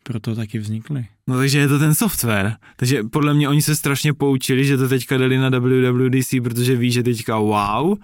[0.03, 1.07] proto taky vznikly.
[1.27, 2.57] No takže je to ten software.
[2.77, 6.91] Takže podle mě oni se strašně poučili, že to teďka dali na WWDC, protože ví,
[6.93, 7.99] že teďka wow.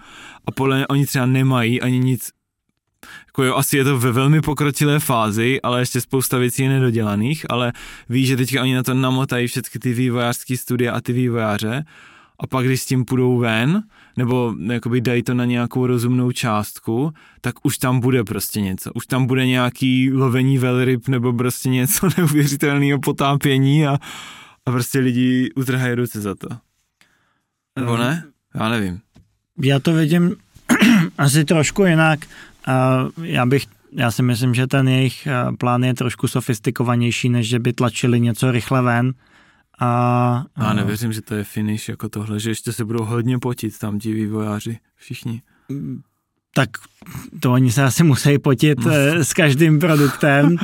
[0.45, 2.29] A podle mě oni třeba nemají ani nic
[3.27, 7.45] jako jo, asi je to ve velmi pokročilé fázi, ale ještě spousta věcí je nedodělaných,
[7.49, 7.73] ale
[8.09, 11.85] ví, že teďka oni na to namotají všechny ty vývojářské studia a ty vývojáře
[12.39, 13.83] a pak, když s tím půjdou ven,
[14.17, 18.93] nebo jakoby dají to na nějakou rozumnou částku, tak už tam bude prostě něco.
[18.93, 23.99] Už tam bude nějaký lovení velryb nebo prostě něco neuvěřitelného potápění a,
[24.65, 26.47] a prostě lidi utrhají ruce za to.
[27.79, 28.23] Nebo ne?
[28.55, 28.99] Já nevím.
[29.61, 30.35] Já to vidím
[31.17, 32.19] asi trošku jinak.
[32.65, 37.47] A já bych já si myslím, že ten jejich eh, plán je trošku sofistikovanější, než
[37.47, 39.13] že by tlačili něco rychle ven.
[39.79, 43.79] A, Já nevěřím, že to je finish jako tohle, že ještě se budou hodně potit
[43.79, 45.41] tam ti vývojáři, všichni.
[46.57, 46.69] tak
[47.39, 50.57] to oni se asi musí potit eh, s každým produktem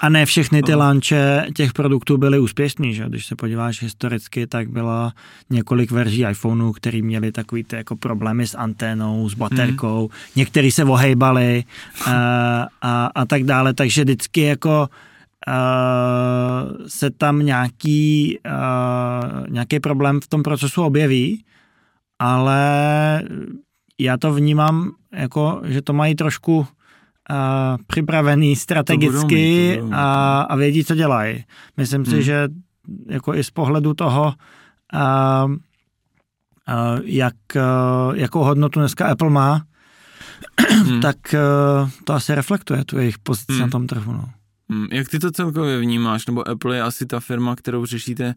[0.00, 3.04] a ne všechny ty launche těch produktů byly úspěšný, že?
[3.08, 5.10] Když se podíváš historicky, tak bylo
[5.50, 10.18] několik verzí iPhoneů, který měli takový ty jako problémy s anténou, s baterkou, hmm.
[10.36, 11.64] některý se ohejbali
[12.06, 12.12] a,
[12.82, 14.88] a, a tak dále, takže vždycky jako
[15.48, 21.44] uh, se tam nějaký, uh, nějaký problém v tom procesu objeví,
[22.18, 22.60] ale
[24.00, 26.66] já to vnímám jako, že to mají trošku uh,
[27.86, 31.44] připravený strategicky mít, a, a vědí, co dělají.
[31.76, 32.12] Myslím Hmm.
[32.12, 32.48] si, že
[33.08, 34.34] jako i z pohledu toho,
[34.94, 35.56] uh, uh,
[37.04, 39.62] jak, uh, jakou hodnotu dneska Apple má,
[40.84, 41.00] Hmm.
[41.00, 43.60] tak uh, to asi reflektuje tu jejich pozici Hmm.
[43.60, 44.12] na tom trhu.
[44.12, 44.24] No.
[44.70, 46.26] Hmm, Jak ty to celkově vnímáš?
[46.26, 48.34] Nebo Apple je asi ta firma, kterou řešíte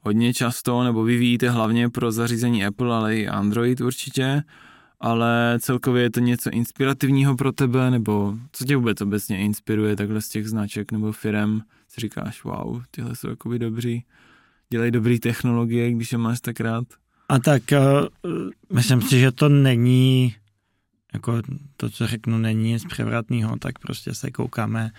[0.00, 4.42] hodně často, nebo vyvíjíte hlavně pro zařízení Apple, ale i Android určitě,
[5.00, 10.20] ale celkově je to něco inspirativního pro tebe, nebo co tě vůbec obecně inspiruje takhle
[10.20, 11.62] z těch značek nebo firem?
[11.88, 14.04] Si říkáš, wow, tyhle jsou jakoby dobří,
[14.70, 16.84] dělají dobrý technologie, když je máš tak rád.
[17.28, 18.30] A tak uh,
[18.72, 20.34] myslím si, že to není
[21.14, 21.42] jako
[21.76, 24.90] to, co řeknu, není nic převratného, tak prostě se koukáme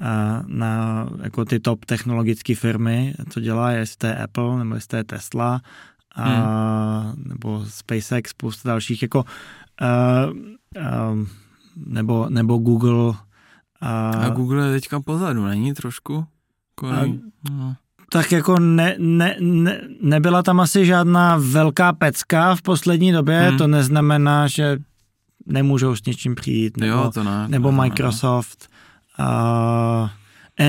[0.00, 0.06] uh,
[0.46, 4.96] na jako ty top technologické firmy, co dělá, jestli to je Apple, nebo jestli to
[4.96, 5.60] je Tesla,
[6.14, 7.24] a, hmm.
[7.28, 9.24] nebo SpaceX, spousta dalších, jako
[9.82, 10.36] uh,
[10.76, 11.26] uh,
[11.76, 12.92] nebo, nebo Google.
[12.92, 13.14] Uh,
[14.24, 16.26] A Google je teďka pozadu, není trošku?
[16.70, 17.18] Jako, A-
[17.50, 17.76] no.
[18.10, 23.58] tak jako ne, ne, ne, nebyla tam asi žádná velká pecka v poslední době, hmm.
[23.58, 24.78] to neznamená, že
[25.46, 28.68] nemůžou s něčím přijít, nebo, jo, to ne, nebo ne, Microsoft.
[29.18, 30.10] A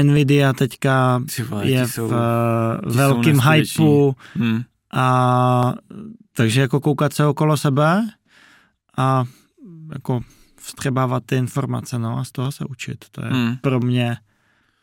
[0.04, 2.12] Nvidia teďka vole, je v jsou,
[2.86, 3.86] velkým jsou neskuteční.
[3.86, 4.64] hypeu hm,
[4.94, 5.74] a
[6.34, 8.02] takže jako koukat se okolo sebe
[8.98, 9.24] a
[9.94, 10.22] jako
[10.60, 13.06] vstřebávat ty informace, no a z toho se učit.
[13.12, 13.58] To je hm.
[13.62, 14.18] pro mě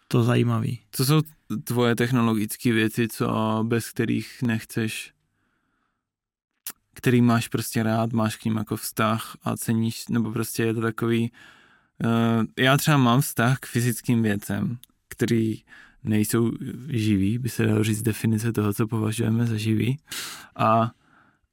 [0.09, 0.79] to zajímavý.
[0.93, 1.21] Co jsou
[1.65, 5.13] tvoje technologické věci, co bez kterých nechceš,
[6.95, 10.81] který máš prostě rád, máš k ním jako vztah a ceníš, nebo prostě je to
[10.81, 11.33] takový,
[12.05, 15.63] uh, já třeba mám vztah k fyzickým věcem, který
[16.05, 16.53] nejsou
[16.89, 19.99] živý, by se dalo říct definice toho, co považujeme za živý.
[20.57, 20.91] A,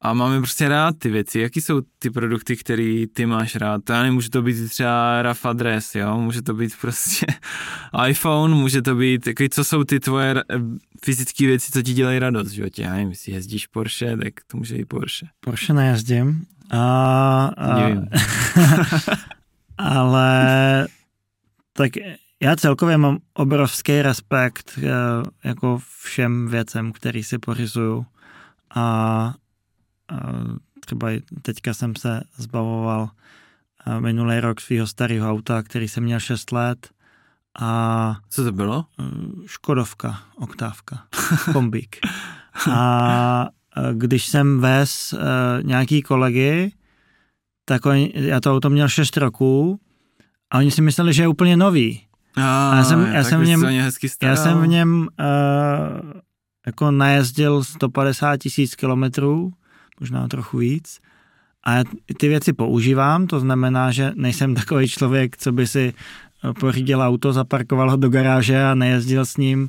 [0.02, 1.40] a máme prostě rád ty věci.
[1.40, 3.90] Jaký jsou ty produkty, které ty máš rád?
[3.90, 6.18] Já nevím, může to být třeba RAF adres, jo?
[6.18, 7.26] Může to být prostě
[8.08, 12.20] iPhone, může to být, jaký, co jsou ty tvoje ra- fyzické věci, co ti dělají
[12.20, 12.82] radost v životě?
[12.82, 15.28] Já nevím, jestli jezdíš Porsche, tak to může být Porsche.
[15.40, 16.46] Porsche nejezdím.
[16.72, 18.08] A, a, Nevím.
[19.78, 20.88] ale
[21.74, 21.92] tak
[22.42, 24.90] já celkově mám obrovský respekt eh,
[25.44, 28.06] jako všem věcem, který si pořizuju.
[28.76, 29.34] A
[30.86, 31.08] třeba
[31.42, 33.10] teďka jsem se zbavoval
[33.88, 36.90] eh, minulý rok svého starého auta, který jsem měl 6 let
[37.60, 38.86] a Co to bylo?
[39.00, 39.04] eh,
[39.46, 41.04] Škodovka, oktávka,
[41.54, 41.96] kombík.
[42.72, 43.48] A
[43.78, 45.14] eh, když jsem vez
[45.62, 46.72] nějaký kolegy,
[47.66, 49.80] tak oni, já to auto měl 6 roků
[50.52, 52.04] a oni si mysleli, že je úplně nový.
[52.36, 53.60] A, já jsem- já jsem v něm-
[54.28, 56.12] Já jsem v něm uh,
[56.66, 59.54] jako najezdil 150 tisíc kilometrů,
[60.00, 61.00] možná trochu víc.
[61.64, 61.84] A já
[62.18, 67.34] ty věci používám, to znamená, že nejsem takový člověk, co by si eh, pořídil auto,
[67.34, 69.68] zaparkoval ho do garáže a nejezdil s ním, uh,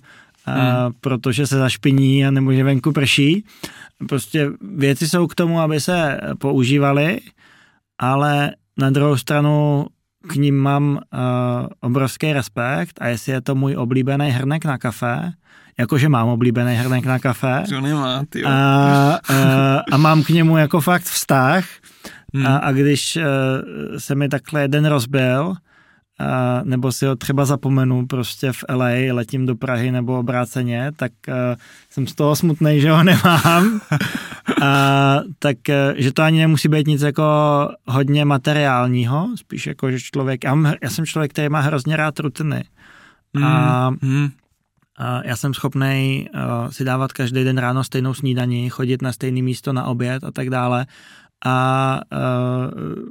[0.54, 0.92] Hmm.
[1.00, 3.44] protože se zašpiní a nebo že venku prší.
[4.08, 7.20] Prostě věci jsou k tomu, aby se používaly,
[7.98, 9.86] ale na druhou stranu
[10.28, 11.00] k ním mám uh,
[11.80, 15.32] obrovský respekt a jestli je to můj oblíbený hrnek na kafe,
[15.78, 19.18] jakože mám oblíbený hrnek na kafe To nemá, ty a, a,
[19.92, 21.64] a mám k němu jako fakt vztah
[22.34, 22.46] Hmm.
[22.46, 23.22] a, a když uh,
[23.98, 25.54] se mi takhle jeden rozbil,
[26.20, 31.12] a, nebo si ho třeba zapomenu prostě v LA, letím do Prahy nebo obráceně, tak
[31.28, 31.34] uh,
[31.90, 33.80] jsem z toho smutný, že ho nemám.
[34.62, 37.24] a, tak, uh, že to ani nemusí být nic jako
[37.86, 42.18] hodně materiálního, spíš jako, že člověk, já, mám, já jsem člověk, který má hrozně rád
[42.18, 42.64] rutiny.
[43.44, 44.28] a- hmm.
[45.24, 49.72] Já jsem schopný uh, si dávat každý den ráno stejnou snídani, chodit na stejné místo
[49.72, 50.86] na oběd a tak dále.
[51.44, 52.00] A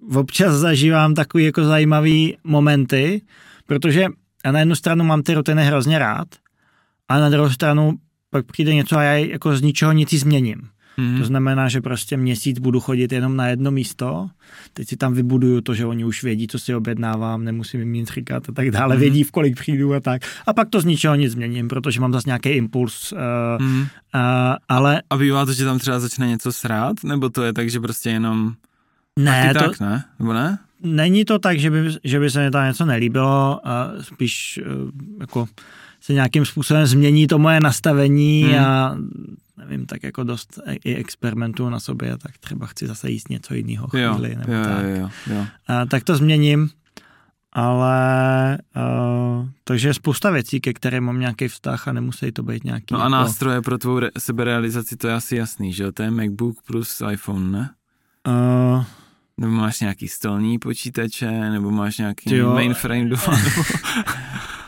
[0.07, 3.22] uh, občas zažívám takový jako zajímavý momenty,
[3.65, 4.05] protože
[4.45, 6.27] já na jednu stranu mám ty rutiny hrozně rád,
[7.09, 7.93] a na druhou stranu
[8.30, 10.69] pak přijde něco a já jako z ničeho nic změním.
[10.99, 11.18] Hmm.
[11.19, 14.30] To znamená, že prostě měsíc budu chodit jenom na jedno místo,
[14.74, 18.10] teď si tam vybuduju to, že oni už vědí, co si objednávám, nemusím jim nic
[18.14, 18.99] říkat a tak dále, Mhm.
[19.02, 20.22] vědí, v kolik přijdu a tak.
[20.48, 23.19] A pak to z ničeho nic změním, protože mám zase nějaký impuls, uh,
[23.60, 23.80] Hmm.
[23.82, 23.88] uh,
[24.69, 27.03] ale A bývá to, že tam třeba začne něco srát?
[27.03, 28.53] Nebo to je tak, že prostě jenom
[29.19, 30.03] ne, to, tak, ne?
[30.19, 30.57] Nebo ne?
[30.84, 34.90] není to tak, že by, že by se mi tam něco nelíbilo, a spíš uh,
[35.19, 35.48] jako
[36.02, 38.65] se nějakým způsobem změní to moje nastavení Hmm.
[38.65, 38.98] a
[39.58, 43.88] nevím, tak jako dost i experimentuju na sobě, tak třeba chci zase jíst něco jiného
[43.94, 44.36] Jo, chvíli.
[44.36, 44.84] Nebo jo, tak.
[44.84, 45.46] jo, jo, jo.
[45.68, 46.70] A, tak to změním,
[47.54, 48.58] ale
[49.40, 52.86] uh, takže je spousta věcí, ke kterým mám nějaký vztah a nemusí to být nějaký
[52.94, 55.92] No a jako, nástroje pro tvou re- seberealizaci, to je asi jasný, že jo?
[55.92, 57.70] To je MacBook plus iPhone, ne?
[58.28, 58.84] uh,
[59.38, 62.54] Nebo máš nějaký stolní počítače, nebo máš nějaký Jo.
[62.54, 63.64] mainframe doma, nebo...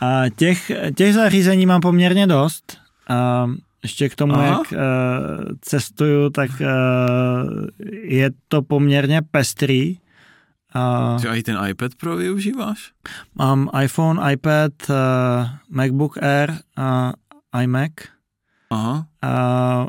[0.00, 2.78] a těch, těch zařízení mám poměrně dost.
[3.08, 3.46] A
[3.82, 4.46] ještě k tomu, Aha.
[4.46, 4.78] jak uh,
[5.60, 6.66] cestuju, tak uh,
[8.02, 9.98] je to poměrně pestrý.
[10.74, 12.92] A Že i ten iPad Pro využíváš?
[13.34, 14.96] mám iPhone, iPad, uh,
[15.70, 17.12] MacBook Air a
[17.62, 17.92] iMac.
[18.70, 19.06] Aha.
[19.22, 19.86] A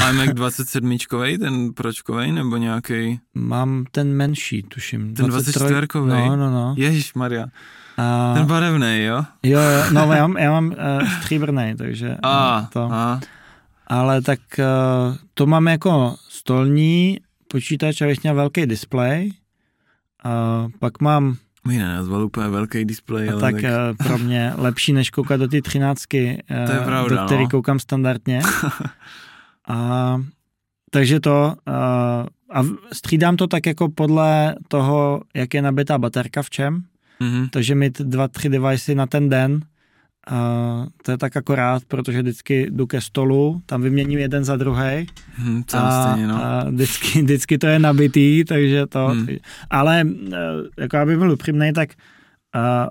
[0.10, 0.96] iMac 27,
[1.38, 5.14] ten pročkovej, nebo nějaký mám ten menší, tuším.
[5.14, 6.28] Ten 24-kovej?
[6.28, 6.74] No, no, no.
[6.78, 7.46] Ježíš Maria,
[7.96, 9.24] A, ten barevný, jo?
[9.42, 12.88] jo, jo, no, já mám, já mám uh, stříbrný, takže A, uh, to.
[12.92, 13.20] a,
[13.86, 17.18] Ale tak uh, to mám jako stolní
[17.48, 19.32] počítač, abych měl velký displej.
[20.24, 21.36] A pak mám,
[21.66, 25.48] mi nenazval úplně velký displej, ale tak, tak, tak pro mě lepší, než koukat do
[25.48, 27.48] ty třináctky, To je uh, pravda, do který no.
[27.48, 28.42] koukám standardně.
[29.68, 30.20] a,
[30.90, 36.50] takže to, uh, a střídám to tak jako podle toho, jak je nabitá baterka v
[36.50, 36.82] čem.
[37.20, 37.48] Mhm.
[37.48, 39.60] Takže mít dva, tři devicey na ten den
[40.32, 45.06] Uh, to je tak akorát, protože vždycky jdu ke stolu, tam vyměním jeden za druhý.
[45.34, 46.44] Hmm, a, stejně, no.
[46.44, 49.06] a vždycky, vždycky to je nabitý, takže to.
[49.06, 49.26] Hmm.
[49.70, 50.32] Ale uh,
[50.78, 51.90] jako aby byl upřímný, tak
[52.54, 52.90] uh,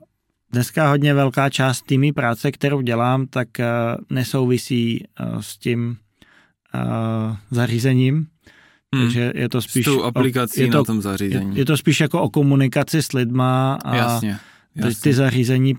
[0.52, 3.66] dneska hodně velká část týmí práce, kterou dělám, tak uh,
[4.10, 5.98] nesouvisí uh, s tím
[7.52, 8.28] zařízením.
[8.96, 9.04] Hmm.
[9.04, 9.86] Takže je to spíš...
[9.86, 11.56] S tou aplikací o, je to, na tom zařízení.
[11.56, 14.40] Je, je to spíš jako o komunikaci s lidma a Jasně.
[14.76, 15.02] Jasně.
[15.02, 15.76] Ty zařízení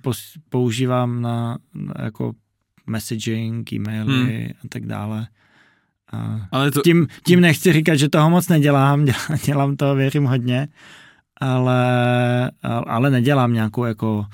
[0.49, 2.33] používám na, na jako
[2.87, 4.51] messaging, e-maily hmm.
[4.65, 5.27] a tak dále.
[6.13, 6.81] A ale to...
[6.81, 10.69] tím, tím nechci říkat, že toho moc nedělám, dělám, dělám to, věřím hodně,
[11.41, 12.51] ale,
[12.87, 14.27] ale nedělám nějakou jako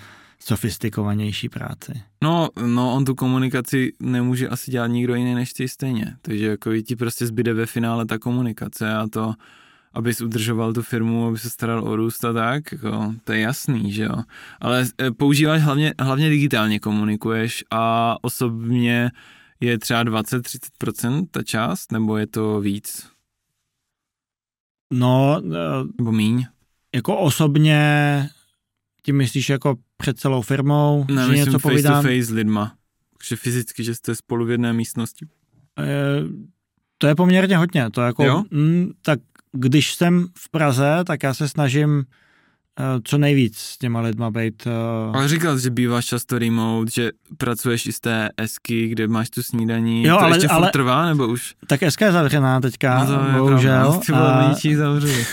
[0.44, 1.92] sofistikovanější práci.
[2.22, 6.70] No, no, on tu komunikaci nemůže asi dělat nikdo jiný než ty stejně, takže jako
[6.86, 9.34] ti prostě zbyde ve finále ta komunikace a to,
[9.94, 13.92] abys udržoval tu firmu, aby se staral o růst a tak, jako, to je jasný,
[13.92, 14.16] že jo.
[14.60, 19.10] Ale e, používáš hlavně, hlavně digitálně komunikuješ a osobně
[19.60, 23.08] je třeba 20-30% ta část, nebo je to víc?
[24.92, 26.46] No, e, nebo míň?
[26.94, 27.78] Jako osobně,
[29.02, 32.02] tím myslíš jako před celou firmou, ne, že myslím něco face povídám?
[32.02, 32.74] to face s lidma,
[33.24, 35.26] že fyzicky, že jste spolu v jedné místnosti.
[35.78, 35.86] E,
[36.98, 38.44] to je poměrně hodně, to jako, jo?
[38.50, 39.20] m, tak
[39.52, 44.66] když jsem v Praze, tak já se snažím uh, co nejvíc s těma lidma být.
[44.66, 45.16] Uh...
[45.16, 49.42] Ale říkal, že býváš často remote, že pracuješ i z té esky, kde máš tu
[49.42, 50.04] snídaní.
[50.04, 51.54] Jo, to ale, ještě ale, trvá, nebo už?
[51.66, 54.00] Tak eska je zavřená teďka, no bohužel.
[54.62, 54.76] Ty a...
[54.76, 55.26] zavřeli.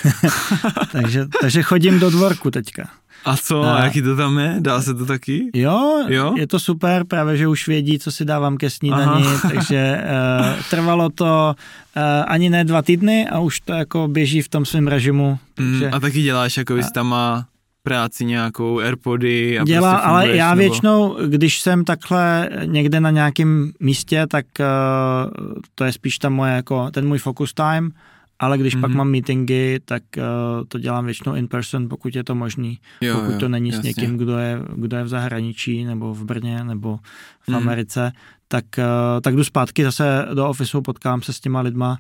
[0.92, 2.90] takže, takže chodím do dvorku teďka.
[3.26, 4.56] A co, a jaký to tam je?
[4.60, 5.50] Dá se to taky?
[5.54, 9.50] Jo, jo, je to super, právě že už vědí, co si dávám ke snídani, Aha.
[9.54, 11.56] takže uh, trvalo to
[11.98, 15.40] uh, ani ne dva týdny a už to jako běží v tom svém režimu.
[15.54, 15.88] Takže...
[15.88, 16.90] Mm, a taky děláš jako a...
[16.94, 17.46] tam má
[17.84, 20.60] práci nějakou, Airpody a Dělá, prostě ale já nebo...
[20.60, 26.54] většinou, když jsem takhle někde na nějakém místě, tak uh, to je spíš ta moje,
[26.54, 27.92] jako, ten můj focus time,
[28.40, 28.82] ale když mm-hmm.
[28.82, 28.98] pak mhm.
[28.98, 30.24] mám meetingy, tak uh,
[30.68, 32.80] to dělám většinou in person, pokud je to možný.
[33.02, 33.94] Jo, pokud jo, to není jasně.
[33.94, 37.00] s někým, kdo je, kdo je v zahraničí, nebo v Brně, nebo
[37.42, 37.56] v mm.
[37.56, 38.12] Americe,
[38.48, 41.98] tak, uh, tak jdu zpátky zase do ofisu, potkám se s těma lidma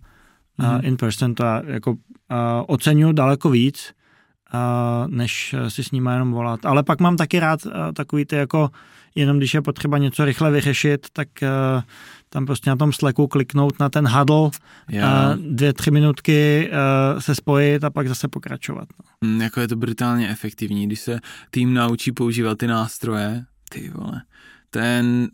[0.60, 1.36] uh, in person.
[1.36, 1.98] To já jako uh,
[2.68, 3.94] oceňuji daleko víc,
[4.53, 6.66] uh, než si s nimi jenom volat.
[6.66, 8.70] Ale pak mám taky rád uh, takový ty jako,
[9.16, 11.82] jenom když je potřeba něco rychle vyřešit, tak uh,
[12.30, 14.49] tam prostě na tom Slacku kliknout na ten huddle,
[14.89, 15.38] yeah.
[15.38, 18.88] dvě, tři minutky uh, se spojit a pak zase pokračovat.
[18.99, 19.30] No.
[19.30, 21.19] Mm, jako je to brutálně efektivní, když se
[21.49, 24.22] tým naučí používat ty nástroje, ty vole,
[24.69, 25.30] ten,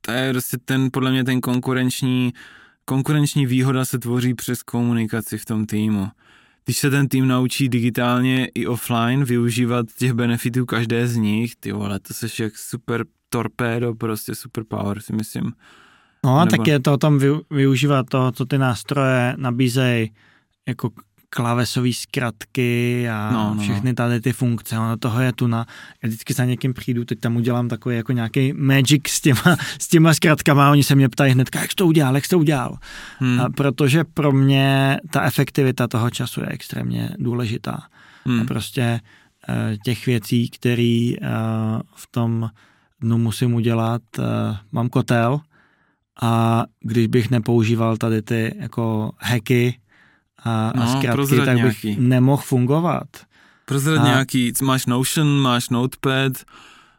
[0.00, 2.32] to je prostě ten, podle mě ten konkurenční,
[2.84, 6.08] konkurenční výhoda se tvoří přes komunikaci v tom týmu.
[6.64, 11.72] Když se ten tým naučí digitálně i offline využívat těch benefitů každé z nich, ty
[11.72, 15.52] vole, to seš jak super torpédo, prostě super power, si myslím.
[16.24, 16.50] No, Nebo...
[16.50, 17.20] tak je to o tom
[17.50, 20.10] využívat to, co ty nástroje nabízejí,
[20.68, 20.90] jako
[21.30, 23.94] klávesové zkratky a no, no, všechny no.
[23.94, 24.78] tady ty funkce.
[24.78, 25.66] Ono toho je tu na...
[26.02, 29.88] Já vždycky za někým přijdu, teď tam udělám takový jako nějaký magic s těma, s
[29.88, 32.38] těma zkratkama a oni se mě ptají hned, jak jsi to udělal, jak jsi to
[32.38, 32.76] udělal.
[33.18, 33.40] Hmm.
[33.40, 37.82] A protože pro mě ta efektivita toho času je extrémně důležitá.
[38.24, 38.40] Hmm.
[38.40, 39.00] A prostě
[39.48, 39.54] uh,
[39.84, 41.28] těch věcí, které uh,
[41.94, 42.50] v tom
[43.00, 44.24] dnu musím udělat, uh,
[44.72, 45.40] mám kotel,
[46.22, 49.78] a když bych nepoužíval tady ty jako hacky
[50.44, 51.96] a, no, a zkratky, tak bych nějaký.
[52.00, 53.08] nemohl fungovat.
[53.64, 56.32] Prozrad a, nějaký, máš Notion, máš Notepad,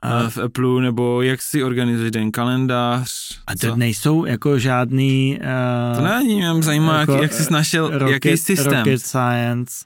[0.01, 3.41] a, eh, v Apple, nebo jak si organizuješ den kalendář?
[3.47, 5.39] A to nejsou jako žádný...
[5.41, 8.73] Uh, to není, mě zajímá, jako, jak, jak jsi našel, rocket, jaký systém?
[8.73, 9.85] Rocket Science.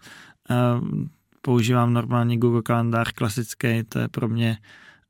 [0.50, 0.88] Uh,
[1.42, 4.58] používám normálně Google kalendář klasický, to je pro mě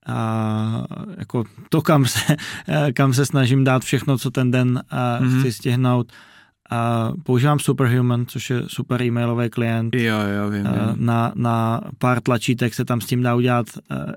[0.05, 0.85] a
[1.17, 2.35] jako to, kam se,
[2.93, 5.39] kam se snažím dát všechno, co ten den mm-hmm.
[5.39, 6.11] chci stihnout.
[6.71, 9.95] A používám Superhuman, což je super e-mailový klient.
[9.95, 11.05] Jo, jo, vím, vím.
[11.05, 13.65] Na, na pár tlačítek se tam s tím dá udělat.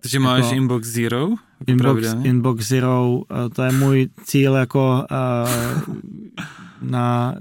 [0.03, 1.29] Takže máš jako Inbox Zero?
[1.61, 3.21] Jako inbox, inbox Zero,
[3.55, 5.07] to je můj cíl jako
[6.83, 7.35] na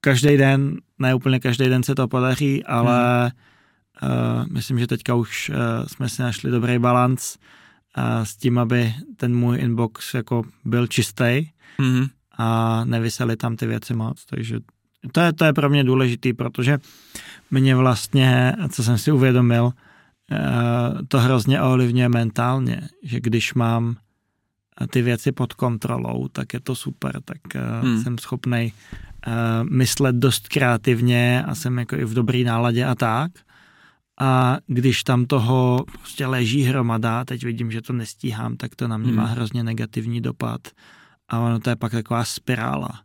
[0.00, 3.32] každý den, ne úplně každý den se to podaří, ale
[3.94, 4.46] hmm.
[4.50, 5.52] myslím, že teďka už
[5.86, 7.38] jsme si našli dobrý balans a
[8.22, 12.08] s tím, aby ten můj inbox jako byl čistý mm-hmm.
[12.38, 14.60] a nevysely tam ty věci moc, takže
[15.12, 16.78] to je, to je pro mě důležitý, protože
[17.50, 19.72] mě vlastně, co jsem si uvědomil,
[20.32, 20.38] eh,
[21.08, 23.96] to hrozně ovlivňuje mentálně, že když mám
[24.90, 28.02] ty věci pod kontrolou, tak je to super, tak hmm.
[28.02, 28.72] jsem schopný
[29.70, 33.32] myslet dost kreativně a jsem jako i v dobrý náladě a tak.
[34.20, 38.96] A když tam toho prostě leží hromada, teď vidím, že to nestíhám, tak to na
[38.96, 39.16] mě hmm.
[39.16, 40.60] má hrozně negativní dopad
[41.28, 43.02] a ono to je pak taková spirála.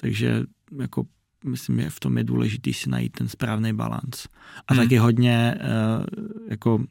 [0.00, 0.42] Takže
[0.80, 1.04] jako
[1.44, 4.26] myslím, že v tom je důležitý si najít ten správný balans.
[4.68, 4.82] A hmm.
[4.82, 6.04] taky hodně uh,
[6.50, 6.84] jako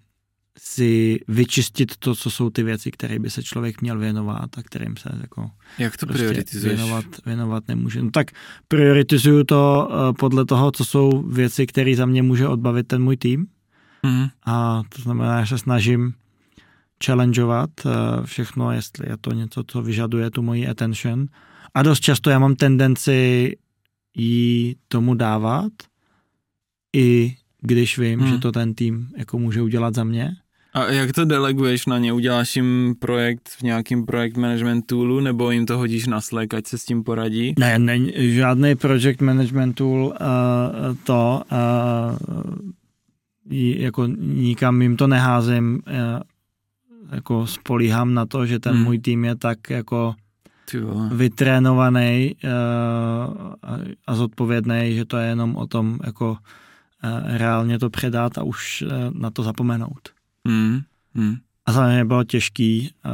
[0.59, 4.97] si vyčistit to, co jsou ty věci, které by se člověk měl věnovat a kterým
[4.97, 6.79] se jako Jak to prostě prioritizuješ?
[6.79, 8.03] Věnovat, věnovat nemůže.
[8.03, 8.31] No tak
[8.67, 13.17] prioritizuju to uh, podle toho, co jsou věci, které za mě může odbavit ten můj
[13.17, 13.47] tým.
[14.03, 14.27] Mm.
[14.45, 16.13] A to znamená, že se snažím
[17.05, 17.91] challengeovat uh,
[18.25, 21.25] všechno, jestli je to něco, co vyžaduje tu moji attention.
[21.73, 23.51] A dost často já mám tendenci
[24.15, 25.71] jí tomu dávat,
[26.95, 28.27] i když vím, mm.
[28.27, 30.35] že to ten tým jako může udělat za mě.
[30.77, 32.13] A jak to deleguješ na ně?
[32.13, 36.67] Uděláš jim projekt v nějakém projekt management toolu, nebo jim to hodíš na Slack, ať
[36.67, 37.53] se s tím poradí?
[37.59, 37.99] Ne, ne
[38.33, 40.15] žádný project management tool uh,
[41.03, 42.17] to, uh,
[43.77, 46.21] jako nikam jim to neházím, uh,
[47.11, 48.83] jako spolíhám na to, že ten hmm.
[48.83, 50.15] můj tým je tak jako
[51.11, 52.49] vytrénovaný uh,
[54.07, 58.83] a zodpovědný, že to je jenom o tom jako uh, reálně to předat a už
[58.87, 60.16] uh, na to zapomenout.
[60.48, 60.82] Hmm.
[61.15, 61.36] Hmm.
[61.65, 63.11] A samozřejmě bylo těžký uh,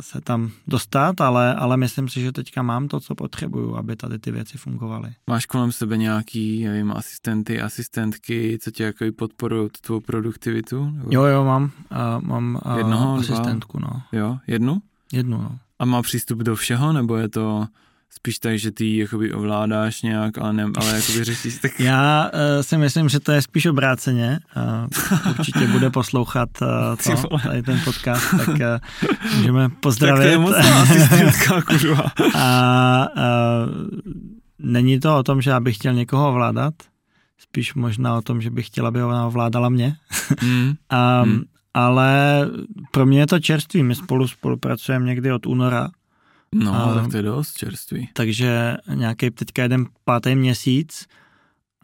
[0.00, 4.18] se tam dostat, ale, ale myslím si, že teďka mám to, co potřebuju, aby tady
[4.18, 5.10] ty věci fungovaly.
[5.26, 10.90] Máš kolem sebe nějaký, nevím, asistenty, asistentky, co tě jako podporují tvou produktivitu?
[10.90, 11.08] Nebo?
[11.10, 13.90] Jo, jo, mám, uh, mám uh, Jednoho, asistentku, dva?
[13.94, 14.18] no.
[14.18, 14.82] Jo, jednu?
[15.12, 15.58] Jednu, no.
[15.78, 17.66] A má přístup do všeho, nebo je to
[18.16, 21.72] spíš tak, že ty jakoby ovládáš nějak, ale, ne, ale jakoby řešíš tak...
[21.80, 24.38] Já uh, si myslím, že to je spíš obráceně.
[24.56, 30.22] Uh, určitě bude poslouchat uh, to, tady ten podcast, tak uh, můžeme pozdravit.
[30.22, 32.04] Tak to je mocná asistentka, kurva.
[32.34, 33.72] A uh,
[34.58, 36.74] není to o tom, že já bych chtěl někoho ovládat,
[37.38, 39.96] spíš možná o tom, že bych chtěla, aby ona ovládala mě.
[40.42, 40.48] Mm.
[40.50, 40.74] um,
[41.24, 41.42] mm.
[41.74, 42.44] Ale
[42.90, 43.82] pro mě je to čerství.
[43.82, 45.88] My spolu spolupracujeme někdy od února
[46.54, 48.08] No, a, tak to je dost čerstvý.
[48.12, 51.06] Takže nějaký teďka jeden pátý měsíc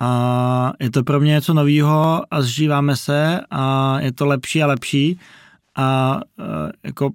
[0.00, 4.66] a je to pro mě něco novýho a zžíváme se a je to lepší a
[4.66, 5.18] lepší
[5.76, 6.20] a, a
[6.82, 7.10] jako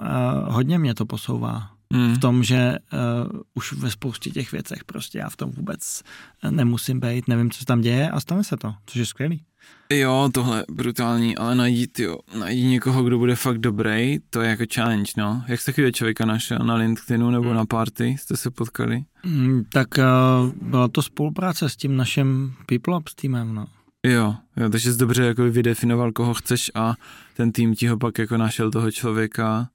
[0.00, 1.73] a hodně mě to posouvá.
[1.94, 2.14] Hmm.
[2.14, 6.02] V tom, že uh, už ve spoustě těch věcech prostě já v tom vůbec
[6.50, 9.42] nemusím být, nevím, co se tam děje a stane se to, což je skvělý.
[9.90, 14.64] Jo, tohle brutální, ale najít, jo, najít někoho, kdo bude fakt dobrý, to je jako
[14.74, 15.44] challenge, no.
[15.48, 17.56] Jak jste takového člověka našel na LinkedInu nebo hmm.
[17.56, 19.04] na party, jste se potkali?
[19.24, 23.66] Mm, tak uh, byla to spolupráce s tím naším People Ops týmem, no.
[24.06, 26.94] Jo, jo, takže jsi dobře jako vydefinoval, koho chceš a
[27.36, 29.68] ten tým ti ho pak jako našel toho člověka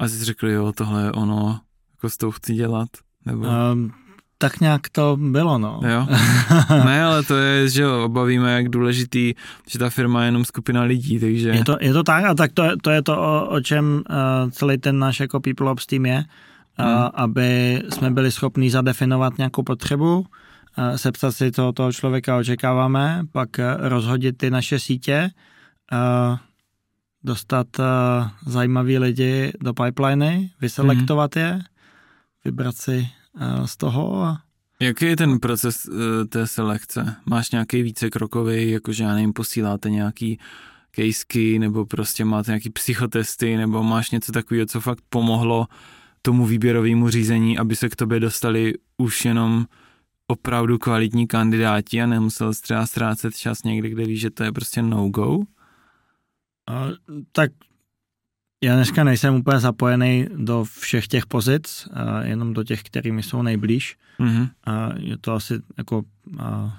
[0.00, 1.60] a jsi řekl, jo, tohle je ono,
[1.92, 2.88] jako s tou chci dělat,
[3.26, 3.46] nebo?
[3.72, 3.92] Um,
[4.38, 5.80] tak nějak to bylo, no.
[5.92, 6.06] Jo.
[6.84, 9.34] Ne, ale to je, že jo, obavíme, jak důležitý,
[9.68, 11.48] že ta firma je jenom skupina lidí, takže...
[11.48, 14.50] Je to, je to tak a tak to, to je to, o, o čem uh,
[14.50, 16.24] celý ten náš jako People Ops tým je,
[16.78, 17.08] uh, hmm.
[17.14, 20.24] aby jsme byli schopni zadefinovat nějakou potřebu, uh,
[20.96, 25.30] sepsat si, co toho člověka očekáváme, pak uh, rozhodit ty naše sítě,
[25.92, 26.38] uh,
[27.24, 27.84] dostat uh,
[28.46, 31.44] zajímavý lidi do pipeliny, vyselektovat hmm.
[31.44, 31.60] je,
[32.44, 33.08] vybrat si
[33.64, 34.22] z toho.
[34.22, 34.42] A...
[34.80, 37.16] Jaký je ten proces e, té selekce?
[37.26, 40.38] Máš nějaký vícekrokový, jakože já nevím, posíláte nějaký
[40.90, 45.66] kejsky, nebo prostě máte nějaký psychotesty, nebo máš něco takového, co fakt pomohlo
[46.22, 49.66] tomu výběrovému řízení, aby se k tobě dostali už jenom
[50.26, 54.82] opravdu kvalitní kandidáti a nemusel třeba ztrácet čas někdy, kde víš, že to je prostě
[54.82, 55.38] no-go?
[57.32, 57.50] Tak
[58.64, 63.42] já dneska nejsem úplně zapojený do všech těch pozic, a jenom do těch, kterými jsou
[63.42, 63.96] nejblíž.
[64.20, 64.48] Mm-hmm.
[64.64, 66.02] A je to asi jako
[66.38, 66.78] a, a,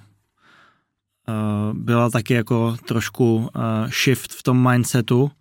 [1.73, 5.31] byla taky jako trošku a, shift v tom mindsetu,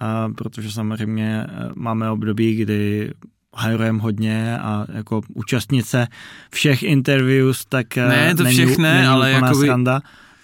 [0.00, 3.12] a, protože samozřejmě máme období, kdy
[3.56, 6.08] hajrujeme hodně a jako účastnice
[6.50, 10.00] všech interviews, tak ne, to všech ne, není ale jako sranda.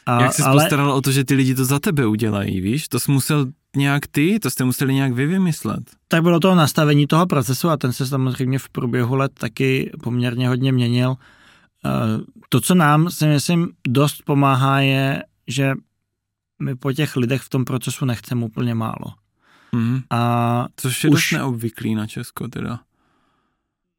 [0.06, 0.64] A, jak jsi ale...
[0.64, 2.88] postaral o to, že ty lidi to za tebe udělají, víš?
[2.88, 3.46] To jsi musel
[3.76, 5.90] nějak ty, to jste museli nějak vy vymyslet.
[6.08, 10.48] Tak bylo to nastavení toho procesu a ten se samozřejmě v průběhu let taky poměrně
[10.48, 11.16] hodně měnil.
[11.86, 11.90] Eh,
[12.48, 15.74] to, co nám si myslím dost pomáhá, je, že
[16.62, 19.14] my po těch lidech v tom procesu nechceme úplně málo.
[19.72, 20.00] Mm.
[20.10, 22.80] A Což je už, dost neobvyklý na Česko teda.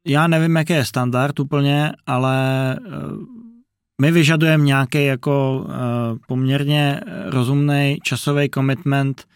[0.06, 2.36] Já nevím, jaký je standard úplně, ale
[2.76, 2.80] eh,
[4.00, 5.72] my vyžadujeme nějaký jako uh,
[6.26, 9.26] poměrně rozumný časový commitment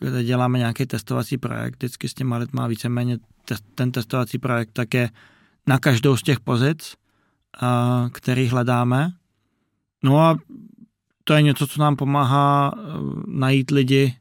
[0.00, 3.18] kde děláme nějaký testovací projekt, vždycky s těma lidma víceméně
[3.74, 5.10] ten testovací projekt tak je
[5.66, 6.94] na každou z těch pozic,
[8.12, 9.12] který hledáme.
[10.04, 10.38] No a
[11.24, 14.16] to je něco, co nám pomáhá uh, najít lidi,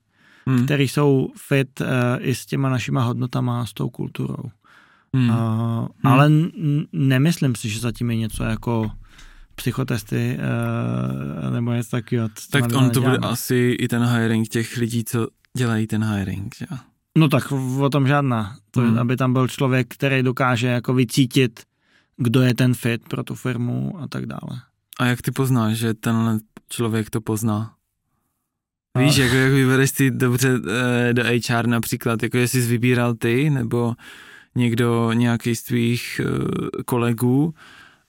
[0.47, 0.65] hmm.
[0.65, 1.87] kteří jsou fit uh,
[2.19, 4.51] i s těma našima hodnotama, s tou kulturou.
[5.15, 5.29] Hmm.
[5.29, 6.13] Uh, hmm.
[6.13, 8.91] Ale n- nemyslím si, že zatím je něco jako
[9.55, 12.29] psychotesty uh, nebo něco takového.
[12.51, 15.27] Tak on to bude asi i ten hiring těch lidí, co
[15.57, 16.65] dělají ten hiring, že?
[17.17, 18.57] No tak o tom žádná.
[18.71, 18.99] To, hmm.
[18.99, 21.59] Aby tam byl člověk, který dokáže jako vycítit,
[22.17, 24.61] kdo je ten fit pro tu firmu a tak dále.
[24.99, 26.39] A jak ty poznáš, že ten
[26.69, 27.73] člověk to pozná?
[28.97, 30.59] Víš, jako, jak vybereš ty dobře
[31.09, 33.95] e, do HR například, jako jestli jsi vybíral ty, nebo
[34.55, 37.53] někdo, nějaký z tvých e, kolegů,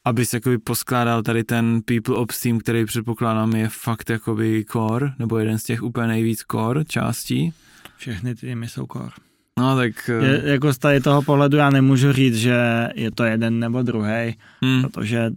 [0.05, 5.39] abys jakoby poskládal tady ten People Ops team, který předpokládám je fakt jakoby core, nebo
[5.39, 7.53] jeden z těch úplně nejvíc core částí.
[7.97, 9.11] Všechny ty týmy jsou core.
[9.59, 10.11] No tak...
[10.23, 14.37] Je, jako z tady toho pohledu já nemůžu říct, že je to jeden nebo druhý,
[14.63, 14.83] hmm.
[14.83, 15.31] protože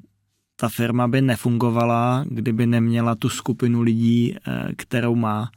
[0.55, 5.49] ta firma by nefungovala, kdyby neměla tu skupinu lidí, eh, kterou má.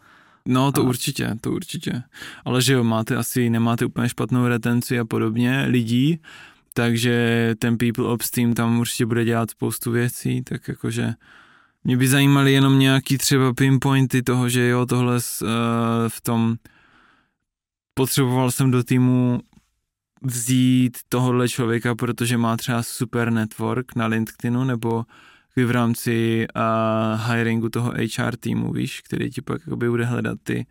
[0.48, 0.84] No to a...
[0.84, 2.02] určitě, to určitě.
[2.44, 6.20] Ale že jo, máte asi, nemáte úplně špatnou retenci a podobně lidí,
[6.74, 11.14] takže ten People Ops team tam určitě bude dělat spoustu věcí, tak jakože
[11.84, 15.48] mě by zajímaly jenom nějaký třeba pinpointy toho, že jo, tohle uh,
[16.08, 16.56] v tom
[17.94, 19.40] potřeboval jsem do týmu
[20.22, 25.04] vzít tohohle člověka, protože má třeba super network na LinkedInu nebo
[25.64, 30.66] v rámci uh, hiringu toho HR týmu, víš, který ti pak bude hledat ty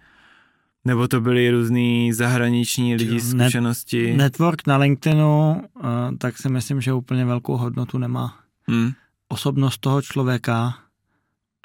[0.88, 4.08] nebo to byly různý zahraniční lidi z zkušenosti?
[4.08, 5.84] Net, network na LinkedInu, uh,
[6.18, 8.40] tak si myslím, že úplně velkou hodnotu nemá.
[8.68, 8.92] Hmm.
[9.28, 10.78] Osobnost toho člověka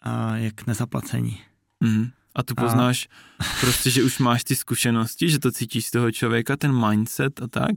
[0.06, 1.40] uh, je k nezaplacení.
[1.82, 2.06] Hmm.
[2.34, 3.08] A tu poznáš
[3.38, 3.44] a...
[3.60, 7.48] prostě, že už máš ty zkušenosti, že to cítíš z toho člověka, ten mindset a
[7.48, 7.76] tak?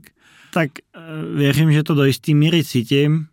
[0.52, 3.26] Tak uh, věřím, že to do jistý míry cítím.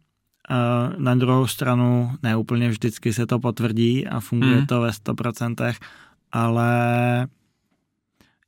[0.49, 4.65] Uh, na druhou stranu ne úplně vždycky se to potvrdí a funguje hmm.
[4.65, 5.73] to ve 100%,
[6.31, 7.27] ale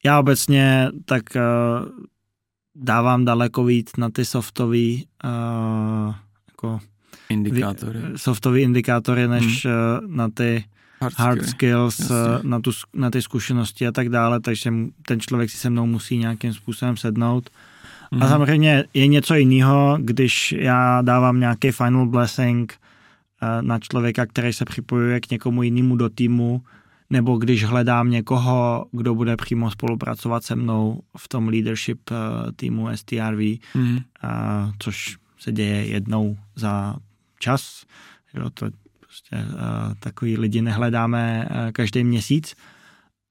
[0.05, 1.89] já obecně tak uh,
[2.75, 4.93] dávám daleko víc na ty softové
[5.23, 6.15] uh,
[6.47, 6.79] jako
[7.29, 7.99] indikátory.
[8.15, 9.73] softové indikátory, než hmm.
[9.75, 10.65] uh, na ty
[11.01, 14.73] hard, hard skills, skills na, tu, na ty zkušenosti a tak dále, takže
[15.07, 17.49] ten člověk si se mnou musí nějakým způsobem sednout.
[18.15, 18.23] Hmm.
[18.23, 22.73] A samozřejmě je něco jiného, když já dávám nějaký final blessing
[23.41, 26.61] uh, na člověka, který se připojuje k někomu jinému do týmu,
[27.09, 32.17] nebo když hledám někoho, kdo bude přímo spolupracovat se mnou v tom leadership uh,
[32.55, 33.39] týmu STRV,
[33.75, 33.95] mm.
[33.95, 33.99] uh,
[34.79, 36.95] což se děje jednou za
[37.39, 37.83] čas.
[38.33, 38.65] Jo, to
[38.99, 42.55] prostě uh, takový lidi nehledáme uh, každý měsíc.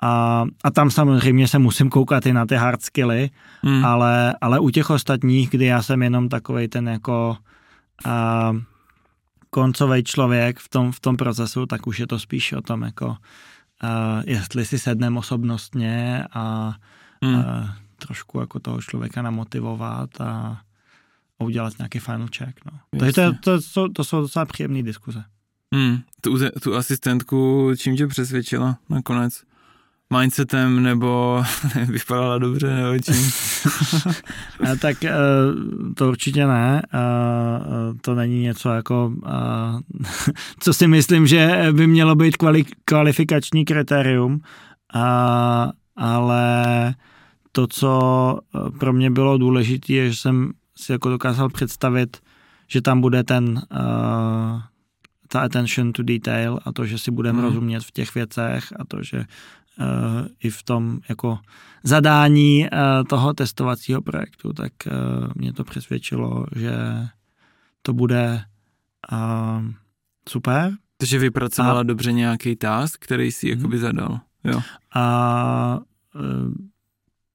[0.05, 3.31] A, a tam samozřejmě se musím koukat i na ty hard skilly,
[3.63, 3.85] mm.
[3.85, 7.37] ale, ale u těch ostatních, kdy já jsem jenom takový ten jako
[8.07, 8.59] uh,
[9.51, 13.07] koncový člověk v tom, v tom procesu, tak už je to spíš o tom jako
[13.07, 13.17] uh,
[14.27, 16.75] jestli si sedneme osobnostně a
[17.23, 17.35] hmm.
[17.35, 17.45] uh,
[17.97, 20.61] trošku jako toho člověka namotivovat a,
[21.41, 22.61] a udělat nějaký final check.
[22.65, 22.99] No.
[22.99, 25.25] Takže to, to, to, to jsou docela příjemné diskuze.
[25.75, 25.99] Hmm.
[26.21, 29.43] Tu, tu asistentku čím tě přesvědčila nakonec?
[30.13, 31.43] Mindsetem, nebo
[31.87, 33.31] vypadala dobře, nebo čím?
[34.81, 35.15] tak eh,
[35.95, 36.83] to určitě ne.
[38.01, 39.13] To není něco jako,
[40.59, 42.37] co si myslím, že by mělo být
[42.85, 44.41] kvalifikační kritérium,
[45.97, 46.95] ale
[47.53, 48.39] to, co
[48.79, 52.17] pro mě bylo důležité, je, že jsem si jako dokázal představit,
[52.69, 53.63] že tam bude ten
[55.35, 57.49] ta attention to detail a to, že si budeme hmm.
[57.49, 59.25] rozumět v těch věcech a to, že
[60.41, 61.39] i v tom jako
[61.83, 62.79] zadání uh,
[63.09, 64.93] toho testovacího projektu, tak uh,
[65.35, 66.75] mě to přesvědčilo, že
[67.83, 68.45] to bude
[69.13, 69.65] uh,
[70.29, 70.73] super.
[70.97, 73.59] Takže vypracovala a, dobře nějaký task, který si hmm.
[73.59, 74.21] jakoby zadal.
[74.45, 74.61] Jo.
[74.95, 75.81] A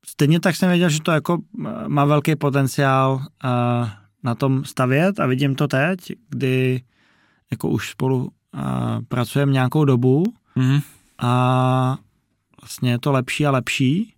[0.06, 1.38] stejně tak jsem věděl, že to jako
[1.88, 3.26] má velký potenciál
[4.24, 6.00] na tom stavět a vidím to teď,
[6.30, 6.82] kdy
[7.52, 8.32] jako už spolu
[9.08, 10.24] pracujeme nějakou dobu
[10.56, 10.80] mm.
[11.18, 11.98] a
[12.62, 14.14] vlastně je to lepší a lepší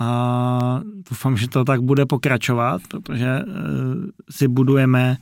[0.00, 0.80] a
[1.10, 3.54] doufám, že to tak bude pokračovat, protože uh,
[4.30, 5.16] si budujeme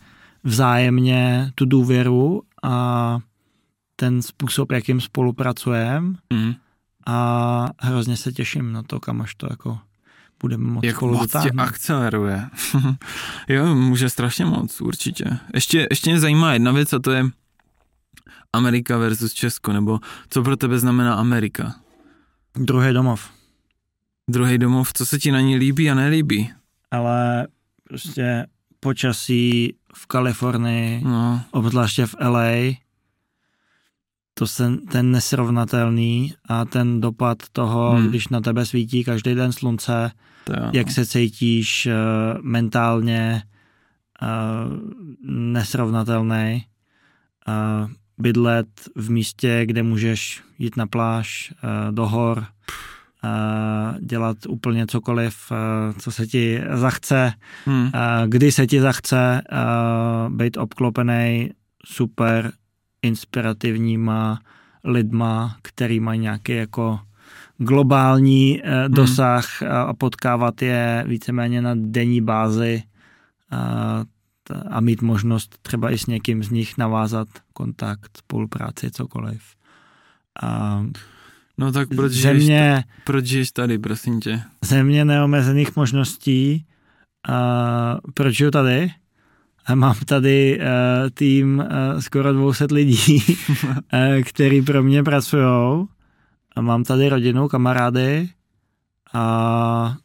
[0.45, 3.19] vzájemně tu důvěru a
[3.97, 6.55] ten způsob, jakým spolupracujeme mm.
[7.07, 9.79] a hrozně se těším na to, kam až to jako
[10.41, 12.49] budeme moc Jak spolu moc tě akceleruje.
[13.49, 15.39] jo, může strašně moc, určitě.
[15.55, 17.25] Ještě, ještě mě zajímá jedna věc a to je
[18.53, 20.01] Amerika versus Česko, nebo
[20.31, 21.75] co pro tebe znamená Amerika?
[22.59, 23.31] Druhý domov.
[24.31, 26.53] Druhý domov, co se ti na ní líbí a nelíbí?
[26.91, 27.47] Ale
[27.85, 28.47] prostě
[28.81, 31.41] počasí v Kalifornii, no.
[31.51, 32.75] obzvláště v LA,
[34.35, 38.09] to se, ten nesrovnatelný a ten dopad toho, Hmm.
[38.09, 40.11] když na tebe svítí každý den slunce,
[40.45, 40.93] To jo, jak no.
[40.93, 43.43] se cítíš uh, mentálně
[44.23, 44.79] uh,
[45.31, 46.65] nesrovnatelný.
[47.49, 48.67] Uh, bydlet
[48.97, 55.99] v místě, kde můžeš jít na pláž, uh, do hor, uh, dělat úplně cokoliv, uh,
[55.99, 57.33] co se ti zachce,
[57.67, 57.91] Hmm.
[58.27, 59.43] kdy se ti zachce,
[60.29, 61.51] být obklopený
[61.85, 62.53] super
[63.03, 64.41] inspirativníma
[64.85, 67.01] lidma, který mají nějaký jako
[67.59, 72.83] globální eh, dosah a, a potkávat je víceméně na denní bázi
[74.71, 79.43] a, mít možnost třeba i s někým z nich navázat kontakt, spolupráci, cokoliv.
[80.43, 80.83] A
[81.59, 84.43] No tak proč žiješ, země, proč žiješ tady, prosím tě?
[84.65, 86.67] země neomezených možností.
[87.29, 88.91] A proč žiju tady?
[89.67, 90.65] A mám tady uh,
[91.11, 95.87] tým uh, skoro 200 lidí, uh, který pro mě pracují.
[96.57, 98.29] A mám tady rodinu, kamarády
[99.13, 99.97] a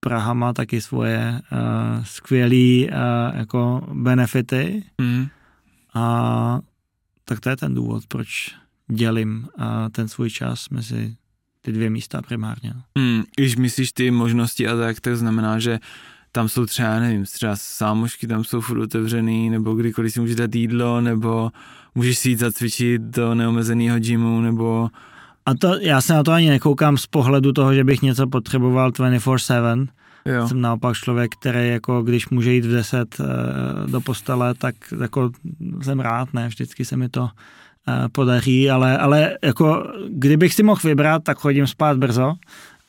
[0.00, 5.26] Praha má taky svoje uh, skvělé uh, jako benefity Hmm.
[5.94, 6.60] a
[7.24, 8.54] tak to je ten důvod, proč
[8.92, 11.16] dělím uh, ten svůj čas mezi
[11.60, 12.74] ty dvě místa primárně.
[12.98, 13.22] Hmm.
[13.36, 15.78] Když myslíš ty možnosti a tak, tak znamená, že
[16.32, 20.54] tam jsou třeba, nevím, třeba sámošky tam jsou furt otevřený, nebo kdykoliv si můžeš dát
[20.54, 21.50] jídlo, nebo
[21.94, 24.88] můžeš si jít zacvičit do neomezeného gymu, nebo
[25.48, 28.90] A to, já se na to ani nekoukám z pohledu toho, že bych něco potřeboval
[28.90, 29.86] 24-7.
[30.24, 30.48] jo.
[30.48, 33.24] Jsem naopak člověk, který jako když může jít v 10 eh,
[33.90, 35.30] do postele, tak jako
[35.82, 37.28] jsem rád, ne, vždycky se mi to
[37.88, 42.34] eh, podaří, ale, ale jako kdybych si mohl vybrat, tak chodím spát brzo.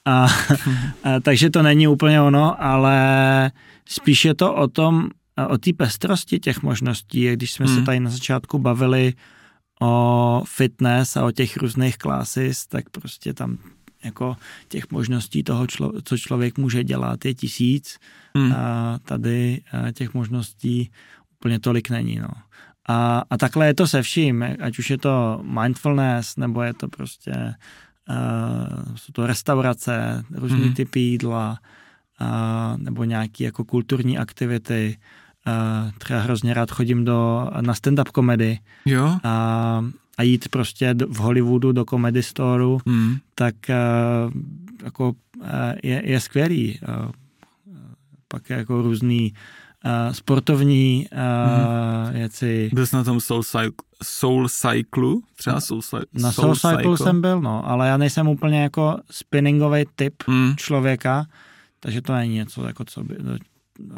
[0.06, 0.27] A,
[1.03, 3.52] a, takže to není úplně ono, ale
[3.90, 5.10] spíš je to o tom,
[5.49, 7.76] o té pestrosti těch možností, když jsme Hmm.
[7.76, 9.14] se tady na začátku bavili
[9.81, 13.57] o fitness a o těch různých classes, tak prostě tam
[14.03, 14.38] jako
[14.68, 17.97] těch možností toho, člo, co člověk může dělat, je tisíc.
[18.35, 18.51] Hmm.
[18.51, 20.91] A tady a těch možností
[21.39, 22.15] úplně tolik není.
[22.19, 22.30] No.
[22.88, 26.88] A, a takhle je to se vším, ať už je to mindfulness, nebo je to
[26.88, 27.53] prostě
[28.10, 30.73] uh, jsou to restaurace, různý Mhm.
[30.73, 31.60] typy jídla,
[32.22, 34.97] uh, nebo nějaké jako kulturní aktivity.
[35.47, 39.17] Uh, třeba hrozně rád chodím do, na stand-up komedy Jo?
[39.23, 39.85] a,
[40.17, 43.17] a jít prostě v Hollywoodu do comedy storeu, Hmm.
[43.35, 44.31] tak uh,
[44.83, 45.45] jako uh,
[45.83, 46.79] je, je skvělý.
[47.05, 47.11] Uh,
[48.27, 49.33] pak jako různý
[49.85, 52.69] uh, sportovní uh, věci.
[52.73, 53.71] Byl jsi na tom Soul, Cycle,
[54.03, 55.23] Soul Cyclu?
[55.35, 59.83] Třeba Soul, Cy- Na Soul Cycle jsem byl, no, ale já nejsem úplně jako spinningový
[59.95, 60.55] typ Hmm.
[60.55, 61.25] člověka,
[61.79, 63.15] takže to není něco, jako co by,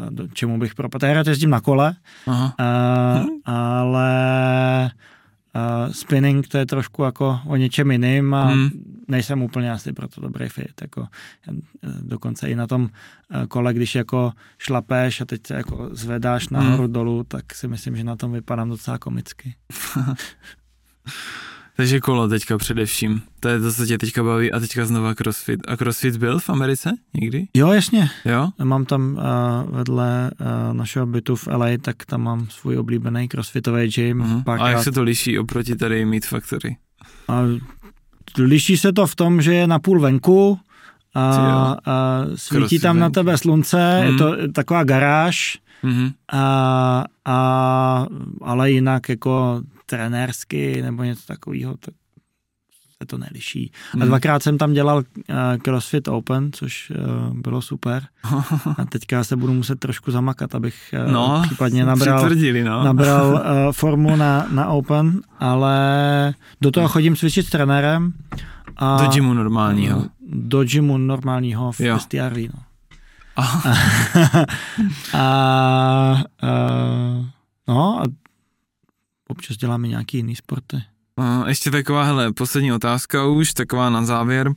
[0.09, 1.05] do, čemu bych propadl.
[1.05, 1.95] Já rád jezdím na kole,
[2.27, 2.55] Aha.
[2.59, 4.91] uh, ale
[5.55, 8.69] uh, spinning to je trošku jako o něčem jiným a Hmm.
[9.07, 10.81] nejsem úplně asi pro to dobrý fit.
[10.81, 11.07] Jako,
[11.49, 11.53] eh,
[12.01, 12.89] dokonce i na tom
[13.43, 16.93] eh, kole, když jako šlapeš a teď se jako zvedáš nahoru Hmm.
[16.93, 19.55] dolů, tak si myslím, že na tom vypadám docela komicky.
[21.81, 23.21] Takže kolo teďka především.
[23.39, 25.59] To je to, co tě teďka baví a teďka znova crossfit.
[25.67, 26.91] A crossfit byl v Americe
[27.21, 27.47] někdy?
[27.53, 28.09] Jo, jasně.
[28.25, 28.49] Jo?
[28.63, 33.87] Mám tam uh, vedle uh, našeho bytu v LA, tak tam mám svůj oblíbený crossfitový
[33.87, 34.19] gym.
[34.23, 34.61] Uh-huh.
[34.61, 36.77] A jak se to liší oproti tady Meat Factory?
[37.27, 37.41] A
[38.37, 40.59] liší se to v tom, že je napůl venku
[41.15, 41.21] a,
[41.85, 43.13] a svítí Crossfit tam na venku.
[43.13, 44.11] tebe slunce, Hmm.
[44.11, 46.11] je to taková garáž, Mhm.
[46.33, 48.05] a, a,
[48.41, 49.61] ale jinak jako
[49.95, 51.93] trenérsky nebo něco takového, tak
[53.01, 53.71] se to neliší.
[53.93, 54.07] A Mhm.
[54.07, 55.03] dvakrát jsem tam dělal uh,
[55.65, 56.91] CrossFit Open, což
[57.29, 58.03] uh, bylo super.
[58.77, 62.29] A teďka se budu muset trošku zamakat, abych uh, No, případně nabral,
[62.63, 62.83] no.
[62.83, 63.39] nabral uh,
[63.71, 68.13] formu na, na Open, ale do toho chodím cvičit s trenérem.
[68.77, 70.05] A, Do gymu normálního.
[70.29, 71.99] Do gymu normálního v Jo.
[71.99, 72.59] STRV, no.
[73.35, 73.75] Aha.
[75.13, 76.23] a, a,
[77.67, 78.03] no a
[79.31, 80.83] občas děláme nějaký jiný sporty.
[81.17, 84.53] A ještě taková, hele, poslední otázka už, taková na závěr.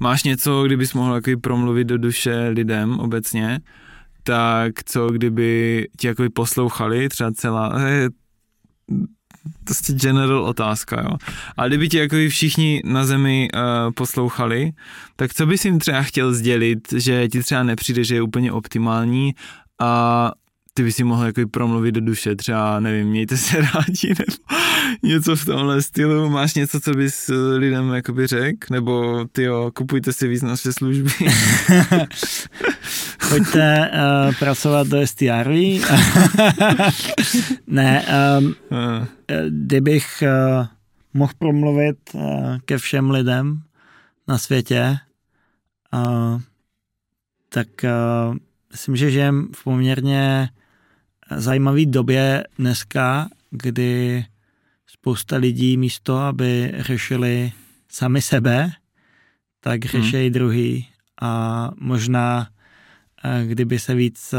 [0.00, 3.60] Máš něco, kdybys mohl jako promluvit do duše lidem obecně,
[4.22, 8.10] tak co kdyby ti jako poslouchali, třeba celá, to je
[9.64, 11.16] prostě general otázka, jo.
[11.56, 14.72] A kdyby ti jako všichni na zemi uh, poslouchali,
[15.16, 19.34] tak co bys jim třeba chtěl sdělit, že ti třeba nepřijde, že je úplně optimální
[19.80, 20.32] a
[20.76, 24.32] ty bys si mohl jako promluvit do duše, třeba, nevím, mějte se rádi, nebo
[25.02, 29.70] něco v tomhle stylu, máš něco, co bys eh, lidem jakoby řekl, nebo ty jo,
[29.74, 31.10] kupujte si víc naše služby.
[33.28, 35.50] Pojďte uh, pracovat do STRV.
[37.66, 38.04] ne,
[38.38, 38.54] um,
[39.28, 40.66] Eh, kdybych uh,
[41.14, 43.62] mohl promluvit uh, ke všem lidem
[44.28, 44.96] na světě,
[45.94, 46.40] uh,
[47.48, 48.36] tak uh,
[48.72, 50.48] myslím, že žijem v poměrně
[51.30, 54.24] zajímavé době dneska, kdy
[54.86, 57.52] spousta lidí místo, aby řešili
[57.92, 58.70] sami sebe,
[59.60, 60.02] tak hmm.
[60.02, 60.32] řeší hmm.
[60.32, 60.88] druhý
[61.22, 62.48] a možná
[63.46, 64.34] kdyby se víc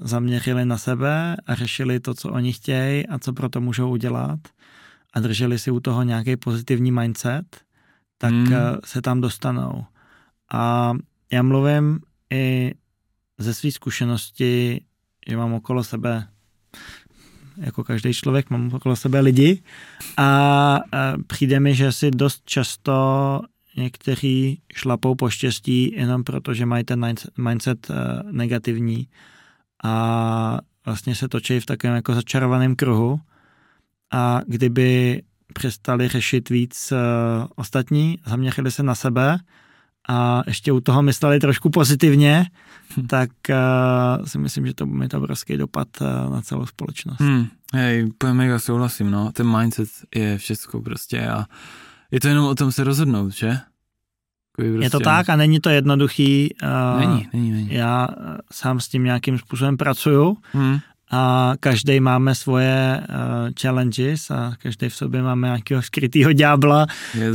[0.00, 4.40] zaměřili na sebe a řešili to, co oni chtějí a co pro to můžou udělat
[5.14, 7.60] a drželi si u toho nějaký pozitivní mindset,
[8.18, 8.54] tak hmm.
[8.84, 9.84] se tam dostanou.
[10.52, 10.92] A
[11.32, 12.00] já mluvím
[12.32, 12.74] i
[13.38, 14.84] ze své zkušenosti,
[15.28, 16.28] že mám okolo sebe
[17.56, 19.62] jako každý člověk, mám okolo sebe lidi
[20.16, 20.80] a,
[21.26, 23.40] přijde mi, že si dost často
[23.76, 27.96] někteří šlapou po štěstí jenom proto, že mají ten mindset uh,
[28.30, 29.08] negativní
[29.84, 33.20] a vlastně se točí v takovém jako začarovaném kruhu
[34.12, 35.22] a kdyby
[35.54, 36.98] přestali řešit víc uh,
[37.56, 39.38] ostatní, zaměřili se na sebe
[40.08, 42.46] a ještě u toho mysleli trošku pozitivně,
[42.96, 43.06] hm.
[43.06, 47.20] tak uh, si myslím, že to bude mít obrovský dopad uh, na celou společnost.
[47.20, 47.46] Hmm.
[47.74, 49.32] Hej, úplně mega souhlasím, no.
[49.32, 51.44] Ten mindset je všechno prostě a
[52.10, 53.58] je to jenom o tom se rozhodnout, že?
[54.56, 54.84] Prostě...
[54.84, 56.54] Je to tak a není to jednoduchý.
[56.62, 57.74] Uh, není, není, není.
[57.74, 58.08] Já
[58.52, 60.78] sám s tím nějakým způsobem pracuju hmm.
[61.10, 63.14] a každý máme svoje uh,
[63.60, 66.86] challenges a každý v sobě máme nějakého skrytého ďábla,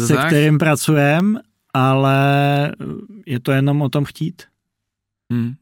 [0.07, 0.27] se tak?
[0.27, 1.39] kterým pracujeme
[1.73, 2.71] ale
[3.25, 4.43] je to jenom o tom chtít.
[5.31, 5.53] Hmm.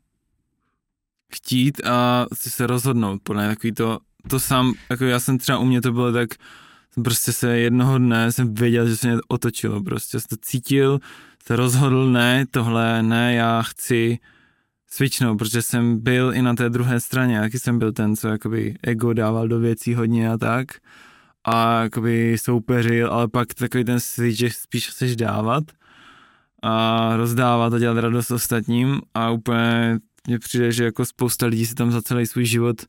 [1.34, 5.82] Chtít a se rozhodnout, podle takový to, to sám, jako já jsem třeba u mě
[5.82, 6.30] to bylo tak,
[7.04, 11.00] prostě se jednoho dne jsem věděl, že se mě otočilo, prostě jsem to cítil,
[11.44, 14.20] se rozhodl, ne, tohle, ne, já chci
[14.90, 18.76] switchnout, protože jsem byl i na té druhé straně, jaký jsem byl ten, co jakoby
[18.84, 20.68] ego dával do věcí hodně a tak
[21.44, 25.64] a jakoby soupeřil, ale pak takový ten switch, že spíš chceš dávat
[26.62, 31.76] a rozdávat a dělat radost ostatním a úplně mně přijde, že jako spousta lidí si
[31.76, 32.86] tam za celý svůj život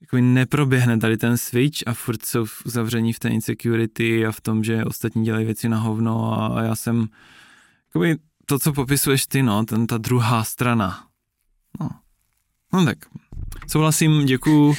[0.00, 4.64] jako neproběhne tady ten switch a furt jsou uzavření v té insecurity a v tom,
[4.64, 7.06] že ostatní dělají věci na hovno a, a já jsem
[7.88, 8.16] jakoby
[8.46, 11.04] to, co popisuješ ty, no, ten, ta druhá strana.
[11.80, 11.90] No.
[12.72, 12.98] no tak,
[13.68, 14.74] souhlasím, děkuju,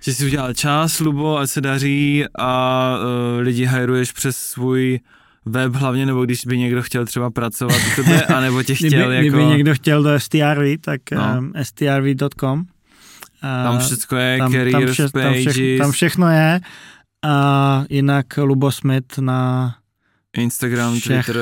[0.00, 5.00] že jsi udělal čas, Lubo, ať se daří a uh, lidi hajruješ přes svůj
[5.46, 9.26] web hlavně, nebo když by někdo chtěl třeba pracovat u tebe, anebo tě chtěl kdyby,
[9.26, 9.36] jako...
[9.36, 11.36] Kdyby někdo chtěl do STRV, tak no.
[11.38, 12.66] um, strv.com.
[13.40, 15.44] Tam všechno je, tam, careers, tam, vše.
[15.44, 16.60] Tam, vše, tam všechno je.
[17.24, 19.74] A jinak Lubo Smith na
[20.36, 21.36] Instagram, Twitter,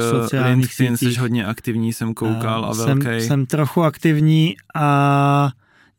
[0.47, 3.05] LinkedIn, jsi hodně aktivní, jsem koukal a, a velký.
[3.05, 5.51] Jsem, jsem trochu aktivní a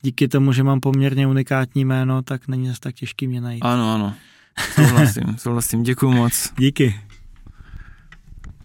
[0.02, 3.66] díky tomu, že mám poměrně unikátní jméno, tak není zase tak těžký mě najít.
[3.66, 4.14] Ano, ano.
[4.76, 5.84] Souhlasím, souhlasím.
[5.84, 6.54] Děkuji moc.
[6.58, 6.96] Díky.